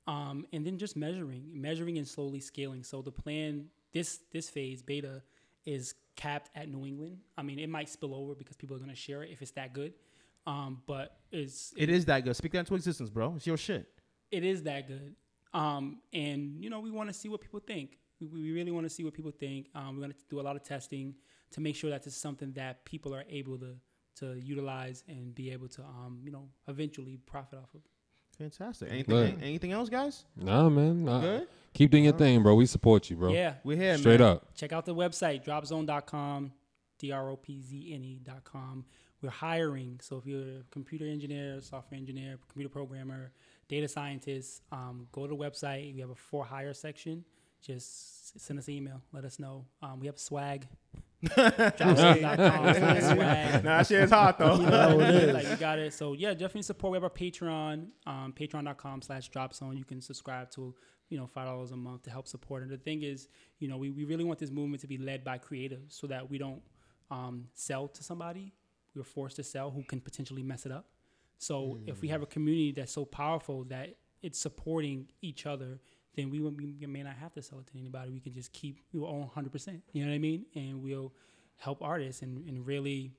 [0.07, 2.83] Um, and then just measuring, measuring and slowly scaling.
[2.83, 5.23] So the plan, this this phase beta,
[5.65, 7.17] is capped at New England.
[7.37, 9.51] I mean, it might spill over because people are going to share it if it's
[9.51, 9.93] that good.
[10.45, 12.35] Um, but it's It is that good.
[12.35, 13.33] Speak that into existence, bro.
[13.35, 13.87] It's your shit.
[14.31, 15.15] it is that good.
[15.55, 17.97] Um, and you know, we want to see what people think.
[18.19, 19.67] We, we really want to see what people think.
[19.75, 21.15] Um, we're going to do a lot of testing
[21.51, 23.75] to make sure that this is something that people are able to
[24.19, 27.81] to utilize and be able to, um, you know, eventually profit off of.
[28.37, 28.89] Fantastic.
[28.89, 29.15] Anything?
[29.15, 29.41] Look.
[29.41, 30.23] Anything else, guys?
[30.37, 31.03] Nah, man.
[31.03, 31.19] Nah.
[31.19, 31.47] Good?
[31.73, 32.55] Keep doing your thing, bro.
[32.55, 33.33] We support you, bro.
[33.33, 34.29] Yeah, We're here, Straight man.
[34.37, 34.55] up.
[34.55, 36.51] check out the website dropzone.com
[36.97, 38.85] d-r-o-p-z-n-e.com
[39.25, 43.31] we're hiring so if you're a computer engineer software engineer computer programmer
[43.67, 47.25] data scientist um, go to the website we have a for hire section
[47.61, 50.67] just send us an email let us know um, we have swag
[51.25, 52.73] dropzone.com
[53.15, 54.55] swag Nah, that shit is hot though.
[54.59, 55.91] you know, like you got it.
[55.93, 56.91] So yeah, definitely support.
[56.91, 59.77] We have our Patreon, um, patreon.com slash drop zone.
[59.77, 60.75] You can subscribe to,
[61.09, 62.61] you know, five dollars a month to help support.
[62.61, 63.27] And the thing is,
[63.59, 66.29] you know, we, we really want this movement to be led by creatives so that
[66.29, 66.61] we don't
[67.09, 68.53] um, sell to somebody.
[68.95, 70.85] We're forced to sell who can potentially mess it up.
[71.37, 75.79] So if we have a community that's so powerful that it's supporting each other,
[76.15, 78.11] then we, we may not have to sell it to anybody.
[78.11, 79.81] We can just keep, we will own 100%.
[79.91, 80.45] You know what I mean?
[80.55, 81.13] And we'll
[81.57, 83.11] help artists and, and really,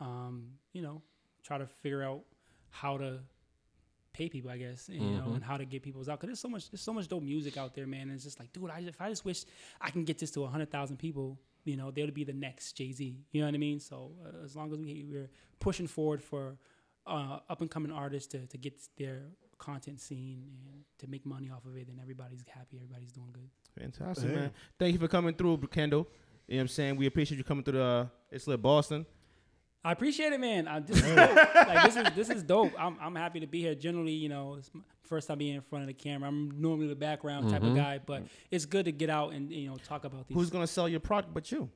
[0.00, 1.02] um, you know,
[1.42, 2.20] try to figure out
[2.70, 3.18] how to
[4.12, 5.34] pay people, I guess, and, you know, Mhm.
[5.34, 6.20] and how to get people's out.
[6.20, 8.02] Cause there's so much, there's so much dope music out there, man.
[8.02, 9.44] And it's just like, dude, I, if I just wish
[9.80, 12.92] I can get this to hundred thousand people, you know, they'll be the next Jay
[12.92, 13.18] Z.
[13.32, 13.80] You know what I mean?
[13.80, 15.30] So uh, as long as we we're
[15.60, 16.58] pushing forward for
[17.06, 19.22] uh, up and coming artists to to get their
[19.58, 23.48] content seen and to make money off of it, then everybody's happy, everybody's doing good.
[23.78, 24.36] Fantastic, Yeah.
[24.36, 24.50] man.
[24.78, 26.06] Thank you for coming through, Kendall.
[26.48, 26.96] You know what I'm saying?
[26.96, 29.06] We appreciate you coming through the uh, It's Lit Boston.
[29.84, 30.66] I appreciate it, man.
[30.66, 31.36] I, this, is dope.
[31.36, 32.72] like, this is this is dope.
[32.78, 33.74] I'm I'm happy to be here.
[33.74, 36.28] Generally, you know, it's my first time being in front of the camera.
[36.28, 37.76] I'm normally the background type of Mhm.
[37.76, 40.34] guy, but it's good to get out and you know talk about these.
[40.36, 41.68] Who's gonna sell your product but you?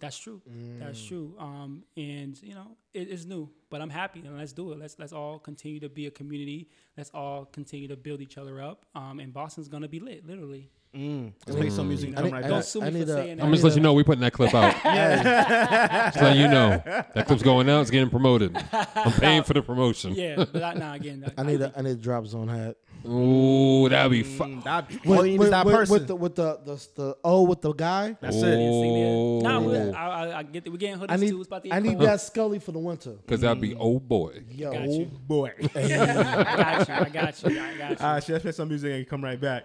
[0.00, 0.42] That's true.
[0.78, 1.08] That's Mm.
[1.08, 1.34] true.
[1.38, 4.78] Um, and you know, it, it's new, but I'm happy, and let's do it.
[4.78, 6.68] Let's let's all continue to be a community.
[6.98, 8.84] Let's all continue to build each other up.
[8.94, 10.70] Um, and Boston's gonna be lit, literally.
[10.94, 11.32] Mm.
[11.46, 12.50] Let's play some music and I come need- right I back.
[12.50, 14.20] Don't sue me I for need a- saying I'm just let you know we're putting
[14.22, 14.74] that clip out.
[14.84, 16.10] Yeah.
[16.10, 17.80] just letting you know that clip's going out.
[17.82, 18.56] It's getting promoted.
[18.94, 20.14] I'm paying for the promotion.
[20.14, 22.76] Yeah, but I, nah, again, I need a I need a drop zone hat.
[23.06, 24.62] Ooh, that'd be fun.
[24.62, 25.92] Mm, that, all you need is that with, person.
[25.92, 28.16] with the with the, the the O with the guy.
[28.20, 28.54] That's it.
[28.58, 29.90] Oh, Nah, Yeah.
[29.94, 30.70] I, I, I get.
[30.70, 31.38] We're getting hoodies I need too.
[31.40, 32.06] It's about to I need cold.
[32.08, 33.10] that Scully for the winter.
[33.12, 34.44] Because that'd be oh boy.
[34.50, 35.04] Yo, Got you.
[35.26, 35.52] Boy.
[35.74, 36.94] I got you.
[36.94, 37.60] I got you.
[37.60, 37.96] I got you.
[38.06, 39.64] All right, so let's play some music and come right back.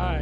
[0.00, 0.20] Ah,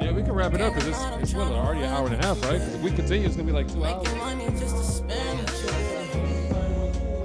[0.00, 2.26] Yeah, we can wrap it up because it's, it's what, already an hour and a
[2.26, 2.54] half, right?
[2.54, 4.02] if we continue, it's gonna be like two hours.
[4.04, 5.68] Making money just to spend with you,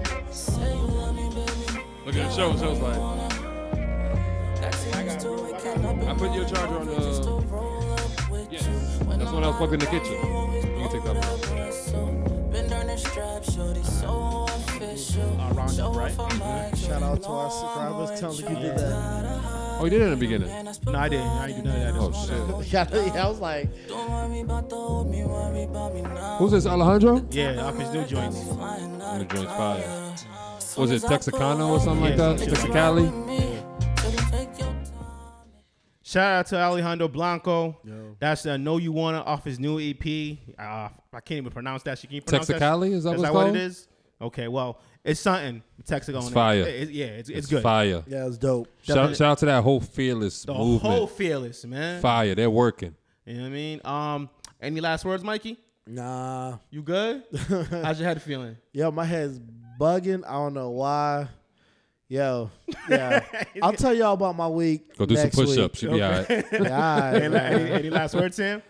[0.04, 0.32] baby.
[0.32, 1.84] Say you love me, baby.
[2.06, 2.52] Look at the show.
[2.58, 2.96] Show's like,
[4.60, 6.94] Got things to waking up I put your charger on the.
[8.52, 8.62] Yeah,
[9.18, 10.14] that's when I was plugged in the kitchen.
[10.14, 10.20] You
[10.80, 11.36] can take that off.
[14.80, 15.42] Been down that strap, shorty, so official.
[15.42, 16.78] Uh, round up, right?
[16.78, 18.20] Shout out to our subscribers.
[18.20, 19.42] Tell them you did that.
[19.78, 20.50] Oh, you did it in the beginning.
[20.86, 21.28] No, I didn't.
[21.28, 22.20] I didn't do none of that.
[22.22, 22.72] Oh shit.
[23.16, 26.38] Yeah, I was like, Don't worry about the old me, worry about me now.
[26.38, 27.26] Who's this, Alejandro?
[27.32, 28.42] Yeah, off his new joints.
[28.44, 30.16] Flying out The of joint's fire.
[30.82, 32.40] Was it Texicano or something like Yeah, that?
[32.40, 33.28] some like Texicali?
[33.28, 33.60] Me,
[34.02, 34.86] so you take your time.
[36.04, 37.78] Shout out to Alejandro Blanco.
[38.20, 40.38] That's uh, Know You Wanna off his new EP.
[40.58, 40.90] Uh, I
[41.24, 41.98] can't even pronounce that.
[42.00, 42.62] She can you pronounce that?
[42.62, 42.92] Texicali?
[42.94, 43.88] Is that Is what's that what it is?
[44.26, 45.62] Okay, well, it's something.
[45.86, 46.24] Text going.
[46.24, 46.62] It's fire.
[46.62, 47.64] It- it- yeah, it's, it's, It's good.
[47.64, 48.04] fire.
[48.08, 48.68] Yeah, it's dope.
[48.84, 50.82] Shout, shout out to that whole fearless The movement.
[50.96, 52.02] whole fearless man.
[52.02, 52.34] Fire.
[52.36, 52.96] They're working.
[53.26, 53.82] You know what I mean?
[53.86, 54.30] Um,
[54.62, 55.58] any last words, Mikey?
[55.88, 56.58] Nah.
[56.72, 57.24] You good?
[57.72, 58.58] How's your head feeling?
[58.74, 59.40] Yo, my head's
[59.80, 60.24] bugging.
[60.28, 61.28] I don't know why.
[62.08, 62.52] Yo,
[62.90, 63.24] yeah.
[63.64, 64.96] I'll tell y'all about my week.
[64.96, 65.48] Go do some next week.
[65.48, 65.82] push-ups.
[65.82, 66.30] You'll be all right.
[66.52, 68.62] Yeah, all right, any, any, any last words, Sam?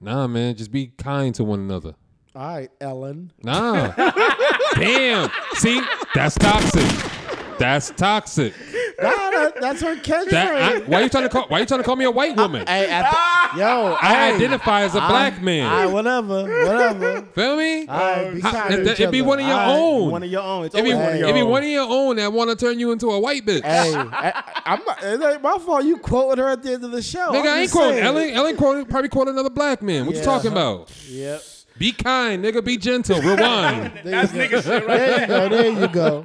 [0.00, 0.54] Nah, man.
[0.54, 1.94] Just be kind to one another.
[2.36, 3.32] All right, Ellen.
[3.42, 3.92] Nah.
[4.74, 5.30] Damn.
[5.54, 5.80] See,
[6.14, 7.10] that's toxic.
[7.58, 8.52] That's toxic.
[9.00, 10.30] Nah, that, that's her catchphrase.
[10.30, 11.46] That, I, why you trying to call?
[11.48, 12.66] Why you trying to call me a white woman?
[12.66, 13.10] Hey, at
[13.54, 15.66] the, yo, I hey, identify as a I- black man.
[15.66, 17.22] I, whatever, whatever.
[17.22, 17.86] Feel me?
[17.86, 19.28] All right, be kind it, to each it be other.
[19.28, 19.78] one of your All right.
[20.02, 20.10] own.
[20.10, 20.64] One of your own.
[20.66, 21.50] It's It be, always one of your it be own.
[21.50, 23.62] one of your own that want to turn you into a white bitch.
[23.64, 25.84] Hey, I, I'm not, it ain't my fault.
[25.86, 27.28] You quoted her at the end of the show.
[27.32, 28.04] Nigga, I'm I ain't just quoting saying.
[28.06, 28.30] Ellen.
[28.30, 30.04] Ellen quoted, probably quoted another black man.
[30.04, 30.90] What you talking about?
[31.08, 31.42] Yep.
[31.78, 32.64] Be kind, nigga.
[32.64, 33.20] Be gentle.
[33.20, 33.92] Rewind.
[34.04, 34.60] There you go.
[34.60, 35.48] There you go.
[35.48, 36.24] There you go.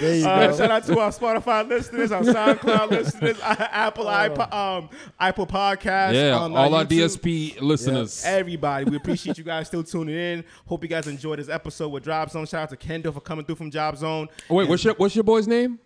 [0.00, 0.56] There you Uh, go.
[0.56, 6.14] shout out to our Spotify listeners, our SoundCloud listeners, Apple iPod, um, Apple Podcasts.
[6.14, 7.18] yeah, um, all our YouTube.
[7.18, 8.24] DSP listeners.
[8.24, 10.44] Everybody, we appreciate you guys still tuning in.
[10.66, 12.46] Hope you guys enjoyed this episode with Drop Zone.
[12.46, 14.28] Shout out to Kendall for coming through from Drop Zone.
[14.48, 15.78] Oh, wait, what's your what's your boy's name?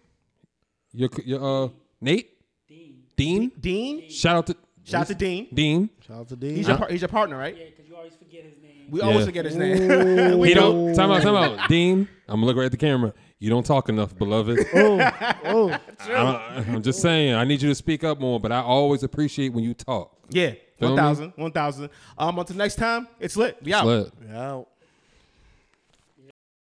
[0.92, 1.68] Your your uh
[2.00, 2.30] Nate.
[2.68, 2.94] Dean.
[3.16, 3.52] Dean.
[3.60, 4.10] Dean.
[4.10, 5.48] Shout out to Shout out to Dean.
[5.52, 5.88] Dean.
[6.06, 6.56] Shout out to Dean.
[6.56, 7.56] He's your par- he's your partner, right?
[7.56, 8.63] Yeah, because you always forget his name.
[8.94, 9.06] We Yeah.
[9.06, 10.38] always forget his name.
[10.38, 10.86] we He don't.
[10.86, 10.94] don't.
[10.94, 11.22] Time out.
[11.22, 11.68] Time out.
[11.68, 12.06] Dean.
[12.28, 13.12] I'm gonna look right at the camera.
[13.40, 14.60] You don't talk enough, beloved.
[14.74, 15.10] Oh,
[15.44, 15.78] oh.
[16.10, 17.34] I'm, I'm just saying.
[17.34, 20.16] I need you to speak up more, but I always appreciate when you talk.
[20.30, 20.94] Yeah, Feel me?
[20.94, 21.32] 1,000.
[21.34, 21.90] 1,000.
[22.16, 23.58] Um, until next time, it's lit.
[23.62, 23.84] We out.
[23.84, 24.32] Slut.
[24.32, 24.68] Out.